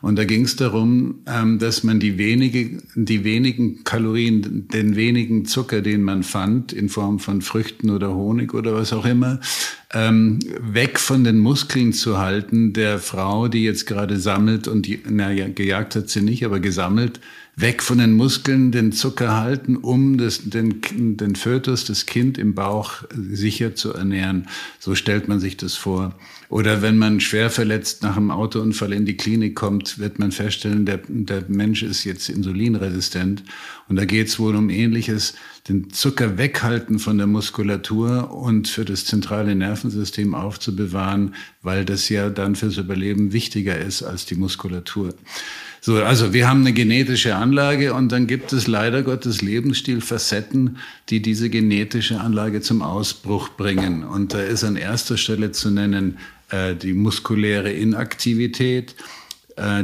Und 0.02 0.16
da 0.16 0.24
ging 0.24 0.44
es 0.44 0.56
darum, 0.56 1.20
ähm, 1.26 1.58
dass 1.58 1.82
man 1.84 2.00
die, 2.00 2.18
wenige, 2.18 2.82
die 2.94 3.24
wenigen 3.24 3.84
Kalorien, 3.84 4.68
den 4.68 4.96
wenigen 4.96 5.46
Zucker, 5.46 5.80
den 5.80 6.02
man 6.02 6.24
fand, 6.24 6.72
in 6.74 6.88
Form 6.88 7.20
von 7.20 7.40
Früchten 7.40 7.88
oder 7.88 8.14
Honig 8.14 8.52
oder 8.52 8.74
was 8.74 8.92
auch 8.92 9.06
immer, 9.06 9.40
weg 9.96 10.98
von 10.98 11.22
den 11.22 11.38
Muskeln 11.38 11.92
zu 11.92 12.18
halten 12.18 12.72
der 12.72 12.98
Frau, 12.98 13.46
die 13.46 13.62
jetzt 13.62 13.86
gerade 13.86 14.18
sammelt 14.18 14.66
und 14.66 14.86
die, 14.86 14.98
naja, 15.08 15.46
gejagt 15.46 15.94
hat 15.94 16.08
sie 16.08 16.20
nicht, 16.20 16.44
aber 16.44 16.58
gesammelt, 16.58 17.20
weg 17.56 17.82
von 17.82 17.98
den 17.98 18.12
Muskeln 18.12 18.72
den 18.72 18.92
Zucker 18.92 19.36
halten, 19.36 19.76
um 19.76 20.18
das, 20.18 20.42
den, 20.44 20.80
den 21.16 21.36
Fötus, 21.36 21.84
das 21.84 22.06
Kind 22.06 22.36
im 22.36 22.54
Bauch 22.54 23.04
sicher 23.14 23.74
zu 23.74 23.92
ernähren. 23.92 24.48
So 24.80 24.94
stellt 24.94 25.28
man 25.28 25.38
sich 25.40 25.56
das 25.56 25.74
vor. 25.74 26.14
Oder 26.48 26.82
wenn 26.82 26.98
man 26.98 27.20
schwer 27.20 27.50
verletzt 27.50 28.02
nach 28.02 28.16
einem 28.16 28.30
Autounfall 28.30 28.92
in 28.92 29.06
die 29.06 29.16
Klinik 29.16 29.54
kommt, 29.54 29.98
wird 29.98 30.18
man 30.18 30.32
feststellen, 30.32 30.84
der, 30.84 31.00
der 31.08 31.44
Mensch 31.48 31.82
ist 31.82 32.04
jetzt 32.04 32.28
insulinresistent. 32.28 33.44
Und 33.88 33.96
da 33.96 34.04
geht 34.04 34.28
es 34.28 34.38
wohl 34.38 34.56
um 34.56 34.70
Ähnliches, 34.70 35.34
den 35.68 35.90
Zucker 35.90 36.36
weghalten 36.38 36.98
von 36.98 37.18
der 37.18 37.26
Muskulatur 37.26 38.32
und 38.32 38.68
für 38.68 38.84
das 38.84 39.04
zentrale 39.04 39.54
Nervensystem 39.54 40.34
aufzubewahren, 40.34 41.34
weil 41.62 41.84
das 41.84 42.08
ja 42.08 42.30
dann 42.30 42.56
fürs 42.56 42.76
Überleben 42.76 43.32
wichtiger 43.32 43.78
ist 43.78 44.02
als 44.02 44.26
die 44.26 44.34
Muskulatur. 44.34 45.14
So, 45.86 46.02
also 46.02 46.32
wir 46.32 46.48
haben 46.48 46.62
eine 46.62 46.72
genetische 46.72 47.36
Anlage 47.36 47.92
und 47.92 48.10
dann 48.10 48.26
gibt 48.26 48.54
es 48.54 48.66
leider 48.66 49.02
Gottes 49.02 49.42
Lebensstilfacetten, 49.42 50.78
die 51.10 51.20
diese 51.20 51.50
genetische 51.50 52.22
Anlage 52.22 52.62
zum 52.62 52.80
Ausbruch 52.80 53.50
bringen. 53.50 54.02
Und 54.02 54.32
da 54.32 54.40
ist 54.40 54.64
an 54.64 54.76
erster 54.76 55.18
Stelle 55.18 55.52
zu 55.52 55.70
nennen 55.70 56.16
äh, 56.48 56.74
die 56.74 56.94
muskuläre 56.94 57.70
Inaktivität, 57.70 58.94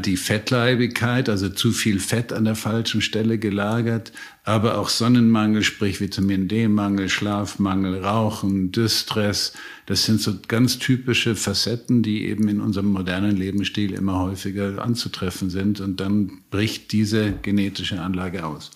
die 0.05 0.17
Fettleibigkeit, 0.17 1.29
also 1.29 1.49
zu 1.49 1.71
viel 1.71 2.01
Fett 2.01 2.33
an 2.33 2.45
der 2.45 2.57
falschen 2.57 3.01
Stelle 3.01 3.39
gelagert, 3.39 4.11
aber 4.43 4.79
auch 4.79 4.89
Sonnenmangel, 4.89 5.63
sprich 5.63 6.01
Vitamin 6.01 6.49
D-Mangel, 6.49 7.09
Schlafmangel, 7.09 8.05
Rauchen, 8.05 8.73
Distress. 8.73 9.53
Das 9.87 10.05
sind 10.05 10.21
so 10.21 10.35
ganz 10.49 10.81
typische 10.81 11.37
Facetten, 11.37 12.03
die 12.03 12.27
eben 12.27 12.49
in 12.49 12.61
unserem 12.61 12.89
modernen 12.89 13.37
Lebensstil 13.37 13.93
immer 13.93 14.19
häufiger 14.19 14.83
anzutreffen 14.83 15.51
sind. 15.51 15.81
Und 15.81 16.01
dann 16.01 16.41
bricht 16.51 16.91
diese 16.91 17.31
genetische 17.31 18.01
Anlage 18.01 18.45
aus. 18.45 18.73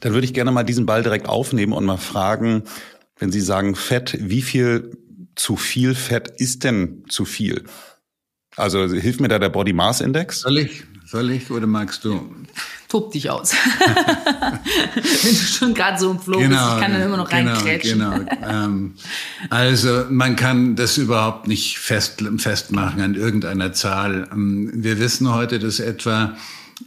Dann 0.00 0.14
würde 0.14 0.24
ich 0.24 0.32
gerne 0.32 0.50
mal 0.50 0.62
diesen 0.62 0.86
Ball 0.86 1.02
direkt 1.02 1.28
aufnehmen 1.28 1.74
und 1.74 1.84
mal 1.84 1.98
fragen, 1.98 2.62
wenn 3.18 3.30
Sie 3.30 3.42
sagen 3.42 3.74
Fett, 3.74 4.16
wie 4.18 4.42
viel 4.42 4.96
zu 5.34 5.56
viel 5.56 5.94
Fett 5.94 6.28
ist 6.28 6.64
denn 6.64 7.04
zu 7.08 7.24
viel? 7.24 7.64
Also 8.56 8.86
hilft 8.86 9.20
mir 9.20 9.28
da 9.28 9.38
der 9.38 9.48
Body 9.48 9.72
Mass 9.72 10.00
Index? 10.00 10.40
Soll 10.40 10.58
ich? 10.58 10.84
Soll 11.06 11.30
ich 11.30 11.50
oder 11.50 11.66
magst 11.66 12.04
du? 12.04 12.34
Tob 12.88 13.12
dich 13.12 13.30
aus. 13.30 13.52
Wenn 14.94 15.34
du 15.34 15.38
schon 15.38 15.74
gerade 15.74 15.98
so 15.98 16.10
im 16.10 16.18
Flow 16.18 16.38
genau, 16.38 16.56
bist, 16.56 16.74
ich 16.74 16.82
kann 16.82 16.92
dann 16.92 17.02
immer 17.02 17.16
noch 17.16 17.28
genau, 17.28 17.52
reinkrätschen. 17.52 17.98
Genau. 17.98 18.18
Ähm, 18.46 18.94
also 19.50 20.04
man 20.10 20.36
kann 20.36 20.76
das 20.76 20.98
überhaupt 20.98 21.48
nicht 21.48 21.78
fest, 21.78 22.22
festmachen 22.38 23.00
an 23.00 23.14
irgendeiner 23.14 23.72
Zahl. 23.72 24.28
Ähm, 24.32 24.70
wir 24.74 24.98
wissen 24.98 25.32
heute, 25.32 25.58
dass 25.58 25.80
etwa 25.80 26.36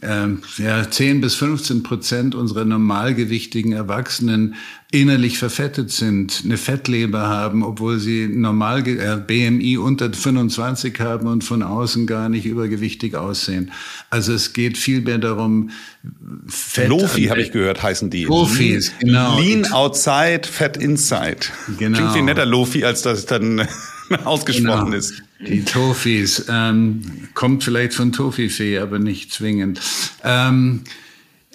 ja, 0.02 0.90
10 0.90 1.20
bis 1.20 1.34
15 1.36 1.82
Prozent 1.82 2.34
unserer 2.34 2.64
normalgewichtigen 2.64 3.72
Erwachsenen 3.72 4.56
innerlich 4.92 5.38
verfettet 5.38 5.90
sind, 5.90 6.42
eine 6.44 6.56
Fettleber 6.56 7.28
haben, 7.28 7.62
obwohl 7.62 7.98
sie 7.98 8.28
normal 8.28 8.86
äh, 8.86 9.16
BMI 9.16 9.78
unter 9.78 10.12
25 10.12 10.98
haben 11.00 11.26
und 11.26 11.42
von 11.42 11.62
außen 11.62 12.06
gar 12.06 12.28
nicht 12.28 12.46
übergewichtig 12.46 13.16
aussehen. 13.16 13.72
Also 14.10 14.32
es 14.32 14.52
geht 14.52 14.78
viel 14.78 15.00
mehr 15.00 15.18
darum, 15.18 15.70
Fett 16.46 16.88
Lofi 16.88 17.24
habe 17.24 17.42
ich 17.42 17.50
gehört, 17.50 17.82
heißen 17.82 18.10
die. 18.10 18.24
Lofis, 18.24 18.92
genau. 19.00 19.38
Lean 19.40 19.66
outside, 19.72 20.42
fat 20.44 20.76
inside. 20.76 21.48
Genau. 21.78 21.98
Klingt 21.98 22.12
viel 22.12 22.22
netter 22.22 22.46
Lofi, 22.46 22.84
als 22.84 23.02
das 23.02 23.26
dann 23.26 23.66
ausgesprochen 24.24 24.86
genau. 24.86 24.96
ist. 24.96 25.22
Die 25.40 25.64
Tofis. 25.64 26.46
Ähm, 26.48 27.28
kommt 27.34 27.64
vielleicht 27.64 27.94
von 27.94 28.12
Tofi-Fee, 28.12 28.78
aber 28.78 28.98
nicht 28.98 29.32
zwingend. 29.32 29.80
Ähm, 30.24 30.84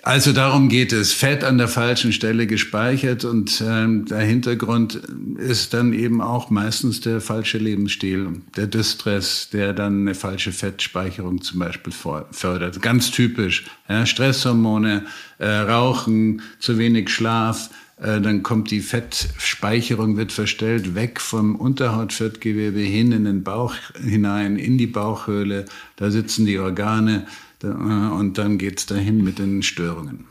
also 0.03 0.33
darum 0.33 0.67
geht 0.67 0.93
es. 0.93 1.13
Fett 1.13 1.43
an 1.43 1.59
der 1.59 1.67
falschen 1.67 2.11
Stelle 2.11 2.47
gespeichert 2.47 3.23
und 3.23 3.63
ähm, 3.65 4.05
der 4.05 4.21
Hintergrund 4.21 4.99
ist 5.37 5.75
dann 5.75 5.93
eben 5.93 6.21
auch 6.21 6.49
meistens 6.49 7.01
der 7.01 7.21
falsche 7.21 7.59
Lebensstil, 7.59 8.41
der 8.55 8.65
Distress, 8.65 9.49
der 9.51 9.73
dann 9.73 10.01
eine 10.01 10.15
falsche 10.15 10.51
Fettspeicherung 10.51 11.41
zum 11.41 11.59
Beispiel 11.59 11.93
fördert. 11.93 12.81
Ganz 12.81 13.11
typisch. 13.11 13.65
Ja, 13.87 14.07
Stresshormone, 14.07 15.05
äh, 15.37 15.47
Rauchen, 15.47 16.41
zu 16.59 16.79
wenig 16.79 17.09
Schlaf, 17.09 17.69
dann 18.01 18.41
kommt 18.41 18.71
die 18.71 18.79
Fettspeicherung, 18.79 20.17
wird 20.17 20.31
verstellt, 20.31 20.95
weg 20.95 21.21
vom 21.21 21.55
Unterhautfettgewebe 21.55 22.79
hin 22.79 23.11
in 23.11 23.25
den 23.25 23.43
Bauch 23.43 23.75
hinein, 24.03 24.57
in 24.57 24.79
die 24.79 24.87
Bauchhöhle. 24.87 25.65
Da 25.97 26.09
sitzen 26.09 26.47
die 26.47 26.57
Organe 26.57 27.27
äh, 27.61 27.67
und 27.67 28.39
dann 28.39 28.57
geht's 28.57 28.87
dahin 28.87 29.23
mit 29.23 29.37
den 29.37 29.61
Störungen. 29.61 30.25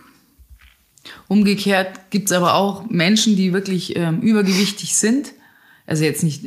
Umgekehrt 1.29 2.11
gibt's 2.11 2.33
aber 2.33 2.55
auch 2.55 2.91
Menschen, 2.91 3.37
die 3.37 3.53
wirklich 3.53 3.95
ähm, 3.97 4.21
übergewichtig 4.21 4.97
sind. 4.97 5.33
Also 5.87 6.05
jetzt 6.05 6.25
nicht 6.25 6.47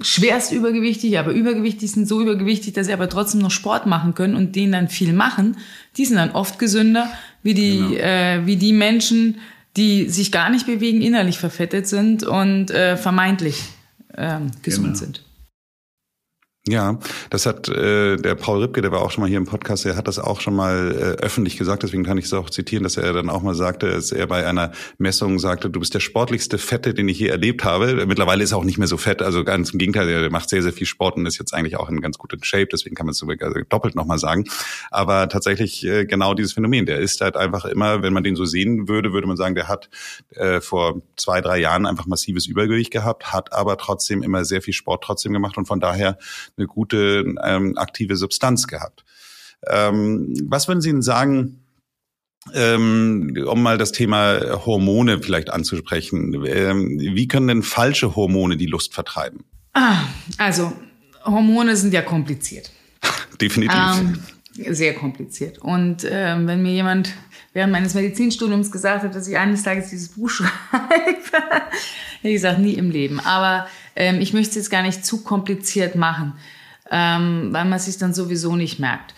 schwerst 0.00 0.52
übergewichtig, 0.52 1.18
aber 1.18 1.32
übergewichtig 1.32 1.92
sind 1.92 2.08
so 2.08 2.20
übergewichtig, 2.20 2.72
dass 2.72 2.86
sie 2.86 2.92
aber 2.92 3.08
trotzdem 3.08 3.40
noch 3.40 3.50
Sport 3.50 3.86
machen 3.86 4.14
können 4.14 4.34
und 4.34 4.56
denen 4.56 4.72
dann 4.72 4.88
viel 4.88 5.12
machen. 5.12 5.58
Die 5.96 6.06
sind 6.06 6.16
dann 6.16 6.32
oft 6.32 6.58
gesünder 6.58 7.08
wie 7.42 7.54
die, 7.54 7.78
genau. 7.78 7.94
äh, 7.94 8.46
wie 8.46 8.56
die 8.56 8.72
Menschen, 8.72 9.36
die 9.76 10.08
sich 10.08 10.32
gar 10.32 10.50
nicht 10.50 10.66
bewegen, 10.66 11.00
innerlich 11.00 11.38
verfettet 11.38 11.86
sind 11.86 12.22
und 12.24 12.70
äh, 12.70 12.96
vermeintlich 12.96 13.62
ähm, 14.16 14.50
gesund 14.62 14.86
genau. 14.86 14.98
sind. 14.98 15.24
Ja, 16.70 17.00
das 17.30 17.46
hat 17.46 17.68
äh, 17.68 18.16
der 18.16 18.36
Paul 18.36 18.62
Ripke, 18.62 18.80
der 18.80 18.92
war 18.92 19.02
auch 19.02 19.10
schon 19.10 19.22
mal 19.22 19.28
hier 19.28 19.38
im 19.38 19.44
Podcast, 19.44 19.84
der 19.84 19.96
hat 19.96 20.06
das 20.06 20.20
auch 20.20 20.40
schon 20.40 20.54
mal 20.54 20.92
äh, 20.92 21.20
öffentlich 21.20 21.56
gesagt, 21.56 21.82
deswegen 21.82 22.04
kann 22.04 22.16
ich 22.16 22.26
es 22.26 22.32
auch 22.32 22.48
zitieren, 22.48 22.84
dass 22.84 22.96
er 22.96 23.12
dann 23.12 23.28
auch 23.28 23.42
mal 23.42 23.56
sagte, 23.56 23.90
dass 23.90 24.12
er 24.12 24.28
bei 24.28 24.46
einer 24.46 24.70
Messung 24.96 25.40
sagte, 25.40 25.68
du 25.68 25.80
bist 25.80 25.94
der 25.94 26.00
sportlichste 26.00 26.58
Fette, 26.58 26.94
den 26.94 27.08
ich 27.08 27.18
je 27.18 27.26
erlebt 27.26 27.64
habe. 27.64 28.06
Mittlerweile 28.06 28.44
ist 28.44 28.52
er 28.52 28.58
auch 28.58 28.64
nicht 28.64 28.78
mehr 28.78 28.86
so 28.86 28.98
fett, 28.98 29.20
also 29.20 29.42
ganz 29.42 29.70
im 29.70 29.80
Gegenteil, 29.80 30.08
er 30.08 30.30
macht 30.30 30.48
sehr, 30.48 30.62
sehr 30.62 30.72
viel 30.72 30.86
Sport 30.86 31.16
und 31.16 31.26
ist 31.26 31.38
jetzt 31.38 31.54
eigentlich 31.54 31.76
auch 31.76 31.88
in 31.88 32.00
ganz 32.00 32.18
guten 32.18 32.44
Shape, 32.44 32.68
deswegen 32.72 32.94
kann 32.94 33.06
man 33.06 33.12
es 33.12 33.18
sogar 33.18 33.52
doppelt 33.68 33.96
nochmal 33.96 34.18
sagen. 34.18 34.44
Aber 34.92 35.28
tatsächlich 35.28 35.84
äh, 35.84 36.04
genau 36.04 36.34
dieses 36.34 36.52
Phänomen, 36.52 36.86
der 36.86 36.98
ist 36.98 37.20
halt 37.20 37.36
einfach 37.36 37.64
immer, 37.64 38.02
wenn 38.02 38.12
man 38.12 38.22
den 38.22 38.36
so 38.36 38.44
sehen 38.44 38.86
würde, 38.86 39.12
würde 39.12 39.26
man 39.26 39.36
sagen, 39.36 39.56
der 39.56 39.66
hat 39.66 39.90
äh, 40.36 40.60
vor 40.60 41.02
zwei, 41.16 41.40
drei 41.40 41.58
Jahren 41.58 41.84
einfach 41.84 42.06
massives 42.06 42.46
Übergewicht 42.46 42.92
gehabt, 42.92 43.32
hat 43.32 43.52
aber 43.52 43.76
trotzdem 43.76 44.22
immer 44.22 44.44
sehr 44.44 44.62
viel 44.62 44.74
Sport 44.74 45.02
trotzdem 45.02 45.32
gemacht. 45.32 45.56
Und 45.58 45.66
von 45.66 45.80
daher 45.80 46.16
eine 46.60 46.68
gute 46.68 47.24
ähm, 47.42 47.76
aktive 47.76 48.16
Substanz 48.16 48.66
gehabt. 48.66 49.04
Ähm, 49.66 50.34
was 50.44 50.68
würden 50.68 50.80
Sie 50.80 50.90
denn 50.90 51.02
sagen, 51.02 51.64
ähm, 52.54 53.36
um 53.46 53.62
mal 53.62 53.78
das 53.78 53.92
Thema 53.92 54.64
Hormone 54.64 55.22
vielleicht 55.22 55.50
anzusprechen? 55.50 56.44
Ähm, 56.46 56.98
wie 56.98 57.28
können 57.28 57.48
denn 57.48 57.62
falsche 57.62 58.16
Hormone 58.16 58.56
die 58.56 58.66
Lust 58.66 58.94
vertreiben? 58.94 59.44
Ah, 59.74 60.04
also 60.38 60.72
Hormone 61.24 61.76
sind 61.76 61.92
ja 61.92 62.02
kompliziert. 62.02 62.70
Definitiv. 63.40 63.76
Ähm, 63.76 64.18
sehr 64.74 64.94
kompliziert. 64.94 65.58
Und 65.58 66.06
ähm, 66.10 66.46
wenn 66.46 66.62
mir 66.62 66.72
jemand 66.72 67.14
während 67.52 67.72
meines 67.72 67.94
Medizinstudiums 67.94 68.70
gesagt 68.70 69.04
hat, 69.04 69.14
dass 69.14 69.28
ich 69.28 69.36
eines 69.36 69.62
Tages 69.62 69.90
dieses 69.90 70.10
Buch 70.10 70.30
schreibe, 70.30 70.48
hätte 70.90 72.28
ich 72.28 72.34
gesagt, 72.34 72.58
nie 72.58 72.74
im 72.74 72.90
Leben. 72.90 73.20
Aber 73.20 73.66
ähm, 73.96 74.20
ich 74.20 74.32
möchte 74.32 74.50
es 74.50 74.56
jetzt 74.56 74.70
gar 74.70 74.82
nicht 74.82 75.04
zu 75.04 75.22
kompliziert 75.22 75.94
machen, 75.94 76.34
ähm, 76.90 77.48
weil 77.52 77.64
man 77.64 77.78
sich 77.78 77.98
dann 77.98 78.14
sowieso 78.14 78.56
nicht 78.56 78.78
merkt. 78.78 79.14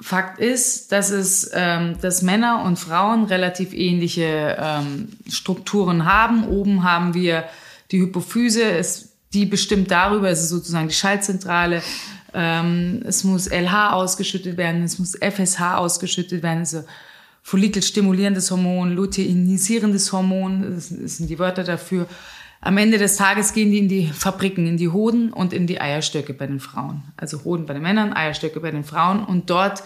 Fakt 0.00 0.38
ist, 0.38 0.92
dass 0.92 1.10
es, 1.10 1.50
ähm, 1.54 1.96
dass 2.00 2.22
Männer 2.22 2.62
und 2.64 2.78
Frauen 2.78 3.24
relativ 3.24 3.72
ähnliche 3.72 4.56
ähm, 4.60 5.08
Strukturen 5.28 6.04
haben. 6.04 6.46
Oben 6.46 6.84
haben 6.84 7.14
wir 7.14 7.44
die 7.90 8.00
Hypophyse, 8.00 8.62
es, 8.62 9.10
die 9.32 9.44
bestimmt 9.44 9.90
darüber, 9.90 10.28
es 10.28 10.42
ist 10.42 10.50
sozusagen 10.50 10.88
die 10.88 10.94
Schaltzentrale. 10.94 11.82
Ähm, 12.32 13.02
es 13.06 13.24
muss 13.24 13.48
LH 13.48 13.94
ausgeschüttet 13.94 14.56
werden, 14.56 14.82
es 14.82 14.98
muss 14.98 15.16
FSH 15.16 15.76
ausgeschüttet 15.76 16.42
werden, 16.42 16.60
also 16.60 16.84
follikelstimulierendes 17.42 18.50
Hormon, 18.50 18.92
luteinisierendes 18.92 20.12
Hormon, 20.12 20.74
das 20.74 20.88
sind 20.88 21.30
die 21.30 21.38
Wörter 21.38 21.64
dafür. 21.64 22.06
Am 22.60 22.76
Ende 22.76 22.98
des 22.98 23.16
Tages 23.16 23.52
gehen 23.52 23.70
die 23.70 23.78
in 23.78 23.88
die 23.88 24.06
Fabriken, 24.08 24.66
in 24.66 24.76
die 24.76 24.88
Hoden 24.88 25.32
und 25.32 25.52
in 25.52 25.66
die 25.66 25.80
Eierstöcke 25.80 26.34
bei 26.34 26.46
den 26.46 26.58
Frauen. 26.58 27.04
Also 27.16 27.44
Hoden 27.44 27.66
bei 27.66 27.74
den 27.74 27.82
Männern, 27.82 28.12
Eierstöcke 28.12 28.60
bei 28.60 28.72
den 28.72 28.84
Frauen. 28.84 29.24
Und 29.24 29.48
dort 29.48 29.84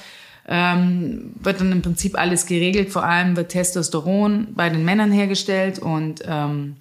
ähm, 0.49 1.35
wird 1.41 1.61
dann 1.61 1.71
im 1.71 1.83
Prinzip 1.83 2.19
alles 2.19 2.47
geregelt. 2.47 2.91
Vor 2.91 3.05
allem 3.05 3.37
wird 3.37 3.51
Testosteron 3.51 4.55
bei 4.55 4.71
den 4.71 4.85
Männern 4.85 5.13
hergestellt 5.13 5.79
und 5.81 6.23
ähm, 6.27 6.77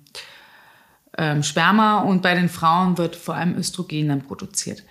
ähm, 1.17 1.43
Sperma. 1.43 1.99
Und 1.99 2.21
bei 2.21 2.35
den 2.35 2.47
Frauen 2.47 2.97
wird 2.97 3.17
vor 3.17 3.35
allem 3.35 3.57
Östrogen 3.57 4.07
dann 4.07 4.21
produziert. 4.21 4.83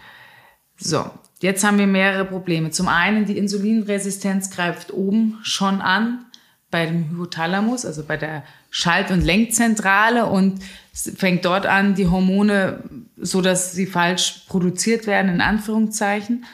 So, 0.77 1.11
jetzt 1.41 1.65
haben 1.65 1.79
wir 1.79 1.87
mehrere 1.87 2.27
Probleme. 2.27 2.71
Zum 2.73 2.89
einen, 2.89 3.25
die 3.25 3.39
Insulinresistenz 3.39 4.51
greift 4.51 4.93
oben 4.93 5.39
schon 5.43 5.81
an 5.81 6.27
bei 6.71 6.87
dem 6.87 7.11
Hypothalamus, 7.11 7.85
also 7.85 8.05
bei 8.05 8.17
der 8.17 8.45
Schalt- 8.71 9.11
und 9.11 9.23
Lenkzentrale 9.23 10.27
und 10.27 10.61
fängt 10.93 11.45
dort 11.45 11.67
an, 11.67 11.95
die 11.95 12.07
Hormone, 12.07 12.85
so 13.17 13.41
dass 13.41 13.73
sie 13.73 13.87
falsch 13.87 14.43
produziert 14.49 15.07
werden, 15.07 15.31
in 15.33 15.41
Anführungszeichen. 15.41 16.45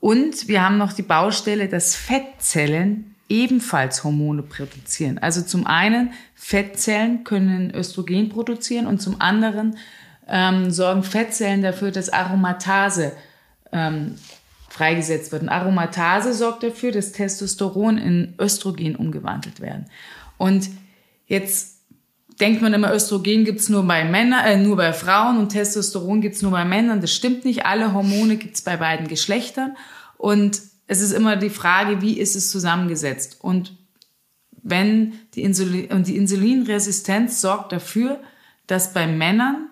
Und 0.00 0.48
wir 0.48 0.62
haben 0.62 0.76
noch 0.76 0.92
die 0.92 1.02
Baustelle, 1.02 1.68
dass 1.68 1.96
Fettzellen 1.96 3.14
ebenfalls 3.28 4.04
Hormone 4.04 4.42
produzieren. 4.42 5.18
Also 5.18 5.40
zum 5.40 5.66
einen, 5.66 6.12
Fettzellen 6.34 7.24
können 7.24 7.74
Östrogen 7.74 8.28
produzieren 8.28 8.86
und 8.86 9.00
zum 9.00 9.20
anderen 9.20 9.78
ähm, 10.28 10.70
sorgen 10.70 11.02
Fettzellen 11.02 11.62
dafür, 11.62 11.90
dass 11.90 12.10
Aromatase 12.10 13.12
ähm, 13.72 14.16
freigesetzt 14.74 15.30
wird. 15.30 15.42
Und 15.42 15.50
Aromatase 15.50 16.34
sorgt 16.34 16.64
dafür, 16.64 16.90
dass 16.90 17.12
Testosteron 17.12 17.96
in 17.96 18.34
Östrogen 18.40 18.96
umgewandelt 18.96 19.60
werden. 19.60 19.86
Und 20.36 20.68
jetzt 21.26 21.78
denkt 22.40 22.60
man 22.60 22.74
immer, 22.74 22.92
Östrogen 22.92 23.44
gibt's 23.44 23.68
nur 23.68 23.84
bei 23.84 24.04
Männern, 24.04 24.44
äh, 24.44 24.56
nur 24.56 24.76
bei 24.76 24.92
Frauen 24.92 25.38
und 25.38 25.50
Testosteron 25.50 26.20
gibt's 26.20 26.42
nur 26.42 26.50
bei 26.50 26.64
Männern. 26.64 27.00
Das 27.00 27.14
stimmt 27.14 27.44
nicht. 27.44 27.64
Alle 27.66 27.92
Hormone 27.94 28.34
gibt's 28.36 28.62
bei 28.62 28.76
beiden 28.76 29.06
Geschlechtern. 29.06 29.76
Und 30.16 30.60
es 30.88 31.00
ist 31.00 31.12
immer 31.12 31.36
die 31.36 31.50
Frage, 31.50 32.02
wie 32.02 32.18
ist 32.18 32.34
es 32.34 32.50
zusammengesetzt? 32.50 33.38
Und 33.42 33.76
wenn 34.60 35.12
die 35.34 35.42
Insulin, 35.42 35.92
und 35.92 36.08
die 36.08 36.16
Insulinresistenz 36.16 37.40
sorgt 37.40 37.70
dafür, 37.70 38.18
dass 38.66 38.92
bei 38.92 39.06
Männern 39.06 39.68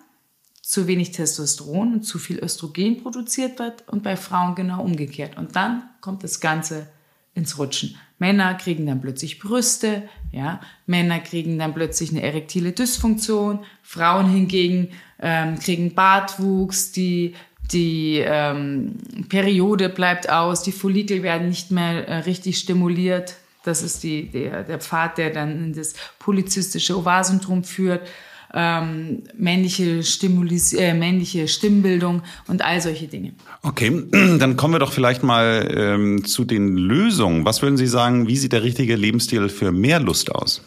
zu 0.63 0.87
wenig 0.87 1.11
Testosteron 1.11 1.93
und 1.93 2.03
zu 2.03 2.17
viel 2.17 2.39
Östrogen 2.39 3.03
produziert 3.03 3.59
wird 3.59 3.83
und 3.89 4.01
bei 4.01 4.15
Frauen 4.15 4.55
genau 4.55 4.81
umgekehrt. 4.81 5.37
Und 5.37 5.57
dann 5.57 5.83
kommt 5.99 6.23
das 6.23 6.39
Ganze 6.39 6.87
ins 7.35 7.57
Rutschen. 7.57 7.97
Männer 8.17 8.53
kriegen 8.53 8.85
dann 8.85 9.01
plötzlich 9.01 9.39
Brüste, 9.39 10.03
ja, 10.31 10.61
Männer 10.85 11.19
kriegen 11.19 11.59
dann 11.59 11.73
plötzlich 11.73 12.11
eine 12.11 12.23
erektile 12.23 12.71
Dysfunktion, 12.71 13.59
Frauen 13.81 14.29
hingegen 14.29 14.89
ähm, 15.19 15.59
kriegen 15.59 15.93
Bartwuchs, 15.93 16.91
die 16.93 17.35
die 17.71 18.19
ähm, 18.25 18.97
Periode 19.29 19.89
bleibt 19.89 20.29
aus, 20.29 20.63
die 20.63 20.71
Follikel 20.71 21.23
werden 21.23 21.49
nicht 21.49 21.71
mehr 21.71 22.07
äh, 22.07 22.17
richtig 22.19 22.57
stimuliert. 22.57 23.35
Das 23.63 23.81
ist 23.81 24.03
die, 24.03 24.29
der, 24.29 24.63
der 24.63 24.79
Pfad, 24.79 25.17
der 25.17 25.29
dann 25.29 25.51
in 25.51 25.73
das 25.73 25.93
polyzystische 26.19 26.97
Ovarsyndrom 26.97 27.63
führt 27.63 28.07
ähm, 28.53 29.23
männliche, 29.37 30.03
Stimulis 30.03 30.73
äh, 30.73 30.93
männliche 30.93 31.47
Stimmbildung 31.47 32.21
und 32.47 32.63
all 32.63 32.81
solche 32.81 33.07
Dinge. 33.07 33.33
Okay, 33.63 34.03
dann 34.11 34.55
kommen 34.57 34.75
wir 34.75 34.79
doch 34.79 34.93
vielleicht 34.93 35.23
mal 35.23 35.67
ähm, 35.75 36.23
zu 36.25 36.45
den 36.45 36.77
Lösungen. 36.77 37.45
Was 37.45 37.61
würden 37.61 37.77
Sie 37.77 37.87
sagen, 37.87 38.27
wie 38.27 38.37
sieht 38.37 38.53
der 38.53 38.63
richtige 38.63 38.95
Lebensstil 38.95 39.49
für 39.49 39.71
mehr 39.71 39.99
Lust 39.99 40.31
aus? 40.31 40.61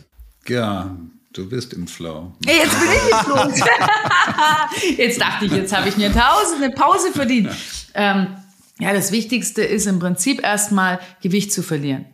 Ja, 0.48 0.96
Du 1.36 1.46
bist 1.46 1.74
im 1.74 1.86
Flow. 1.86 2.32
Hey, 2.46 2.60
jetzt 2.60 2.80
bin 2.80 2.88
ich 2.88 3.12
im 3.12 3.18
Flow. 3.18 4.96
jetzt 5.02 5.20
dachte 5.20 5.44
ich, 5.44 5.52
jetzt 5.52 5.76
habe 5.76 5.86
ich 5.90 5.98
mir 5.98 6.10
tausend 6.10 6.62
eine 6.62 6.72
Pause 6.72 7.12
verdient. 7.12 7.50
Ähm, 7.92 8.28
ja, 8.78 8.94
das 8.94 9.12
Wichtigste 9.12 9.62
ist 9.62 9.86
im 9.86 9.98
Prinzip 9.98 10.42
erstmal 10.42 10.98
Gewicht 11.20 11.52
zu 11.52 11.62
verlieren. 11.62 12.06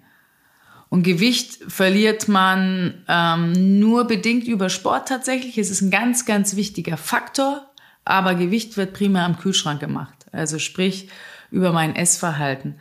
Und 0.92 1.04
Gewicht 1.04 1.58
verliert 1.68 2.28
man 2.28 3.02
ähm, 3.08 3.78
nur 3.80 4.04
bedingt 4.06 4.46
über 4.46 4.68
Sport 4.68 5.08
tatsächlich. 5.08 5.56
Es 5.56 5.70
ist 5.70 5.80
ein 5.80 5.90
ganz, 5.90 6.26
ganz 6.26 6.54
wichtiger 6.54 6.98
Faktor. 6.98 7.66
Aber 8.04 8.34
Gewicht 8.34 8.76
wird 8.76 8.92
primär 8.92 9.24
am 9.24 9.38
Kühlschrank 9.38 9.80
gemacht. 9.80 10.26
Also 10.32 10.58
sprich 10.58 11.08
über 11.50 11.72
mein 11.72 11.96
Essverhalten. 11.96 12.74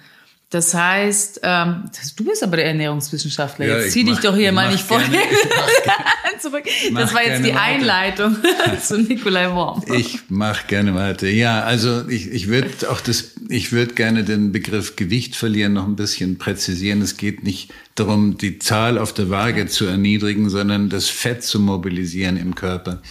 Das 0.51 0.73
heißt, 0.73 1.39
ähm, 1.43 1.85
du 2.17 2.25
bist 2.25 2.43
aber 2.43 2.57
der 2.57 2.65
Ernährungswissenschaftler. 2.65 3.67
Ja, 3.67 3.79
jetzt 3.79 3.93
zieh 3.93 4.03
dich 4.03 4.19
doch 4.19 4.35
hier 4.35 4.51
mal 4.51 4.69
nicht 4.69 4.83
vor. 4.83 5.01
Zurück. 6.41 6.65
Das 6.93 7.13
war 7.13 7.23
jetzt 7.23 7.45
die. 7.45 7.53
Einleitung 7.53 8.35
zu 8.81 8.97
Nikolai 8.99 9.49
Worm. 9.53 9.81
Ich 9.95 10.19
mache 10.27 10.67
gerne 10.67 10.93
weiter. 10.93 11.27
Ja, 11.27 11.61
also 11.61 12.05
ich, 12.09 12.31
ich 12.31 12.49
würde 12.49 12.89
auch 12.89 12.99
das, 12.99 13.31
ich 13.47 13.71
würde 13.71 13.93
gerne 13.93 14.25
den 14.25 14.51
Begriff 14.51 14.97
Gewicht 14.97 15.37
verlieren 15.37 15.71
noch 15.71 15.85
ein 15.85 15.95
bisschen 15.95 16.37
präzisieren. 16.37 17.01
Es 17.01 17.15
geht 17.15 17.43
nicht 17.43 17.71
darum, 17.95 18.37
die 18.37 18.59
Zahl 18.59 18.97
auf 18.97 19.13
der 19.13 19.29
Waage 19.29 19.67
zu 19.67 19.85
erniedrigen, 19.85 20.49
sondern 20.49 20.89
das 20.89 21.07
Fett 21.07 21.43
zu 21.43 21.61
mobilisieren 21.61 22.35
im 22.35 22.55
Körper. 22.55 23.01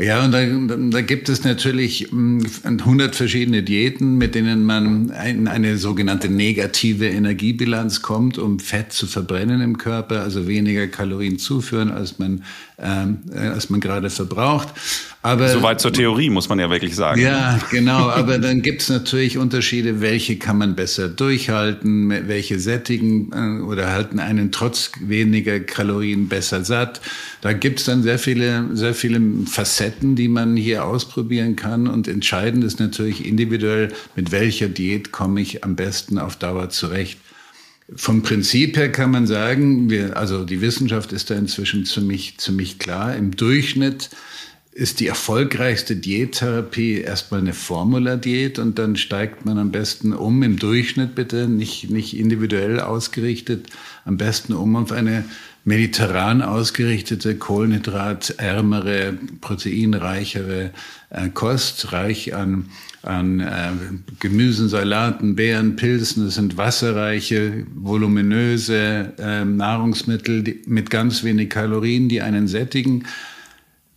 Ja, 0.00 0.24
und 0.24 0.32
da, 0.32 0.40
da 0.46 1.02
gibt 1.02 1.28
es 1.28 1.44
natürlich 1.44 2.10
100 2.10 2.84
hm, 2.84 3.12
verschiedene 3.12 3.62
Diäten, 3.62 4.16
mit 4.16 4.34
denen 4.34 4.64
man 4.64 5.10
in 5.26 5.46
eine 5.46 5.76
sogenannte 5.76 6.30
negative 6.30 7.06
Energiebilanz 7.06 8.00
kommt, 8.00 8.38
um 8.38 8.60
Fett 8.60 8.94
zu 8.94 9.06
verbrennen 9.06 9.60
im 9.60 9.76
Körper, 9.76 10.22
also 10.22 10.48
weniger 10.48 10.86
Kalorien 10.86 11.38
zuführen, 11.38 11.90
als 11.90 12.18
man, 12.18 12.44
ähm, 12.82 13.18
äh, 13.32 13.38
als 13.38 13.70
man 13.70 13.80
gerade 13.80 14.10
verbraucht. 14.10 14.68
Aber, 15.22 15.48
Soweit 15.48 15.82
zur 15.82 15.92
Theorie, 15.92 16.30
muss 16.30 16.48
man 16.48 16.58
ja 16.58 16.70
wirklich 16.70 16.96
sagen. 16.96 17.20
Ja, 17.20 17.60
genau. 17.70 18.08
Aber 18.10 18.38
dann 18.38 18.62
gibt 18.62 18.80
es 18.80 18.88
natürlich 18.88 19.36
Unterschiede, 19.36 20.00
welche 20.00 20.36
kann 20.36 20.56
man 20.56 20.74
besser 20.74 21.08
durchhalten, 21.08 22.08
welche 22.26 22.58
sättigen 22.58 23.30
äh, 23.32 23.62
oder 23.62 23.92
halten 23.92 24.18
einen 24.18 24.50
trotz 24.50 24.92
weniger 25.00 25.60
Kalorien 25.60 26.28
besser 26.28 26.64
satt. 26.64 27.02
Da 27.42 27.52
gibt 27.52 27.80
es 27.80 27.84
dann 27.84 28.02
sehr 28.02 28.18
viele, 28.18 28.64
sehr 28.72 28.94
viele 28.94 29.20
Facetten, 29.46 30.16
die 30.16 30.28
man 30.28 30.56
hier 30.56 30.84
ausprobieren 30.84 31.54
kann. 31.54 31.86
Und 31.86 32.08
entscheidend 32.08 32.64
ist 32.64 32.80
natürlich 32.80 33.26
individuell, 33.26 33.92
mit 34.16 34.32
welcher 34.32 34.68
Diät 34.68 35.12
komme 35.12 35.42
ich 35.42 35.64
am 35.64 35.76
besten 35.76 36.18
auf 36.18 36.36
Dauer 36.36 36.70
zurecht. 36.70 37.18
Vom 37.96 38.22
Prinzip 38.22 38.76
her 38.76 38.92
kann 38.92 39.10
man 39.10 39.26
sagen, 39.26 39.90
wir, 39.90 40.16
also 40.16 40.44
die 40.44 40.60
Wissenschaft 40.60 41.12
ist 41.12 41.30
da 41.30 41.34
inzwischen 41.34 41.84
ziemlich, 41.84 42.38
ziemlich 42.38 42.78
klar. 42.78 43.16
Im 43.16 43.36
Durchschnitt 43.36 44.10
ist 44.72 45.00
die 45.00 45.08
erfolgreichste 45.08 45.96
Diättherapie 45.96 47.00
erstmal 47.00 47.40
eine 47.40 47.52
Formula-Diät 47.52 48.58
und 48.58 48.78
dann 48.78 48.96
steigt 48.96 49.44
man 49.44 49.58
am 49.58 49.72
besten 49.72 50.12
um, 50.12 50.42
im 50.42 50.58
Durchschnitt 50.58 51.14
bitte, 51.16 51.48
nicht, 51.48 51.90
nicht 51.90 52.16
individuell 52.16 52.80
ausgerichtet, 52.80 53.66
am 54.04 54.16
besten 54.16 54.52
um 54.52 54.76
auf 54.76 54.92
eine 54.92 55.24
mediterran 55.64 56.40
ausgerichtete, 56.40 57.36
kohlenhydratärmere, 57.36 59.18
proteinreichere 59.40 60.70
äh, 61.10 61.28
Kost, 61.28 61.92
reich 61.92 62.34
an, 62.34 62.66
an 63.02 63.40
äh, 63.40 63.70
Gemüsen, 64.18 64.68
Salaten, 64.68 65.34
Beeren, 65.34 65.76
Pilzen. 65.76 66.24
Das 66.26 66.34
sind 66.34 66.56
wasserreiche, 66.56 67.64
voluminöse 67.74 69.12
äh, 69.18 69.44
Nahrungsmittel 69.44 70.42
die, 70.42 70.62
mit 70.66 70.90
ganz 70.90 71.24
wenig 71.24 71.50
Kalorien, 71.50 72.08
die 72.08 72.20
einen 72.20 72.46
sättigen 72.46 73.04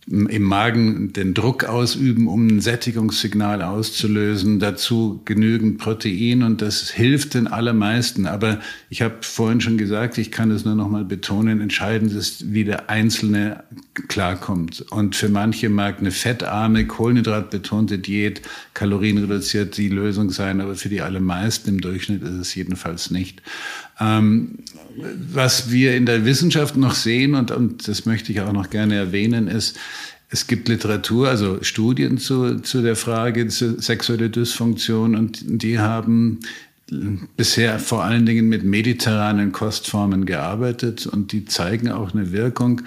im 0.06 0.42
Magen 0.42 1.14
den 1.14 1.32
Druck 1.32 1.64
ausüben, 1.64 2.28
um 2.28 2.46
ein 2.46 2.60
Sättigungssignal 2.60 3.62
auszulösen, 3.62 4.60
dazu 4.60 5.22
genügend 5.24 5.78
Protein 5.78 6.42
und 6.42 6.60
das 6.60 6.90
hilft 6.90 7.32
den 7.32 7.46
allermeisten. 7.46 8.26
Aber 8.26 8.60
ich 8.90 9.00
habe 9.00 9.16
vorhin 9.22 9.62
schon 9.62 9.78
gesagt, 9.78 10.18
ich 10.18 10.30
kann 10.30 10.50
es 10.50 10.66
nur 10.66 10.74
noch 10.74 10.90
mal 10.90 11.04
betonen, 11.04 11.62
entscheidend 11.62 12.12
ist, 12.12 12.52
wie 12.52 12.64
der 12.64 12.90
Einzelne 12.90 13.64
klarkommt. 14.08 14.84
Und 14.90 15.16
für 15.16 15.30
manche 15.30 15.70
mag 15.70 16.00
eine 16.00 16.10
fettarme, 16.10 16.86
kohlenhydratbetonte 16.86 17.98
Diät, 17.98 18.42
kalorienreduziert 18.74 19.78
die 19.78 19.88
Lösung 19.88 20.30
sein, 20.30 20.60
aber 20.60 20.74
für 20.74 20.90
die 20.90 21.00
allermeisten 21.00 21.70
im 21.70 21.80
Durchschnitt 21.80 22.22
ist 22.22 22.32
es 22.32 22.54
jedenfalls 22.54 23.10
nicht. 23.10 23.40
Ähm, 24.00 24.58
was 25.32 25.70
wir 25.70 25.96
in 25.96 26.06
der 26.06 26.24
Wissenschaft 26.24 26.76
noch 26.76 26.94
sehen, 26.94 27.34
und, 27.34 27.50
und 27.50 27.88
das 27.88 28.06
möchte 28.06 28.32
ich 28.32 28.40
auch 28.40 28.52
noch 28.52 28.70
gerne 28.70 28.96
erwähnen, 28.96 29.48
ist, 29.48 29.78
es 30.30 30.46
gibt 30.46 30.68
Literatur, 30.68 31.28
also 31.28 31.58
Studien 31.62 32.18
zu, 32.18 32.60
zu 32.60 32.82
der 32.82 32.96
Frage 32.96 33.46
zu 33.48 33.80
sexuelle 33.80 34.30
Dysfunktion 34.30 35.14
und 35.14 35.44
die 35.44 35.78
haben 35.78 36.40
bisher 37.36 37.78
vor 37.78 38.04
allen 38.04 38.26
Dingen 38.26 38.48
mit 38.48 38.62
mediterranen 38.62 39.52
Kostformen 39.52 40.26
gearbeitet 40.26 41.06
und 41.06 41.32
die 41.32 41.44
zeigen 41.46 41.90
auch 41.90 42.12
eine 42.12 42.32
Wirkung. 42.32 42.82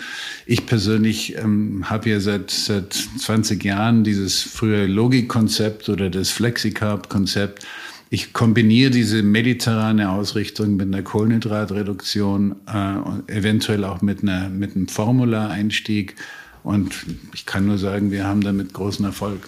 Ich 0.45 0.66
persönlich 0.66 1.36
ähm, 1.38 1.89
habe 1.89 2.12
ja 2.12 2.20
seit, 2.20 2.51
seit 2.51 2.93
20 2.93 3.64
Jahren 3.64 4.03
dieses 4.03 4.41
frühe 4.41 4.86
Logikkonzept 4.86 5.89
oder 5.89 6.10
das 6.10 6.30
Flexicarb-Konzept 6.30 7.66
ich 8.10 8.34
kombiniere 8.34 8.91
diese 8.91 9.22
mediterrane 9.22 10.10
Ausrichtung 10.10 10.78
mit 10.78 10.88
einer 10.88 11.03
Kohlenhydratreduktion, 11.03 12.55
äh, 12.68 13.32
eventuell 13.32 13.84
auch 13.84 14.01
mit, 14.01 14.24
einer, 14.24 14.49
mit 14.49 14.76
einem 14.76 14.88
Formula-Einstieg. 14.88 16.16
Und 16.64 16.93
ich 17.34 17.45
kann 17.45 17.66
nur 17.66 17.78
sagen, 17.78 18.12
wir 18.12 18.26
haben 18.26 18.41
damit 18.41 18.74
großen 18.74 19.05
Erfolg. 19.05 19.47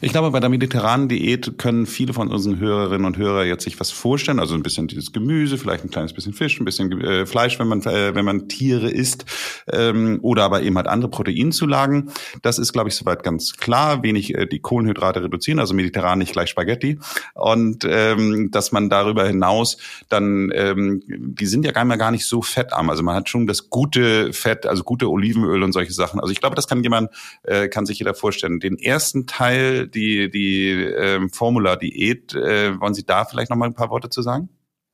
Ich 0.00 0.12
glaube, 0.12 0.30
bei 0.30 0.40
der 0.40 0.48
mediterranen 0.48 1.08
Diät 1.08 1.58
können 1.58 1.86
viele 1.86 2.12
von 2.12 2.28
unseren 2.28 2.58
Hörerinnen 2.58 3.06
und 3.06 3.16
Hörern 3.16 3.46
jetzt 3.46 3.64
sich 3.64 3.78
was 3.80 3.90
vorstellen. 3.90 4.38
Also 4.38 4.54
ein 4.54 4.62
bisschen 4.62 4.88
dieses 4.88 5.12
Gemüse, 5.12 5.58
vielleicht 5.58 5.84
ein 5.84 5.90
kleines 5.90 6.12
bisschen 6.12 6.32
Fisch, 6.32 6.60
ein 6.60 6.64
bisschen 6.64 7.00
äh, 7.00 7.26
Fleisch, 7.26 7.58
wenn 7.58 7.68
man, 7.68 7.80
äh, 7.82 8.14
wenn 8.14 8.24
man 8.24 8.48
Tiere 8.48 8.90
isst, 8.90 9.24
ähm, 9.72 10.18
oder 10.22 10.44
aber 10.44 10.62
eben 10.62 10.76
halt 10.76 10.86
andere 10.86 11.10
Proteinzulagen. 11.10 12.10
Das 12.42 12.58
ist, 12.58 12.72
glaube 12.72 12.88
ich, 12.88 12.94
soweit 12.94 13.22
ganz 13.22 13.56
klar. 13.56 14.02
Wenig 14.02 14.34
äh, 14.34 14.46
die 14.46 14.60
Kohlenhydrate 14.60 15.22
reduzieren, 15.22 15.58
also 15.58 15.74
mediterran 15.74 16.18
nicht 16.18 16.32
gleich 16.32 16.50
Spaghetti. 16.50 16.98
Und 17.34 17.86
ähm, 17.88 18.50
dass 18.50 18.72
man 18.72 18.90
darüber 18.90 19.26
hinaus 19.26 19.78
dann, 20.08 20.50
ähm, 20.54 21.02
die 21.06 21.46
sind 21.46 21.64
ja 21.64 21.72
gar 21.72 21.86
gar 21.96 22.10
nicht 22.10 22.26
so 22.26 22.42
fettarm. 22.42 22.90
Also 22.90 23.02
man 23.02 23.14
hat 23.14 23.28
schon 23.28 23.46
das 23.46 23.70
gute 23.70 24.32
Fett, 24.32 24.66
also 24.66 24.82
gute 24.82 25.10
Olivenöl 25.10 25.62
und 25.62 25.72
solche 25.72 25.92
Sachen. 25.92 26.20
Also 26.20 26.32
ich 26.32 26.40
glaube, 26.40 26.56
das 26.56 26.66
kann 26.66 26.82
jemand, 26.82 27.10
äh, 27.42 27.68
kann 27.68 27.86
sich 27.86 27.98
jeder 27.98 28.14
vorstellen. 28.14 28.60
Den 28.60 28.78
ersten 28.78 29.26
Teil 29.26 29.65
die, 29.88 30.30
die 30.30 30.68
ähm, 30.70 31.30
Formula-Diät. 31.30 32.34
Äh, 32.34 32.80
wollen 32.80 32.94
Sie 32.94 33.04
da 33.04 33.24
vielleicht 33.24 33.50
noch 33.50 33.56
mal 33.56 33.66
ein 33.66 33.74
paar 33.74 33.90
Worte 33.90 34.08
zu 34.08 34.22
sagen? 34.22 34.48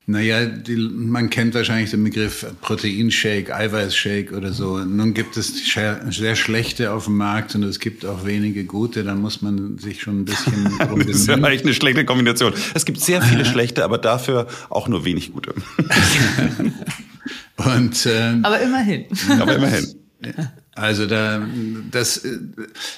Naja, 0.05 0.47
die, 0.47 0.75
man 0.77 1.31
kennt 1.31 1.55
wahrscheinlich 1.55 1.93
den 1.93 2.03
Begriff 2.03 2.45
Proteinshake, 2.61 3.55
Eiweißshake 3.55 4.35
oder 4.35 4.53
so. 4.53 4.79
Nun 4.79 5.15
gibt 5.15 5.37
es 5.37 5.63
sehr 5.65 6.35
schlechte 6.35 6.93
auf 6.93 7.05
dem 7.05 7.17
Markt 7.17 7.55
und 7.55 7.63
es 7.63 7.79
gibt 7.79 8.05
auch 8.05 8.27
wenige 8.27 8.65
gute. 8.65 9.05
Da 9.05 9.15
muss 9.15 9.43
man 9.43 9.79
sich 9.79 10.01
schon 10.01 10.23
ein 10.23 10.25
bisschen. 10.25 10.77
das 10.79 11.07
ist 11.07 11.29
ja 11.29 11.35
eigentlich 11.35 11.63
eine 11.63 11.75
schlechte 11.75 12.05
Kombination. 12.05 12.53
Es 12.75 12.85
gibt 12.85 13.01
sehr 13.01 13.23
viele 13.23 13.45
schlechte, 13.45 13.85
aber 13.85 13.99
dafür 13.99 14.49
auch 14.71 14.89
nur 14.89 15.05
wenig 15.05 15.33
gute. 15.33 15.55
und, 17.57 18.07
äh, 18.07 18.35
aber 18.43 18.61
immerhin. 18.61 19.05
Aber 19.39 19.55
immerhin. 19.55 19.87
Also 20.75 21.07
da, 21.07 21.47
das, 21.91 22.27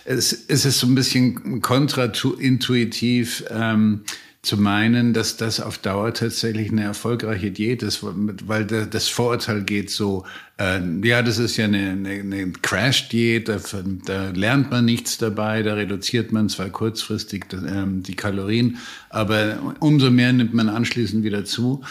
es, 0.05 0.33
es 0.47 0.65
ist 0.65 0.79
so 0.79 0.87
ein 0.87 0.95
bisschen 0.95 1.61
kontraintuitiv 1.61 3.45
ähm, 3.51 4.03
zu 4.45 4.59
meinen, 4.59 5.13
dass 5.15 5.37
das 5.37 5.59
auf 5.59 5.79
Dauer 5.79 6.13
tatsächlich 6.13 6.71
eine 6.71 6.85
erfolgreiche 6.85 7.51
Diät 7.51 7.83
ist, 7.83 8.01
weil 8.03 8.67
das 8.67 9.09
Vorurteil 9.09 9.63
geht 9.63 9.91
so, 9.91 10.25
äh, 10.59 10.81
ja, 11.03 11.23
das 11.23 11.39
ist 11.39 11.57
ja 11.57 11.65
eine, 11.65 11.91
eine, 11.91 12.11
eine 12.11 12.53
Crash-Diät, 12.53 13.49
da, 13.49 13.59
da 14.05 14.31
lernt 14.31 14.71
man 14.71 14.85
nichts 14.85 15.19
dabei, 15.19 15.63
da 15.63 15.75
reduziert 15.75 16.31
man 16.31 16.49
zwar 16.49 16.69
kurzfristig 16.69 17.47
ähm, 17.53 18.03
die 18.03 18.15
Kalorien, 18.17 18.79
aber 19.09 19.77
umso 19.81 20.11
mehr 20.11 20.33
nimmt 20.33 20.55
man 20.55 20.69
anschließend 20.69 21.25
wieder 21.25 21.45
zu. 21.45 21.83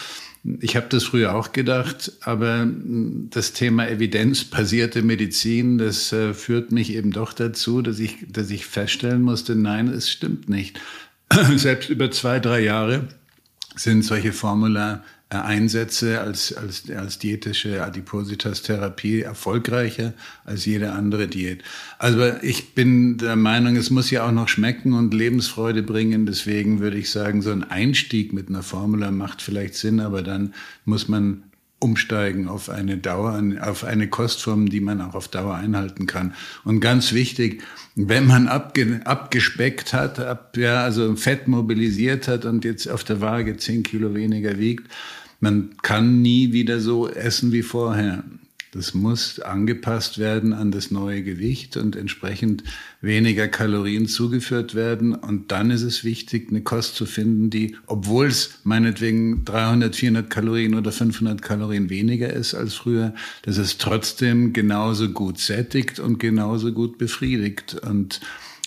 Ich 0.60 0.76
habe 0.76 0.86
das 0.90 1.04
früher 1.04 1.34
auch 1.34 1.52
gedacht, 1.52 2.12
aber 2.20 2.68
das 3.30 3.54
Thema 3.54 3.88
evidenzbasierte 3.88 5.02
Medizin, 5.02 5.78
das 5.78 6.12
äh, 6.12 6.34
führt 6.34 6.70
mich 6.70 6.92
eben 6.92 7.12
doch 7.12 7.32
dazu, 7.32 7.80
dass 7.80 7.98
ich, 7.98 8.26
dass 8.28 8.50
ich 8.50 8.66
feststellen 8.66 9.22
musste, 9.22 9.56
nein, 9.56 9.88
es 9.88 10.10
stimmt 10.10 10.50
nicht. 10.50 10.78
Selbst 11.56 11.88
über 11.88 12.10
zwei, 12.10 12.40
drei 12.40 12.60
Jahre 12.60 13.08
sind 13.74 14.02
solche 14.02 14.34
Formula 14.34 15.02
äh, 15.34 15.44
Einsätze 15.44 16.20
als, 16.20 16.56
als, 16.56 16.90
als 16.90 17.18
diätische 17.18 17.84
Adipositas-Therapie 17.84 19.22
erfolgreicher 19.22 20.12
als 20.44 20.64
jede 20.64 20.92
andere 20.92 21.28
Diät. 21.28 21.62
Also 21.98 22.32
ich 22.42 22.74
bin 22.74 23.18
der 23.18 23.36
Meinung, 23.36 23.76
es 23.76 23.90
muss 23.90 24.10
ja 24.10 24.26
auch 24.26 24.32
noch 24.32 24.48
schmecken 24.48 24.92
und 24.92 25.12
Lebensfreude 25.12 25.82
bringen. 25.82 26.26
Deswegen 26.26 26.80
würde 26.80 26.98
ich 26.98 27.10
sagen, 27.10 27.42
so 27.42 27.50
ein 27.50 27.64
Einstieg 27.64 28.32
mit 28.32 28.48
einer 28.48 28.62
Formula 28.62 29.10
macht 29.10 29.42
vielleicht 29.42 29.74
Sinn, 29.74 30.00
aber 30.00 30.22
dann 30.22 30.54
muss 30.84 31.08
man 31.08 31.44
umsteigen 31.80 32.48
auf 32.48 32.70
eine 32.70 32.96
Dauer, 32.96 33.42
auf 33.60 33.84
eine 33.84 34.08
Kostform, 34.08 34.70
die 34.70 34.80
man 34.80 35.02
auch 35.02 35.14
auf 35.14 35.28
Dauer 35.28 35.54
einhalten 35.54 36.06
kann. 36.06 36.34
Und 36.64 36.80
ganz 36.80 37.12
wichtig, 37.12 37.62
wenn 37.94 38.26
man 38.26 38.48
abge, 38.48 39.02
abgespeckt 39.04 39.92
hat, 39.92 40.18
ab, 40.18 40.56
ja, 40.56 40.82
also 40.82 41.14
Fett 41.16 41.46
mobilisiert 41.46 42.26
hat 42.26 42.46
und 42.46 42.64
jetzt 42.64 42.88
auf 42.88 43.04
der 43.04 43.20
Waage 43.20 43.58
zehn 43.58 43.82
Kilo 43.82 44.14
weniger 44.14 44.58
wiegt, 44.58 44.90
man 45.44 45.76
kann 45.82 46.22
nie 46.22 46.54
wieder 46.54 46.80
so 46.80 47.06
essen 47.06 47.52
wie 47.52 47.62
vorher. 47.62 48.24
Das 48.72 48.94
muss 48.94 49.38
angepasst 49.38 50.18
werden 50.18 50.52
an 50.54 50.72
das 50.72 50.90
neue 50.90 51.22
Gewicht 51.22 51.76
und 51.76 51.94
entsprechend 51.94 52.64
weniger 53.02 53.46
Kalorien 53.46 54.08
zugeführt 54.08 54.74
werden. 54.74 55.14
Und 55.14 55.52
dann 55.52 55.70
ist 55.70 55.82
es 55.82 56.02
wichtig, 56.02 56.48
eine 56.48 56.62
Kost 56.62 56.96
zu 56.96 57.04
finden, 57.04 57.50
die, 57.50 57.76
obwohl 57.86 58.26
es 58.26 58.58
meinetwegen 58.64 59.44
300, 59.44 59.94
400 59.94 60.30
Kalorien 60.30 60.74
oder 60.74 60.90
500 60.90 61.42
Kalorien 61.42 61.90
weniger 61.90 62.32
ist 62.32 62.54
als 62.54 62.74
früher, 62.74 63.14
dass 63.42 63.58
es 63.58 63.76
trotzdem 63.76 64.54
genauso 64.54 65.10
gut 65.10 65.38
sättigt 65.38 66.00
und 66.00 66.18
genauso 66.18 66.72
gut 66.72 66.96
befriedigt. 66.96 67.74
Und 67.74 68.20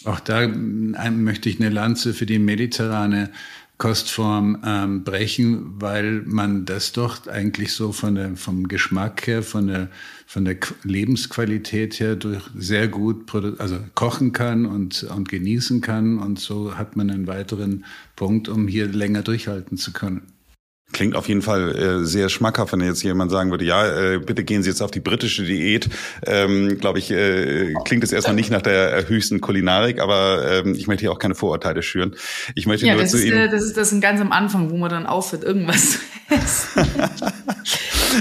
auch 0.06 0.20
da 0.20 0.48
möchte 0.48 1.50
ich 1.50 1.60
eine 1.60 1.70
Lanze 1.70 2.14
für 2.14 2.28
die 2.28 2.40
mediterrane 2.40 3.32
Kostform 3.78 4.64
ähm, 4.66 5.04
brechen, 5.04 5.80
weil 5.80 6.24
man 6.26 6.66
das 6.66 6.94
doch 6.94 7.28
eigentlich 7.28 7.74
so 7.74 7.92
von 7.92 8.16
der, 8.16 8.36
vom 8.36 8.68
Geschmack 8.68 9.28
her, 9.28 9.44
von 9.44 9.68
der, 9.68 9.90
von 10.26 10.46
der 10.46 10.58
Lebensqualität 10.84 12.00
her 12.00 12.16
durch 12.16 12.44
sehr 12.56 12.88
gut 12.88 13.32
also 13.60 13.78
kochen 13.94 14.32
kann 14.32 14.66
und, 14.66 15.04
und 15.04 15.30
genießen 15.30 15.82
kann. 15.82 16.18
Und 16.18 16.40
so 16.40 16.76
hat 16.76 16.96
man 16.96 17.12
einen 17.12 17.28
weiteren 17.28 17.86
Punkt, 18.16 18.50
um 18.50 18.68
hier 18.68 18.88
länger 18.88 19.22
durchhalten 19.22 19.78
zu 19.78 19.94
können. 19.94 20.24
Klingt 20.94 21.18
auf 21.18 21.28
jeden 21.28 21.42
Fall 21.42 21.76
äh, 21.76 22.06
sehr 22.06 22.30
schmackhaft, 22.30 22.72
wenn 22.72 22.80
jetzt 22.80 23.04
jemand 23.04 23.30
sagen 23.30 23.52
würde, 23.52 23.66
ja, 23.66 24.14
äh, 24.14 24.20
bitte 24.20 24.46
gehen 24.46 24.64
Sie 24.64 24.70
jetzt 24.70 24.82
auf 24.82 24.90
die 24.90 25.02
britische 25.02 25.44
Diät. 25.44 25.90
Ähm, 26.26 26.78
Glaube 26.80 26.98
ich, 27.00 27.12
äh, 27.12 27.74
klingt 27.84 28.06
es 28.06 28.14
erstmal 28.14 28.36
nicht 28.36 28.50
nach 28.52 28.62
der 28.62 29.08
höchsten 29.10 29.42
Kulinarik, 29.42 30.00
aber 30.00 30.50
ähm, 30.50 30.76
ich 30.76 30.88
möchte 30.88 31.02
hier 31.02 31.12
auch 31.12 31.20
keine 31.20 31.36
Vorurteile 31.36 31.84
schüren. 31.84 32.16
Ich 32.56 32.68
möchte 32.68 32.86
ja, 32.86 32.94
nur 32.94 33.02
das 33.02 33.12
zu 33.12 33.18
ist, 33.18 33.26
Ihnen. 33.26 33.38
Äh, 33.38 33.50
das 33.50 33.64
ist 33.64 33.76
das 33.76 34.00
ganz 34.00 34.22
am 34.22 34.32
Anfang, 34.32 34.72
wo 34.72 34.78
man 34.78 34.90
dann 34.90 35.06
aufhört, 35.06 35.44
irgendwas 35.44 35.92
zu 35.92 36.00
essen. 36.30 36.90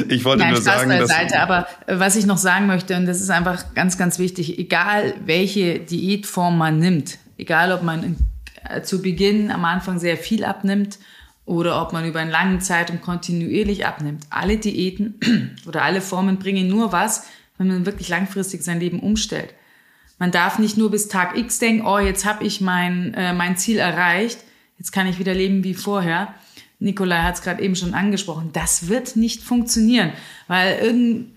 ich 0.09 0.25
wollte 0.25 0.41
Nein, 0.41 0.55
nur 0.55 0.61
Spaß 0.61 0.81
sagen, 0.81 0.89
beiseite, 0.89 1.39
aber 1.39 1.69
äh, 1.87 2.01
was 2.01 2.17
ich 2.17 2.27
noch 2.27 2.39
sagen 2.39 2.67
möchte, 2.67 2.97
und 2.97 3.07
das 3.07 3.21
ist 3.21 3.31
einfach 3.31 3.75
ganz, 3.77 3.97
ganz 3.97 4.19
wichtig, 4.19 4.59
egal 4.59 5.14
welche 5.25 5.79
Diätform 5.79 6.59
man 6.59 6.81
nimmt, 6.81 7.19
egal 7.39 7.71
ob 7.71 7.85
man 7.85 8.17
äh, 8.69 8.83
zu 8.83 9.01
Beginn 9.01 9.53
am 9.53 9.64
Anfang 9.64 10.01
sehr 10.01 10.17
viel 10.17 10.45
abnimmt 10.45 10.99
oder 11.47 11.80
ob 11.80 11.92
man 11.92 12.05
über 12.05 12.20
einen 12.20 12.30
langen 12.30 12.61
Zeitraum 12.61 13.01
kontinuierlich 13.01 13.86
abnimmt. 13.86 14.24
Alle 14.30 14.59
Diäten 14.59 15.57
oder 15.66 15.82
alle 15.82 16.01
Formen 16.01 16.38
bringen 16.38 16.68
nur 16.68 16.92
was, 16.92 17.26
wenn 17.57 17.68
man 17.68 17.86
wirklich 17.86 18.09
langfristig 18.09 18.62
sein 18.62 18.80
Leben 18.80 19.01
umstellt. 19.01 19.55
Man 20.18 20.32
darf 20.32 20.59
nicht 20.59 20.76
nur 20.76 20.90
bis 20.90 21.09
Tag 21.09 21.36
X 21.36 21.59
denken, 21.59 21.86
oh, 21.86 21.99
jetzt 21.99 22.24
habe 22.24 22.44
ich 22.44 22.61
mein, 22.61 23.14
äh, 23.14 23.32
mein 23.32 23.57
Ziel 23.57 23.78
erreicht, 23.78 24.38
jetzt 24.78 24.90
kann 24.90 25.07
ich 25.07 25.18
wieder 25.18 25.34
leben 25.34 25.62
wie 25.62 25.74
vorher. 25.74 26.34
Nikolai 26.78 27.22
hat 27.22 27.36
es 27.36 27.42
gerade 27.42 27.62
eben 27.62 27.76
schon 27.76 27.94
angesprochen. 27.94 28.51
Das 28.53 28.88
wird 28.88 29.16
nicht 29.16 29.42
funktionieren, 29.42 30.12
weil 30.49 30.78
irgend, 30.78 31.28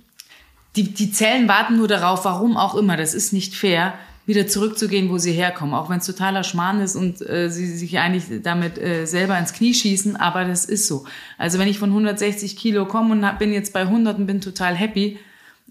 die, 0.76 0.94
die 0.94 1.12
Zellen 1.12 1.48
warten 1.48 1.78
nur 1.78 1.88
darauf, 1.88 2.26
warum 2.26 2.58
auch 2.58 2.76
immer, 2.76 2.98
das 2.98 3.14
ist 3.14 3.32
nicht 3.32 3.54
fair, 3.54 3.94
wieder 4.30 4.46
zurückzugehen, 4.46 5.10
wo 5.10 5.18
sie 5.18 5.32
herkommen. 5.32 5.74
Auch 5.74 5.90
wenn 5.90 5.98
es 5.98 6.06
totaler 6.06 6.44
Schmarrn 6.44 6.82
ist 6.82 6.96
und 6.96 7.28
äh, 7.28 7.50
sie 7.50 7.66
sich 7.66 7.98
eigentlich 7.98 8.44
damit 8.44 8.78
äh, 8.78 9.06
selber 9.08 9.36
ins 9.40 9.54
Knie 9.54 9.74
schießen, 9.74 10.16
aber 10.18 10.46
das 10.46 10.66
ist 10.66 10.88
so. 10.88 11.06
Also 11.40 11.58
wenn 11.58 11.68
ich 11.68 11.80
von 11.80 11.90
160 11.90 12.56
Kilo 12.56 12.86
komme 12.86 13.12
und 13.12 13.26
hab, 13.26 13.40
bin 13.40 13.52
jetzt 13.52 13.74
bei 13.74 13.82
100 13.82 14.20
und 14.20 14.28
bin 14.28 14.40
total 14.40 14.76
happy 14.76 15.18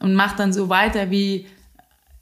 und 0.01 0.13
mache 0.15 0.37
dann 0.37 0.53
so 0.53 0.69
weiter, 0.69 1.09
wie 1.13 1.47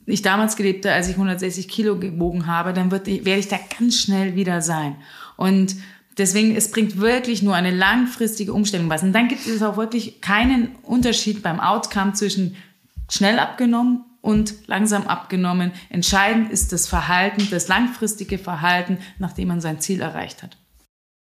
ich 0.05 0.21
damals 0.21 0.57
gelebt 0.57 0.85
habe, 0.85 0.95
als 0.95 1.09
ich 1.09 1.15
160 1.15 1.69
Kilo 1.69 1.99
gewogen 1.99 2.47
habe, 2.47 2.75
dann 2.75 2.91
werde 2.91 3.11
ich 3.11 3.49
da 3.49 3.59
ganz 3.79 3.99
schnell 3.99 4.37
wieder 4.37 4.61
sein. 4.61 4.97
Und 5.39 5.77
deswegen, 6.19 6.55
es 6.55 6.71
bringt 6.71 7.01
wirklich 7.01 7.43
nur 7.43 7.55
eine 7.55 7.71
langfristige 7.71 8.53
Umstellung 8.53 8.91
was. 8.91 9.03
Und 9.03 9.15
dann 9.15 9.29
gibt 9.29 9.47
es 9.47 9.63
auch 9.63 9.79
wirklich 9.79 10.21
keinen 10.21 10.77
Unterschied 10.83 11.43
beim 11.43 11.61
Outcome 11.61 12.13
zwischen 12.13 12.57
schnell 13.09 13.39
abgenommen 13.39 14.05
und 14.27 14.67
langsam 14.67 15.07
abgenommen. 15.07 15.71
Entscheidend 15.89 16.51
ist 16.51 16.73
das 16.73 16.89
Verhalten, 16.89 17.47
das 17.49 17.69
langfristige 17.69 18.39
Verhalten, 18.39 18.99
nachdem 19.21 19.49
man 19.49 19.61
sein 19.61 19.81
Ziel 19.81 20.01
erreicht 20.01 20.43
hat. 20.43 20.59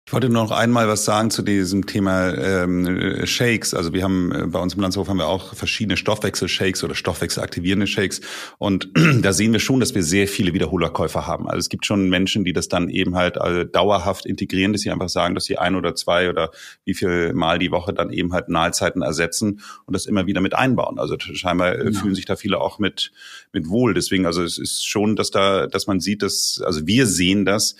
Ich 0.08 0.12
wollte 0.12 0.28
nur 0.28 0.44
noch 0.44 0.52
einmal 0.52 0.86
was 0.86 1.04
sagen 1.04 1.32
zu 1.32 1.42
diesem 1.42 1.86
Thema 1.86 2.32
ähm, 2.32 3.26
Shakes. 3.26 3.74
Also 3.74 3.92
wir 3.92 4.04
haben 4.04 4.30
äh, 4.30 4.46
bei 4.46 4.60
uns 4.60 4.74
im 4.74 4.80
Landshof 4.80 5.08
haben 5.08 5.16
wir 5.16 5.26
auch 5.26 5.52
verschiedene 5.52 5.96
Stoffwechselshakes 5.96 6.84
oder 6.84 6.94
stoffwechselaktivierende 6.94 7.88
Shakes. 7.88 8.20
Und 8.58 8.88
da 9.22 9.32
sehen 9.32 9.52
wir 9.52 9.58
schon, 9.58 9.80
dass 9.80 9.96
wir 9.96 10.04
sehr 10.04 10.28
viele 10.28 10.54
Wiederholerkäufer 10.54 11.26
haben. 11.26 11.48
Also 11.48 11.58
es 11.58 11.68
gibt 11.68 11.86
schon 11.86 12.08
Menschen, 12.08 12.44
die 12.44 12.52
das 12.52 12.68
dann 12.68 12.88
eben 12.88 13.16
halt 13.16 13.36
äh, 13.36 13.66
dauerhaft 13.66 14.26
integrieren, 14.26 14.72
dass 14.72 14.82
sie 14.82 14.92
einfach 14.92 15.08
sagen, 15.08 15.34
dass 15.34 15.46
sie 15.46 15.58
ein 15.58 15.74
oder 15.74 15.96
zwei 15.96 16.30
oder 16.30 16.52
wie 16.84 16.94
viel 16.94 17.32
Mal 17.32 17.58
die 17.58 17.72
Woche 17.72 17.92
dann 17.92 18.10
eben 18.12 18.32
halt 18.32 18.48
Mahlzeiten 18.48 19.02
ersetzen 19.02 19.60
und 19.86 19.94
das 19.96 20.06
immer 20.06 20.26
wieder 20.26 20.40
mit 20.40 20.54
einbauen. 20.54 21.00
Also 21.00 21.16
scheinbar 21.18 21.74
äh, 21.74 21.90
ja. 21.90 21.98
fühlen 21.98 22.14
sich 22.14 22.26
da 22.26 22.36
viele 22.36 22.60
auch 22.60 22.78
mit 22.78 23.10
mit 23.52 23.68
wohl. 23.68 23.92
Deswegen, 23.92 24.24
also 24.24 24.44
es 24.44 24.56
ist 24.56 24.86
schon, 24.86 25.16
dass 25.16 25.32
da, 25.32 25.66
dass 25.66 25.88
man 25.88 25.98
sieht, 25.98 26.22
dass, 26.22 26.62
also 26.64 26.86
wir 26.86 27.06
sehen 27.06 27.44
das, 27.44 27.74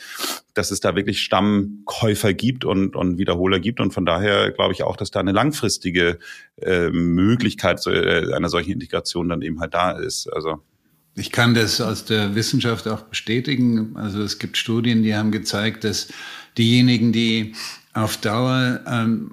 dass 0.57 0.71
es 0.71 0.81
da 0.81 0.97
wirklich 0.97 1.21
Stammkäufer 1.21 2.33
gibt 2.33 2.65
und, 2.65 2.97
und 2.97 3.19
Wiederholer 3.19 3.61
gibt. 3.61 3.79
Und 3.79 3.93
von 3.93 4.07
daher 4.07 4.51
glaube 4.51 4.73
ich 4.73 4.83
auch, 4.83 4.97
dass 4.97 5.11
da 5.11 5.21
eine 5.21 5.33
langfristige 5.33 6.19
äh, 6.61 6.89
Möglichkeit 6.89 7.87
äh, 7.87 8.33
einer 8.33 8.49
solchen 8.49 8.73
Integration 8.73 9.29
dann 9.29 9.43
eben 9.43 9.61
halt 9.61 9.75
da 9.75 9.93
ist. 9.93 10.29
Also 10.33 10.63
ich 11.15 11.31
kann 11.31 11.55
das 11.55 11.81
aus 11.81 12.05
der 12.07 12.35
Wissenschaft 12.35 12.89
auch 12.89 13.03
bestätigen. 13.03 13.97
Also 13.97 14.23
es 14.23 14.39
gibt 14.39 14.57
Studien, 14.57 15.03
die 15.03 15.15
haben 15.15 15.31
gezeigt, 15.31 15.85
dass 15.85 16.09
diejenigen, 16.57 17.13
die 17.13 17.55
auf 17.97 18.19
Dauer 18.19 18.81
ähm, 18.87 19.31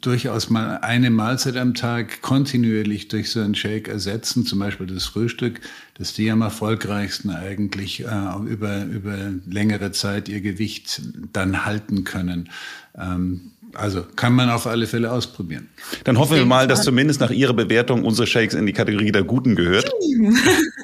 durchaus 0.00 0.48
mal 0.48 0.78
eine 0.78 1.10
Mahlzeit 1.10 1.56
am 1.56 1.74
Tag 1.74 2.22
kontinuierlich 2.22 3.08
durch 3.08 3.30
so 3.30 3.40
einen 3.40 3.56
Shake 3.56 3.88
ersetzen, 3.88 4.46
zum 4.46 4.60
Beispiel 4.60 4.86
das 4.86 5.06
Frühstück, 5.06 5.60
dass 5.94 6.12
die 6.12 6.30
am 6.30 6.40
erfolgreichsten 6.40 7.30
eigentlich 7.30 8.04
äh, 8.04 8.34
über, 8.46 8.84
über 8.84 9.32
längere 9.46 9.90
Zeit 9.90 10.28
ihr 10.28 10.40
Gewicht 10.40 11.02
dann 11.32 11.66
halten 11.66 12.04
können. 12.04 12.48
Ähm, 12.96 13.50
also 13.78 14.04
kann 14.16 14.32
man 14.32 14.50
auf 14.50 14.66
alle 14.66 14.86
Fälle 14.86 15.12
ausprobieren. 15.12 15.68
Dann 16.04 16.18
hoffen 16.18 16.36
wir 16.36 16.46
mal, 16.46 16.66
dass 16.66 16.82
zumindest 16.82 17.20
nach 17.20 17.30
Ihrer 17.30 17.54
Bewertung 17.54 18.04
unsere 18.04 18.26
Shakes 18.26 18.54
in 18.54 18.66
die 18.66 18.72
Kategorie 18.72 19.12
der 19.12 19.24
Guten 19.24 19.54
gehört. 19.54 19.90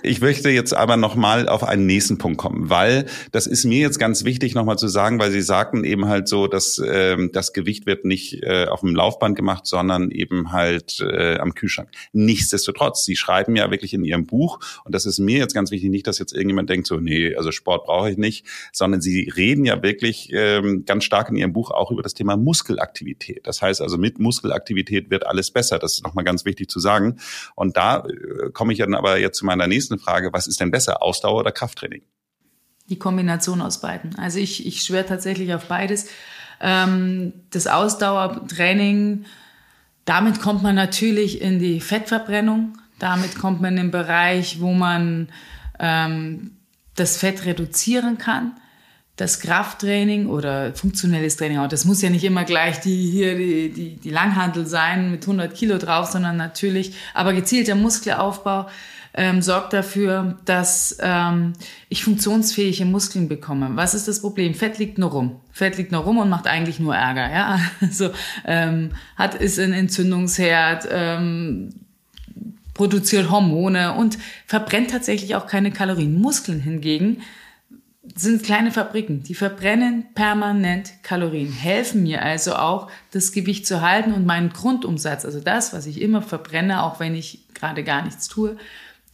Ich 0.03 0.21
möchte 0.21 0.51
jetzt 0.51 0.75
aber 0.75 0.97
nochmal 0.97 1.49
auf 1.49 1.65
einen 1.65 1.87
nächsten 1.87 2.19
Punkt 2.19 2.39
kommen, 2.39 2.71
weil 2.71 3.07
das 3.31 3.47
ist 3.47 3.65
mir 3.65 3.79
jetzt 3.79 3.99
ganz 3.99 4.25
wichtig 4.25 4.55
nochmal 4.55 4.77
zu 4.77 4.89
sagen, 4.89 5.19
weil 5.19 5.31
Sie 5.31 5.43
sagten 5.43 5.85
eben 5.85 6.09
halt 6.09 6.29
so, 6.29 6.49
dass 6.49 6.83
ähm, 6.85 7.31
das 7.33 7.53
Gewicht 7.53 7.87
wird 7.87 8.05
nicht 8.05 8.43
äh, 8.43 8.67
auf 8.67 8.81
dem 8.81 8.95
Laufband 8.95 9.37
gemacht, 9.37 9.67
sondern 9.67 10.11
eben 10.11 10.53
halt 10.53 11.01
äh, 11.01 11.39
am 11.39 11.55
Kühlschrank. 11.55 11.89
Nichtsdestotrotz, 12.13 13.05
Sie 13.05 13.17
schreiben 13.17 13.57
ja 13.57 13.71
wirklich 13.71 13.95
in 13.95 14.05
Ihrem 14.05 14.27
Buch, 14.27 14.59
und 14.85 14.95
das 14.95 15.07
ist 15.07 15.19
mir 15.19 15.39
jetzt 15.39 15.55
ganz 15.55 15.71
wichtig, 15.71 15.91
nicht, 15.91 16.07
dass 16.07 16.19
jetzt 16.19 16.33
irgendjemand 16.33 16.69
denkt 16.69 16.87
so, 16.87 16.99
nee, 16.99 17.35
also 17.37 17.53
Sport 17.53 17.85
brauche 17.85 18.11
ich 18.11 18.19
nicht, 18.19 18.47
sondern 18.73 19.01
Sie 19.01 19.33
reden 19.35 19.65
ja 19.65 19.83
wirklich 19.83 20.31
ähm, 20.33 20.85
ganz 20.85 21.05
stark 21.05 21.31
in 21.31 21.37
Ihrem 21.37 21.53
Buch 21.53 21.71
auch 21.71 21.91
über 21.91 22.03
das 22.03 22.15
Thema 22.15 22.37
Muskel 22.37 22.79
Muskelaktivität. 22.83 23.47
Das 23.47 23.63
heißt 23.63 23.81
also, 23.81 23.99
mit 23.99 24.19
Muskelaktivität 24.19 25.11
wird 25.11 25.27
alles 25.27 25.51
besser. 25.51 25.79
Das 25.79 25.95
ist 25.95 26.05
nochmal 26.05 26.25
ganz 26.25 26.45
wichtig 26.45 26.69
zu 26.69 26.81
sagen. 26.81 27.19
Und 27.55 27.77
da 27.77 28.05
äh, 28.05 28.51
komme 28.53 28.73
ich 28.73 28.79
dann 28.81 28.95
aber 28.95 29.19
jetzt 29.19 29.39
zu 29.39 29.47
meiner 29.47 29.67
nächsten 29.67 29.99
Frage. 29.99 30.33
Was 30.33 30.47
ist 30.47 30.61
denn 30.61 30.71
besser, 30.71 31.03
Ausdauer 31.03 31.41
oder 31.41 31.53
Krafttraining? 31.53 32.03
Die 32.89 32.99
Kombination 32.99 33.61
aus 33.61 33.81
beiden. 33.81 34.19
Also 34.19 34.39
ich, 34.39 34.67
ich 34.67 34.83
schwöre 34.83 35.07
tatsächlich 35.07 35.55
auf 35.55 35.67
beides. 35.67 36.09
Ähm, 36.61 37.33
das 37.51 37.67
Ausdauertraining, 37.67 39.25
damit 40.05 40.41
kommt 40.41 40.63
man 40.63 40.75
natürlich 40.75 41.41
in 41.41 41.59
die 41.59 41.81
Fettverbrennung. 41.81 42.79
Damit 42.99 43.37
kommt 43.39 43.61
man 43.61 43.77
in 43.77 43.85
den 43.85 43.91
Bereich, 43.91 44.61
wo 44.61 44.73
man 44.73 45.29
ähm, 45.79 46.57
das 46.97 47.17
Fett 47.17 47.45
reduzieren 47.45 48.19
kann 48.19 48.53
das 49.17 49.41
Krafttraining 49.41 50.27
oder 50.27 50.75
funktionelles 50.75 51.37
Training, 51.37 51.59
auch 51.59 51.69
das 51.69 51.85
muss 51.85 52.01
ja 52.01 52.09
nicht 52.09 52.25
immer 52.25 52.45
gleich 52.45 52.81
die 52.81 53.11
hier 53.11 53.37
die, 53.37 53.71
die, 53.71 53.97
die 53.97 54.11
Langhandel 54.11 54.67
sein 54.67 55.11
mit 55.11 55.23
100 55.23 55.55
Kilo 55.55 55.79
drauf, 55.79 56.11
sondern 56.11 56.37
natürlich, 56.37 56.95
aber 57.13 57.35
gezielter 57.35 57.75
Muskelaufbau 57.75 58.69
ähm, 59.15 59.43
sorgt 59.43 59.75
dafür, 59.75 60.39
dass 60.47 60.97
ähm, 61.01 61.53
ich 61.91 62.03
funktionsfähige 62.03 62.87
Muskeln 62.87 63.29
bekomme. 63.29 63.71
Was 63.75 63.93
ist 63.93 64.09
das 64.09 64.23
Problem? 64.23 64.55
Fett 64.55 64.79
liegt 64.79 64.97
nur 64.97 65.11
rum. 65.11 65.41
Fett 65.53 65.77
liegt 65.77 65.93
nur 65.93 66.03
rum 66.03 66.17
und 66.17 66.31
macht 66.31 66.47
eigentlich 66.47 66.81
nur 66.81 66.95
Ärger. 66.97 67.31
Ja, 67.31 67.61
also 67.81 68.11
ähm, 68.47 68.93
hat 69.17 69.35
ist 69.35 69.59
ein 69.59 69.75
Entzündungsherd. 69.75 70.89
Ähm, 70.91 71.75
produziert 72.75 73.31
Hormone 73.31 73.93
und 73.93 74.19
verbrennt 74.47 74.91
tatsächlich 74.91 75.35
auch 75.35 75.47
keine 75.47 75.71
Kalorien. 75.73 76.19
Muskeln 76.19 76.59
hingegen 76.59 77.23
sind 78.17 78.43
kleine 78.43 78.73
Fabriken, 78.73 79.23
die 79.23 79.35
verbrennen 79.35 80.07
permanent 80.15 80.93
Kalorien, 81.03 81.53
helfen 81.53 82.03
mir 82.03 82.23
also 82.23 82.55
auch, 82.55 82.91
das 83.13 83.31
Gewicht 83.31 83.67
zu 83.67 83.81
halten 83.81 84.13
und 84.13 84.27
meinen 84.27 84.51
Grundumsatz, 84.51 85.25
also 85.25 85.41
das, 85.41 85.73
was 85.73 85.87
ich 85.87 86.01
immer 86.01 86.21
verbrenne, 86.21 86.83
auch 86.83 86.99
wenn 86.99 87.15
ich 87.15 87.47
gerade 87.55 87.85
gar 87.85 88.03
nichts 88.03 88.27
tue, 88.27 88.57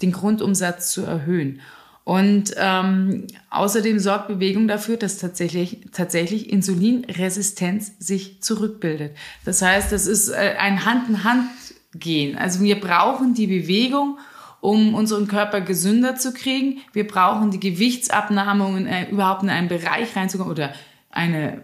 den 0.00 0.12
Grundumsatz 0.12 0.90
zu 0.90 1.02
erhöhen. 1.02 1.60
Und 2.04 2.54
ähm, 2.56 3.26
außerdem 3.50 3.98
sorgt 3.98 4.28
Bewegung 4.28 4.66
dafür, 4.66 4.96
dass 4.96 5.18
tatsächlich, 5.18 5.80
tatsächlich 5.92 6.50
Insulinresistenz 6.50 7.92
sich 7.98 8.40
zurückbildet. 8.40 9.14
Das 9.44 9.60
heißt, 9.60 9.92
das 9.92 10.06
ist 10.06 10.30
äh, 10.30 10.54
ein 10.58 10.86
Hand-in-Hand-Gehen. 10.86 12.38
Also 12.38 12.62
wir 12.62 12.80
brauchen 12.80 13.34
die 13.34 13.46
Bewegung, 13.46 14.18
um 14.60 14.94
unseren 14.94 15.28
Körper 15.28 15.60
gesünder 15.60 16.16
zu 16.16 16.32
kriegen. 16.32 16.80
Wir 16.92 17.06
brauchen 17.06 17.50
die 17.50 17.60
Gewichtsabnahme, 17.60 18.64
um 18.64 18.76
in, 18.76 19.08
überhaupt 19.10 19.42
in 19.42 19.50
einen 19.50 19.68
Bereich 19.68 20.16
reinzukommen 20.16 20.52
oder 20.52 20.72
eine 21.10 21.62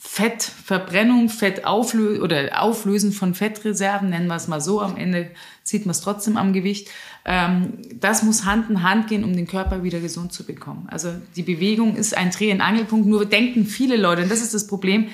Fettverbrennung, 0.00 1.28
Fettauflösen 1.28 2.22
oder 2.22 2.60
Auflösen 2.60 3.12
von 3.12 3.34
Fettreserven, 3.34 4.10
nennen 4.10 4.26
wir 4.26 4.34
es 4.34 4.48
mal 4.48 4.60
so. 4.60 4.80
Am 4.80 4.96
Ende 4.96 5.30
sieht 5.62 5.86
man 5.86 5.92
es 5.92 6.00
trotzdem 6.00 6.36
am 6.36 6.52
Gewicht. 6.52 6.90
Ähm, 7.24 7.78
das 8.00 8.22
muss 8.22 8.44
Hand 8.44 8.68
in 8.68 8.82
Hand 8.82 9.06
gehen, 9.06 9.24
um 9.24 9.34
den 9.34 9.46
Körper 9.46 9.84
wieder 9.84 10.00
gesund 10.00 10.32
zu 10.32 10.44
bekommen. 10.44 10.88
Also 10.90 11.10
die 11.36 11.42
Bewegung 11.42 11.96
ist 11.96 12.16
ein 12.16 12.30
Dreh- 12.30 12.52
und 12.52 12.60
Angelpunkt. 12.60 13.06
Nur 13.06 13.24
denken 13.24 13.64
viele 13.64 13.96
Leute, 13.96 14.24
und 14.24 14.30
das 14.30 14.42
ist 14.42 14.54
das 14.54 14.66
Problem, 14.66 15.08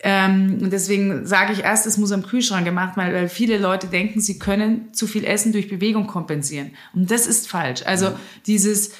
ähm, 0.00 0.58
und 0.62 0.72
deswegen 0.72 1.26
sage 1.26 1.52
ich 1.52 1.60
erst, 1.60 1.86
es 1.86 1.96
muss 1.96 2.12
am 2.12 2.26
Kühlschrank 2.26 2.64
gemacht 2.64 2.96
werden, 2.96 3.14
weil 3.14 3.28
viele 3.28 3.58
Leute 3.58 3.86
denken, 3.86 4.20
sie 4.20 4.38
können 4.38 4.92
zu 4.92 5.06
viel 5.06 5.24
Essen 5.24 5.52
durch 5.52 5.68
Bewegung 5.68 6.06
kompensieren. 6.06 6.72
Und 6.94 7.10
das 7.10 7.26
ist 7.26 7.48
falsch. 7.48 7.82
Also 7.86 8.12
dieses, 8.46 8.92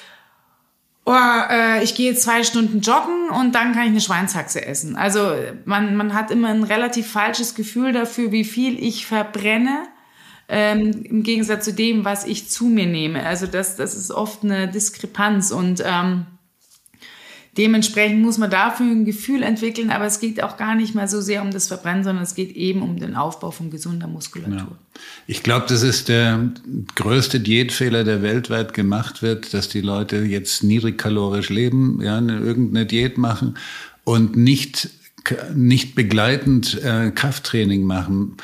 oh, 1.05 1.13
äh, 1.13 1.83
ich 1.83 1.93
gehe 1.93 2.15
zwei 2.15 2.43
Stunden 2.43 2.81
joggen 2.81 3.29
und 3.29 3.53
dann 3.53 3.73
kann 3.73 3.83
ich 3.83 3.89
eine 3.89 4.01
Schweinshaxe 4.01 4.65
essen. 4.65 4.95
Also 4.95 5.35
man, 5.65 5.95
man 5.95 6.15
hat 6.15 6.31
immer 6.31 6.49
ein 6.49 6.63
relativ 6.63 7.11
falsches 7.11 7.53
Gefühl 7.53 7.93
dafür, 7.93 8.31
wie 8.31 8.43
viel 8.43 8.83
ich 8.83 9.05
verbrenne. 9.05 9.83
Ähm, 10.49 11.03
im 11.03 11.23
Gegensatz 11.23 11.65
zu 11.65 11.73
dem, 11.73 12.05
was 12.05 12.25
ich 12.25 12.49
zu 12.49 12.65
mir 12.65 12.85
nehme. 12.85 13.23
Also 13.25 13.47
das, 13.47 13.75
das 13.75 13.95
ist 13.95 14.11
oft 14.11 14.43
eine 14.43 14.69
Diskrepanz 14.69 15.51
und 15.51 15.83
ähm, 15.85 16.25
Dementsprechend 17.57 18.21
muss 18.21 18.37
man 18.37 18.51
dafür 18.51 18.85
ein 18.85 19.03
Gefühl 19.03 19.41
entwickeln, 19.41 19.89
aber 19.89 20.05
es 20.05 20.19
geht 20.19 20.43
auch 20.43 20.57
gar 20.57 20.75
nicht 20.75 20.93
mal 20.93 21.07
so 21.07 21.21
sehr 21.21 21.41
um 21.41 21.51
das 21.51 21.67
Verbrennen, 21.67 22.03
sondern 22.03 22.23
es 22.23 22.35
geht 22.35 22.55
eben 22.55 22.83
um 22.83 22.99
den 22.99 23.15
Aufbau 23.15 23.51
von 23.51 23.71
gesunder 23.71 24.07
Muskulatur. 24.07 24.57
Ja. 24.57 25.01
Ich 25.25 25.41
glaube, 25.41 25.65
das 25.67 25.81
ist 25.81 26.07
der 26.07 26.51
größte 26.95 27.39
Diätfehler, 27.39 28.03
der 28.03 28.21
weltweit 28.21 28.73
gemacht 28.73 29.21
wird, 29.21 29.53
dass 29.53 29.69
die 29.69 29.81
Leute 29.81 30.17
jetzt 30.17 30.63
niedrigkalorisch 30.63 31.49
leben, 31.49 31.99
ja, 32.01 32.19
irgendeine 32.19 32.85
Diät 32.85 33.17
machen 33.17 33.57
und 34.03 34.37
nicht 34.37 34.89
nicht 35.53 35.95
begleitend 35.95 36.81
äh, 36.83 37.11
Krafttraining 37.11 37.83
machen, 37.83 38.37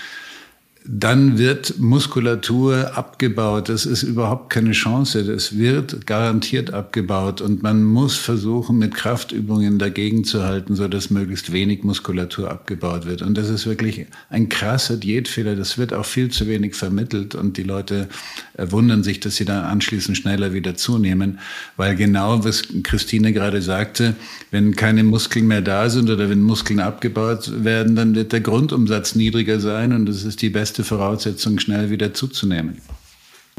dann 0.85 1.37
wird 1.37 1.79
Muskulatur 1.79 2.97
abgebaut. 2.97 3.69
Das 3.69 3.85
ist 3.85 4.03
überhaupt 4.03 4.49
keine 4.49 4.71
Chance. 4.71 5.23
Das 5.23 5.57
wird 5.57 6.05
garantiert 6.05 6.73
abgebaut. 6.73 7.39
Und 7.39 7.63
man 7.63 7.83
muss 7.83 8.17
versuchen, 8.17 8.79
mit 8.79 8.93
Kraftübungen 8.93 9.79
dagegen 9.79 10.25
zu 10.25 10.43
halten, 10.43 10.75
so 10.75 10.89
dass 10.89 11.09
möglichst 11.09 11.53
wenig 11.53 11.83
Muskulatur 11.83 12.51
abgebaut 12.51 13.05
wird. 13.05 13.21
Und 13.21 13.37
das 13.37 13.49
ist 13.49 13.65
wirklich 13.65 14.07
ein 14.29 14.49
krasser 14.49 14.97
Diätfehler. 14.97 15.55
Das 15.55 15.77
wird 15.77 15.93
auch 15.93 16.05
viel 16.05 16.31
zu 16.31 16.47
wenig 16.47 16.75
vermittelt. 16.75 17.33
Und 17.33 17.55
die 17.55 17.63
Leute 17.63 18.09
äh, 18.57 18.69
wundern 18.69 19.03
sich, 19.03 19.21
dass 19.21 19.37
sie 19.37 19.45
dann 19.45 19.63
anschließend 19.63 20.17
schneller 20.17 20.51
wieder 20.51 20.75
zunehmen. 20.75 21.39
Weil 21.77 21.95
genau, 21.95 22.43
was 22.43 22.63
Christine 22.83 23.31
gerade 23.31 23.61
sagte, 23.61 24.15
wenn 24.51 24.75
keine 24.75 25.05
Muskeln 25.05 25.47
mehr 25.47 25.61
da 25.61 25.89
sind 25.89 26.09
oder 26.09 26.29
wenn 26.29 26.41
Muskeln 26.41 26.81
abgebaut 26.81 27.63
werden, 27.63 27.95
dann 27.95 28.15
wird 28.15 28.33
der 28.33 28.41
Grundumsatz 28.41 29.15
niedriger 29.15 29.61
sein. 29.61 29.93
Und 29.93 30.07
das 30.07 30.25
ist 30.25 30.41
die 30.41 30.49
beste 30.49 30.72
beste 30.73 30.83
Voraussetzung, 30.83 31.59
schnell 31.59 31.91
wieder 31.91 32.15
zuzunehmen. 32.15 32.81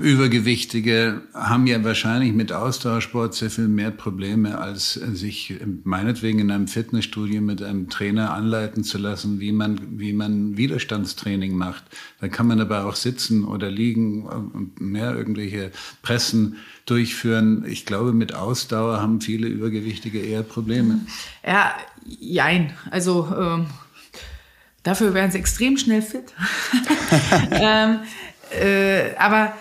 Übergewichtige 0.03 1.21
haben 1.33 1.69
ja 1.69 1.85
wahrscheinlich 1.85 2.33
mit 2.33 2.53
Ausdauersport 2.53 3.35
sehr 3.35 3.51
viel 3.51 3.69
mehr 3.69 3.93
Probleme, 3.93 4.59
als 4.59 4.95
sich 4.95 5.55
meinetwegen 5.85 6.41
in 6.41 6.51
einem 6.51 6.67
Fitnessstudio 6.67 7.41
mit 7.41 7.62
einem 7.62 7.89
Trainer 7.89 8.35
anleiten 8.35 8.83
zu 8.83 8.99
lassen, 8.99 9.39
wie 9.39 9.53
man, 9.53 10.01
wie 10.01 10.12
man 10.12 10.57
Widerstandstraining 10.57 11.57
macht. 11.57 11.85
Da 12.21 12.27
kann 12.27 12.49
man 12.49 12.61
aber 12.61 12.85
auch 12.85 12.97
sitzen 12.97 13.45
oder 13.45 13.71
liegen 13.71 14.27
und 14.27 14.81
mehr 14.81 15.15
irgendwelche 15.15 15.71
Pressen 16.03 16.57
durchführen. 16.85 17.65
Ich 17.65 17.87
glaube, 17.87 18.12
mit 18.12 18.35
Ausdauer 18.35 19.01
haben 19.01 19.21
viele 19.21 19.47
Übergewichtige 19.47 20.19
eher 20.19 20.43
Probleme. 20.43 20.99
Ja, 21.47 21.77
jein. 22.05 22.73
Also, 22.91 23.33
ähm 23.39 23.67
Dafür 24.85 25.15
wären 25.15 25.31
sie 25.31 25.39
extrem 25.39 25.79
schnell 25.79 26.03
fit. 26.03 26.35
ähm, 27.51 28.01
äh, 28.61 29.15
aber 29.19 29.53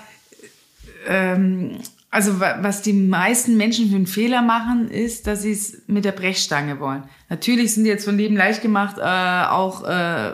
ähm, 1.08 1.80
also 2.10 2.40
was 2.40 2.84
die 2.84 2.94
meisten 2.94 3.58
Menschen 3.58 3.90
für 3.90 3.96
einen 3.96 4.06
Fehler 4.06 4.44
machen, 4.44 4.88
ist, 4.90 5.26
dass 5.26 5.42
sie 5.42 5.52
es 5.52 5.82
mit 5.88 6.06
der 6.06 6.12
Brechstange 6.12 6.80
wollen. 6.80 7.04
Natürlich 7.30 7.74
sind 7.74 7.86
die 7.86 7.90
jetzt 7.90 8.06
von 8.06 8.18
Leben 8.18 8.36
leicht 8.36 8.62
gemacht, 8.62 8.98
äh, 9.00 9.02
auch 9.02 9.84
äh, 9.84 10.34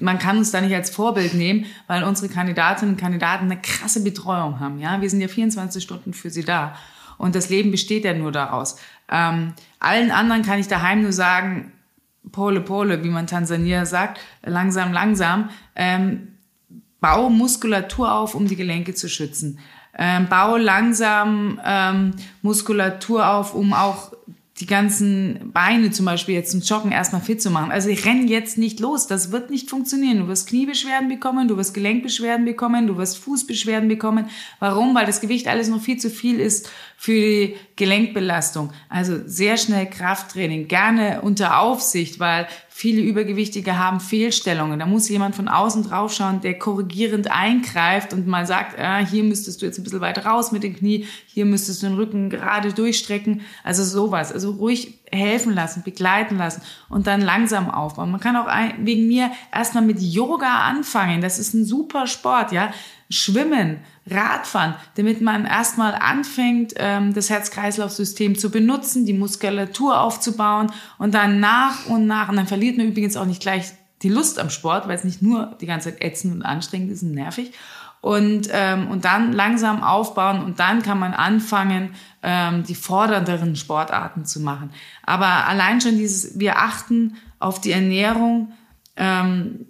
man 0.00 0.18
kann 0.18 0.38
uns 0.38 0.50
da 0.50 0.60
nicht 0.60 0.74
als 0.74 0.90
Vorbild 0.90 1.34
nehmen, 1.34 1.66
weil 1.88 2.04
unsere 2.04 2.32
Kandidatinnen 2.32 2.94
und 2.94 3.00
Kandidaten 3.00 3.46
eine 3.46 3.60
krasse 3.60 4.02
Betreuung 4.02 4.60
haben. 4.60 4.78
Ja, 4.78 5.00
wir 5.00 5.10
sind 5.10 5.20
ja 5.20 5.28
24 5.28 5.82
Stunden 5.82 6.14
für 6.14 6.30
sie 6.30 6.44
da 6.44 6.74
und 7.18 7.34
das 7.34 7.50
Leben 7.50 7.70
besteht 7.70 8.04
ja 8.04 8.14
nur 8.14 8.32
daraus. 8.32 8.76
Ähm, 9.10 9.52
allen 9.78 10.10
anderen 10.10 10.42
kann 10.42 10.58
ich 10.58 10.68
daheim 10.68 11.02
nur 11.02 11.12
sagen, 11.12 11.72
Pole 12.30 12.60
Pole, 12.60 13.02
wie 13.04 13.10
man 13.10 13.26
Tansania 13.26 13.86
sagt, 13.86 14.20
langsam, 14.42 14.92
langsam, 14.92 15.50
ähm, 15.74 16.28
bau 17.00 17.30
Muskulatur 17.30 18.12
auf, 18.12 18.34
um 18.34 18.46
die 18.46 18.56
Gelenke 18.56 18.94
zu 18.94 19.08
schützen. 19.08 19.58
Ähm, 19.96 20.26
bau 20.28 20.56
langsam 20.56 21.60
ähm, 21.64 22.12
Muskulatur 22.42 23.28
auf, 23.28 23.54
um 23.54 23.72
auch 23.72 24.12
die 24.60 24.66
ganzen 24.66 25.52
Beine 25.52 25.92
zum 25.92 26.04
Beispiel 26.04 26.34
jetzt 26.34 26.50
zum 26.50 26.60
Joggen 26.60 26.90
erstmal 26.90 27.20
fit 27.20 27.40
zu 27.40 27.50
machen. 27.50 27.70
Also 27.70 27.88
ich 27.88 28.04
renne 28.04 28.26
jetzt 28.26 28.58
nicht 28.58 28.80
los, 28.80 29.06
das 29.06 29.30
wird 29.30 29.50
nicht 29.50 29.70
funktionieren. 29.70 30.18
Du 30.18 30.28
wirst 30.28 30.48
Kniebeschwerden 30.48 31.08
bekommen, 31.08 31.46
du 31.46 31.56
wirst 31.56 31.74
Gelenkbeschwerden 31.74 32.44
bekommen, 32.44 32.88
du 32.88 32.96
wirst 32.96 33.18
Fußbeschwerden 33.18 33.88
bekommen. 33.88 34.28
Warum? 34.58 34.94
Weil 34.94 35.06
das 35.06 35.20
Gewicht 35.20 35.46
alles 35.46 35.68
noch 35.68 35.80
viel 35.80 35.98
zu 35.98 36.10
viel 36.10 36.40
ist 36.40 36.70
für 36.96 37.12
die 37.12 37.56
Gelenkbelastung. 37.76 38.72
Also 38.88 39.20
sehr 39.26 39.56
schnell 39.56 39.86
Krafttraining, 39.86 40.66
gerne 40.66 41.20
unter 41.22 41.60
Aufsicht, 41.60 42.18
weil 42.18 42.48
viele 42.78 43.02
Übergewichtige 43.02 43.76
haben 43.76 43.98
Fehlstellungen. 43.98 44.78
Da 44.78 44.86
muss 44.86 45.08
jemand 45.08 45.34
von 45.34 45.48
außen 45.48 45.82
draufschauen, 45.82 46.42
der 46.42 46.60
korrigierend 46.60 47.28
eingreift 47.28 48.12
und 48.12 48.28
mal 48.28 48.46
sagt, 48.46 48.78
ah, 48.78 48.98
hier 48.98 49.24
müsstest 49.24 49.60
du 49.60 49.66
jetzt 49.66 49.78
ein 49.78 49.82
bisschen 49.82 50.00
weiter 50.00 50.24
raus 50.24 50.52
mit 50.52 50.62
dem 50.62 50.76
Knie, 50.76 51.04
hier 51.26 51.44
müsstest 51.44 51.82
du 51.82 51.88
den 51.88 51.96
Rücken 51.96 52.30
gerade 52.30 52.72
durchstrecken. 52.72 53.40
Also 53.64 53.82
sowas. 53.82 54.30
Also 54.30 54.52
ruhig 54.52 55.00
helfen 55.10 55.54
lassen, 55.54 55.82
begleiten 55.82 56.38
lassen 56.38 56.62
und 56.88 57.08
dann 57.08 57.20
langsam 57.20 57.68
aufbauen. 57.68 58.12
Man 58.12 58.20
kann 58.20 58.36
auch 58.36 58.46
wegen 58.78 59.08
mir 59.08 59.32
erstmal 59.52 59.84
mit 59.84 60.00
Yoga 60.00 60.60
anfangen. 60.60 61.20
Das 61.20 61.40
ist 61.40 61.54
ein 61.54 61.64
super 61.64 62.06
Sport, 62.06 62.52
ja. 62.52 62.70
Schwimmen, 63.10 63.78
Radfahren, 64.06 64.74
damit 64.96 65.20
man 65.20 65.46
erstmal 65.46 65.94
anfängt, 65.94 66.74
ähm, 66.76 67.14
das 67.14 67.30
Herz-Kreislauf-System 67.30 68.36
zu 68.36 68.50
benutzen, 68.50 69.06
die 69.06 69.14
Muskulatur 69.14 70.00
aufzubauen 70.00 70.70
und 70.98 71.14
dann 71.14 71.40
nach 71.40 71.86
und 71.86 72.06
nach, 72.06 72.28
und 72.28 72.36
dann 72.36 72.46
verliert 72.46 72.76
man 72.76 72.88
übrigens 72.88 73.16
auch 73.16 73.24
nicht 73.24 73.40
gleich 73.40 73.72
die 74.02 74.10
Lust 74.10 74.38
am 74.38 74.50
Sport, 74.50 74.88
weil 74.88 74.96
es 74.96 75.04
nicht 75.04 75.22
nur 75.22 75.56
die 75.60 75.66
ganze 75.66 75.90
Zeit 75.90 76.02
ätzend 76.02 76.34
und 76.34 76.42
anstrengend 76.42 76.92
ist 76.92 77.02
und 77.02 77.12
nervig. 77.12 77.52
Und, 78.00 78.48
ähm, 78.52 78.88
und 78.88 79.04
dann 79.04 79.32
langsam 79.32 79.82
aufbauen 79.82 80.44
und 80.44 80.60
dann 80.60 80.82
kann 80.82 81.00
man 81.00 81.14
anfangen, 81.14 81.94
ähm, 82.22 82.62
die 82.62 82.76
fordernderen 82.76 83.56
Sportarten 83.56 84.24
zu 84.24 84.38
machen. 84.38 84.70
Aber 85.02 85.48
allein 85.48 85.80
schon 85.80 85.96
dieses, 85.96 86.38
wir 86.38 86.58
achten 86.58 87.16
auf 87.40 87.60
die 87.60 87.72
Ernährung, 87.72 88.52
ähm, 88.96 89.66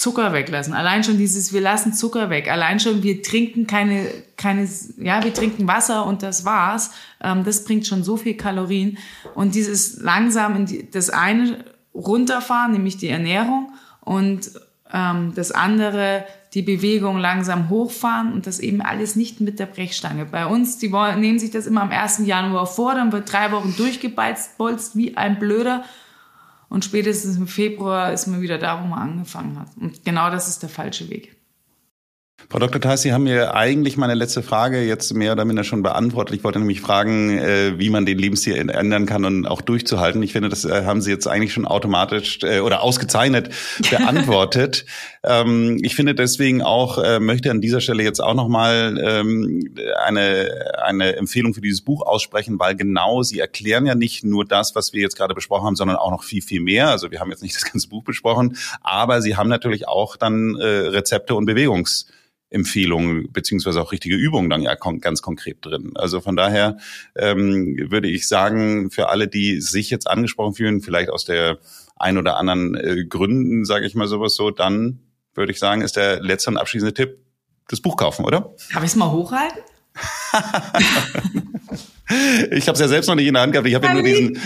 Zucker 0.00 0.32
weglassen. 0.32 0.72
Allein 0.72 1.04
schon 1.04 1.18
dieses, 1.18 1.52
wir 1.52 1.60
lassen 1.60 1.92
Zucker 1.92 2.30
weg. 2.30 2.50
Allein 2.50 2.80
schon, 2.80 3.02
wir 3.02 3.22
trinken 3.22 3.66
keine, 3.66 4.06
keine, 4.38 4.66
ja, 4.96 5.22
wir 5.22 5.34
trinken 5.34 5.68
Wasser 5.68 6.06
und 6.06 6.22
das 6.22 6.46
war's. 6.46 6.92
Ähm, 7.22 7.44
das 7.44 7.64
bringt 7.64 7.86
schon 7.86 8.02
so 8.02 8.16
viel 8.16 8.34
Kalorien. 8.34 8.96
Und 9.34 9.54
dieses 9.54 10.00
langsam 10.00 10.56
in 10.56 10.64
die, 10.64 10.90
das 10.90 11.10
eine 11.10 11.66
runterfahren, 11.94 12.72
nämlich 12.72 12.96
die 12.96 13.08
Ernährung 13.08 13.74
und 14.00 14.52
ähm, 14.90 15.34
das 15.34 15.52
andere 15.52 16.24
die 16.54 16.62
Bewegung 16.62 17.18
langsam 17.18 17.68
hochfahren 17.68 18.32
und 18.32 18.46
das 18.46 18.58
eben 18.58 18.80
alles 18.80 19.16
nicht 19.16 19.42
mit 19.42 19.58
der 19.58 19.66
Brechstange. 19.66 20.24
Bei 20.24 20.46
uns, 20.46 20.78
die 20.78 20.92
wollen, 20.92 21.20
nehmen 21.20 21.38
sich 21.38 21.50
das 21.50 21.66
immer 21.66 21.82
am 21.82 21.90
1. 21.90 22.22
Januar 22.24 22.66
vor, 22.66 22.94
dann 22.94 23.12
wird 23.12 23.30
drei 23.30 23.52
Wochen 23.52 23.74
durchgebeizt, 23.76 24.56
bolzt 24.56 24.96
wie 24.96 25.18
ein 25.18 25.38
Blöder 25.38 25.84
und 26.70 26.84
spätestens 26.84 27.36
im 27.36 27.48
Februar 27.48 28.12
ist 28.12 28.28
man 28.28 28.40
wieder 28.40 28.56
da, 28.56 28.82
wo 28.82 28.86
man 28.86 29.00
angefangen 29.00 29.58
hat. 29.58 29.76
Und 29.78 30.04
genau 30.04 30.30
das 30.30 30.48
ist 30.48 30.62
der 30.62 30.70
falsche 30.70 31.10
Weg. 31.10 31.36
Frau 32.52 32.58
Dr. 32.58 32.80
Theis, 32.80 33.02
Sie 33.02 33.12
haben 33.12 33.22
mir 33.22 33.54
eigentlich 33.54 33.96
meine 33.96 34.14
letzte 34.14 34.42
Frage 34.42 34.82
jetzt 34.82 35.14
mehr 35.14 35.34
oder 35.34 35.44
minder 35.44 35.62
schon 35.62 35.84
beantwortet. 35.84 36.34
Ich 36.34 36.42
wollte 36.42 36.58
nämlich 36.58 36.80
fragen, 36.80 37.38
äh, 37.38 37.78
wie 37.78 37.90
man 37.90 38.06
den 38.06 38.18
Lebensstil 38.18 38.56
ändern 38.56 39.06
kann 39.06 39.24
und 39.24 39.46
auch 39.46 39.60
durchzuhalten. 39.60 40.20
Ich 40.24 40.32
finde, 40.32 40.48
das 40.48 40.64
äh, 40.64 40.84
haben 40.84 41.00
Sie 41.00 41.12
jetzt 41.12 41.28
eigentlich 41.28 41.52
schon 41.52 41.64
automatisch 41.64 42.40
äh, 42.42 42.58
oder 42.58 42.82
ausgezeichnet 42.82 43.50
beantwortet. 43.90 44.84
Ähm, 45.22 45.78
ich 45.82 45.94
finde 45.94 46.16
deswegen 46.16 46.60
auch, 46.60 47.20
möchte 47.20 47.52
an 47.52 47.60
dieser 47.60 47.80
Stelle 47.80 48.02
jetzt 48.02 48.20
auch 48.20 48.34
nochmal 48.34 48.98
ähm, 49.00 49.72
eine, 50.04 50.50
eine 50.84 51.14
Empfehlung 51.16 51.54
für 51.54 51.60
dieses 51.60 51.82
Buch 51.82 52.02
aussprechen, 52.04 52.58
weil 52.58 52.74
genau 52.74 53.22
Sie 53.22 53.38
erklären 53.38 53.86
ja 53.86 53.94
nicht 53.94 54.24
nur 54.24 54.44
das, 54.44 54.74
was 54.74 54.92
wir 54.92 55.02
jetzt 55.02 55.16
gerade 55.16 55.34
besprochen 55.34 55.66
haben, 55.66 55.76
sondern 55.76 55.98
auch 55.98 56.10
noch 56.10 56.24
viel, 56.24 56.42
viel 56.42 56.60
mehr. 56.60 56.88
Also 56.88 57.12
wir 57.12 57.20
haben 57.20 57.30
jetzt 57.30 57.44
nicht 57.44 57.54
das 57.54 57.64
ganze 57.70 57.88
Buch 57.88 58.02
besprochen, 58.02 58.56
aber 58.80 59.22
Sie 59.22 59.36
haben 59.36 59.48
natürlich 59.48 59.86
auch 59.86 60.16
dann 60.16 60.56
Rezepte 60.56 61.36
und 61.36 61.46
Bewegungs 61.46 62.06
Empfehlungen 62.50 63.32
beziehungsweise 63.32 63.80
auch 63.80 63.92
richtige 63.92 64.16
Übungen 64.16 64.50
dann 64.50 64.62
ja 64.62 64.74
ganz 64.74 65.22
konkret 65.22 65.64
drin. 65.64 65.92
Also 65.94 66.20
von 66.20 66.36
daher 66.36 66.78
ähm, 67.16 67.76
würde 67.90 68.08
ich 68.08 68.28
sagen, 68.28 68.90
für 68.90 69.08
alle, 69.08 69.28
die 69.28 69.60
sich 69.60 69.88
jetzt 69.90 70.08
angesprochen 70.08 70.54
fühlen, 70.54 70.80
vielleicht 70.80 71.10
aus 71.10 71.24
der 71.24 71.58
ein 71.96 72.18
oder 72.18 72.36
anderen 72.36 72.74
äh, 72.74 73.04
Gründen, 73.08 73.64
sage 73.64 73.86
ich 73.86 73.94
mal 73.94 74.08
sowas 74.08 74.34
so, 74.34 74.50
dann 74.50 75.00
würde 75.34 75.52
ich 75.52 75.58
sagen, 75.58 75.82
ist 75.82 75.96
der 75.96 76.20
letzte 76.20 76.50
und 76.50 76.56
abschließende 76.56 76.94
Tipp 76.94 77.18
das 77.68 77.80
Buch 77.80 77.96
kaufen, 77.96 78.24
oder? 78.24 78.54
Darf 78.72 78.82
ich 78.82 78.90
es 78.90 78.96
mal 78.96 79.12
hochhalten? 79.12 79.60
Ich 82.50 82.66
habe 82.66 82.74
es 82.74 82.80
ja 82.80 82.88
selbst 82.88 83.06
noch 83.06 83.14
nicht 83.14 83.28
in 83.28 83.34
der 83.34 83.42
Hand 83.42 83.52
gehabt. 83.52 83.68
Ich 83.68 83.74
habe 83.74 83.86
ja 83.86 83.94
nur 83.94 84.02
diesen. 84.02 84.34
Äh, 84.34 84.40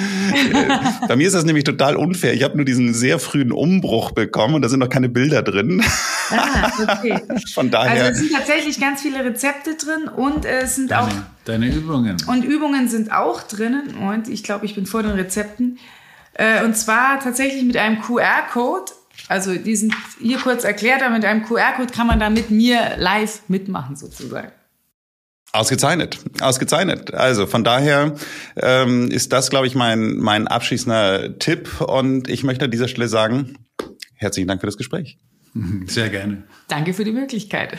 bei 1.09 1.17
mir 1.17 1.27
ist 1.27 1.33
das 1.33 1.45
nämlich 1.45 1.65
total 1.65 1.97
unfair. 1.97 2.35
Ich 2.35 2.43
habe 2.43 2.57
nur 2.57 2.67
diesen 2.67 2.93
sehr 2.93 3.19
frühen 3.19 3.53
Umbruch 3.53 4.11
bekommen 4.11 4.55
und 4.55 4.63
da 4.63 4.69
sind 4.69 4.81
noch 4.81 4.91
keine 4.91 5.09
Bilder 5.09 5.43
drin. 5.43 5.83
Ah, 6.31 6.71
okay. 6.83 7.21
Von 7.55 7.71
daher. 7.71 8.05
Also 8.05 8.13
es 8.13 8.19
sind 8.19 8.33
tatsächlich 8.33 8.81
ganz 8.81 9.01
viele 9.01 9.25
Rezepte 9.25 9.77
drin 9.77 10.09
und 10.09 10.45
es 10.45 10.77
sind 10.77 10.91
deine, 10.91 11.07
auch 11.07 11.13
deine 11.47 11.75
Übungen. 11.75 12.17
Und 12.27 12.45
Übungen 12.45 12.89
sind 12.89 13.13
auch 13.13 13.43
drinnen. 13.43 13.97
Und 13.97 14.29
ich 14.29 14.43
glaube, 14.43 14.67
ich 14.67 14.75
bin 14.75 14.85
vor 14.85 15.03
den 15.03 15.13
Rezepten. 15.13 15.79
Äh, 16.35 16.65
und 16.65 16.77
zwar 16.77 17.19
tatsächlich 17.21 17.65
mit 17.65 17.79
einem 17.79 18.03
QR-Code. 18.03 18.93
Also 19.29 19.55
diesen 19.55 19.95
hier 20.21 20.39
kurz 20.39 20.65
erklärt, 20.65 21.03
aber 21.03 21.15
mit 21.15 21.25
einem 21.25 21.45
QR-Code 21.45 21.95
kann 21.95 22.07
man 22.07 22.21
da 22.21 22.29
mit 22.29 22.51
mir 22.51 22.97
live 22.99 23.41
mitmachen 23.49 23.97
sozusagen. 23.97 24.49
Ausgezeichnet, 25.55 26.19
ausgezeichnet. 26.41 27.15
Also 27.15 27.47
von 27.47 27.63
daher 27.63 28.17
ähm, 28.57 29.09
ist 29.09 29.33
das, 29.33 29.51
glaube 29.51 29.69
ich, 29.69 29.77
mein, 29.77 30.17
mein 30.17 30.49
abschließender 30.49 31.39
Tipp. 31.39 31.81
Und 31.81 32.29
ich 32.29 32.43
möchte 32.43 32.65
an 32.65 32.73
dieser 32.73 32.89
Stelle 32.89 33.07
sagen, 33.07 33.57
herzlichen 34.17 34.49
Dank 34.49 34.61
für 34.61 34.67
das 34.67 34.77
Gespräch. 34.77 35.17
Sehr 35.87 36.11
gerne. 36.11 36.43
Danke 36.67 36.93
für 36.93 37.05
die 37.05 37.13
Möglichkeit. 37.13 37.79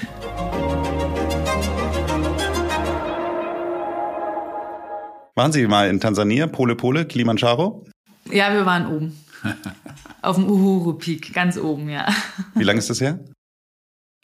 Waren 5.35 5.51
Sie 5.51 5.67
mal 5.67 5.89
in 5.89 5.99
Tansania, 5.99 6.47
Pole 6.47 6.77
Pole, 6.77 7.05
Kilimanjaro? 7.05 7.85
Ja, 8.31 8.53
wir 8.53 8.65
waren 8.65 8.87
oben. 8.87 9.19
Auf 10.21 10.37
dem 10.37 10.49
Uhuru 10.49 10.93
Peak, 10.93 11.33
ganz 11.33 11.57
oben, 11.57 11.89
ja. 11.89 12.07
Wie 12.53 12.63
lange 12.63 12.79
ist 12.79 12.89
das 12.89 13.01
her? 13.01 13.19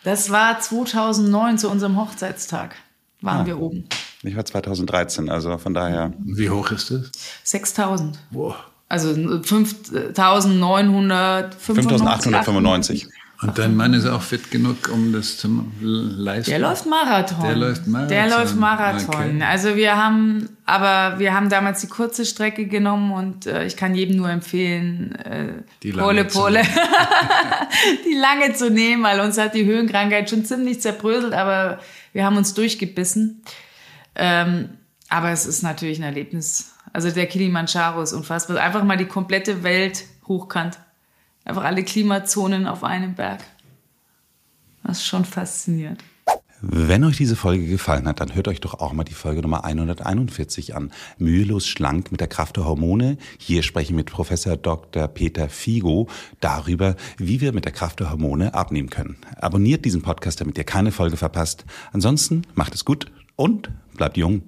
Das 0.05 0.31
war 0.31 0.57
2009 0.57 1.57
zu 1.57 1.69
unserem 1.69 1.97
Hochzeitstag. 1.97 2.77
Waren 3.21 3.41
ah, 3.41 3.45
wir 3.45 3.59
oben. 3.59 3.83
Ich 4.23 4.35
war 4.35 4.45
2013, 4.45 5.29
also 5.29 5.57
von 5.57 5.73
daher. 5.73 6.13
Wie 6.19 6.49
hoch 6.49 6.71
ist 6.71 6.91
es? 6.91 7.11
6000. 7.43 8.19
Wow. 8.31 8.55
Also 8.89 9.13
5995. 9.13 11.59
5895. 11.59 13.07
Und 13.41 13.57
dein 13.57 13.75
Mann 13.75 13.95
ist 13.95 14.05
auch 14.05 14.21
fit 14.21 14.51
genug, 14.51 14.89
um 14.93 15.13
das 15.13 15.37
zu 15.37 15.65
leisten? 15.81 16.51
Der 16.51 16.59
läuft 16.59 16.85
Marathon. 16.85 17.43
Der 17.43 17.55
läuft 17.55 17.87
Marathon. 17.87 18.09
Der 18.09 18.29
läuft 18.29 18.55
Marathon. 18.55 19.15
Okay. 19.15 19.43
Also 19.43 19.75
wir 19.75 19.97
haben, 19.97 20.49
aber 20.67 21.17
wir 21.17 21.33
haben 21.33 21.49
damals 21.49 21.81
die 21.81 21.87
kurze 21.87 22.23
Strecke 22.25 22.67
genommen 22.67 23.11
und 23.11 23.47
äh, 23.47 23.65
ich 23.65 23.77
kann 23.77 23.95
jedem 23.95 24.17
nur 24.17 24.29
empfehlen, 24.29 25.15
äh, 25.15 25.53
die 25.81 25.91
Pole 25.91 26.25
Pole, 26.25 26.61
die 28.05 28.13
lange 28.13 28.53
zu 28.53 28.69
nehmen, 28.69 29.01
weil 29.01 29.19
uns 29.21 29.39
hat 29.39 29.55
die 29.55 29.65
Höhenkrankheit 29.65 30.29
schon 30.29 30.45
ziemlich 30.45 30.79
zerbröselt, 30.79 31.33
aber 31.33 31.79
wir 32.13 32.25
haben 32.25 32.37
uns 32.37 32.53
durchgebissen. 32.53 33.43
Ähm, 34.15 34.77
aber 35.09 35.31
es 35.31 35.45
ist 35.45 35.61
natürlich 35.61 35.99
ein 35.99 36.03
Erlebnis. 36.03 36.73
Also 36.93 37.11
der 37.11 37.27
Kilimanjaro 37.27 38.01
ist 38.01 38.13
unfassbar. 38.13 38.57
Einfach 38.57 38.83
mal 38.83 38.97
die 38.97 39.05
komplette 39.05 39.63
Welt 39.63 40.05
hochkant. 40.27 40.79
Einfach 41.43 41.63
alle 41.63 41.83
Klimazonen 41.83 42.67
auf 42.67 42.83
einem 42.83 43.15
Berg. 43.15 43.41
Das 44.83 44.97
ist 44.97 45.05
schon 45.05 45.25
faszinierend. 45.25 46.03
Wenn 46.63 47.03
euch 47.03 47.17
diese 47.17 47.35
Folge 47.35 47.65
gefallen 47.65 48.07
hat, 48.07 48.19
dann 48.19 48.35
hört 48.35 48.47
euch 48.47 48.61
doch 48.61 48.75
auch 48.75 48.93
mal 48.93 49.03
die 49.03 49.15
Folge 49.15 49.41
Nummer 49.41 49.63
141 49.63 50.75
an. 50.75 50.91
Mühelos 51.17 51.67
schlank 51.67 52.11
mit 52.11 52.21
der 52.21 52.27
Kraft 52.27 52.57
der 52.57 52.65
Hormone. 52.65 53.17
Hier 53.39 53.63
spreche 53.63 53.91
ich 53.91 53.95
mit 53.95 54.11
Professor 54.11 54.57
Dr. 54.57 55.07
Peter 55.07 55.49
Figo 55.49 56.07
darüber, 56.39 56.95
wie 57.17 57.41
wir 57.41 57.51
mit 57.51 57.65
der 57.65 57.71
Kraft 57.71 57.99
der 57.99 58.11
Hormone 58.11 58.53
abnehmen 58.53 58.91
können. 58.91 59.17
Abonniert 59.37 59.85
diesen 59.85 60.03
Podcast, 60.03 60.39
damit 60.39 60.55
ihr 60.59 60.63
keine 60.63 60.91
Folge 60.91 61.17
verpasst. 61.17 61.65
Ansonsten 61.93 62.43
macht 62.53 62.75
es 62.75 62.85
gut 62.85 63.07
und 63.35 63.71
bleibt 63.97 64.17
jung. 64.17 64.43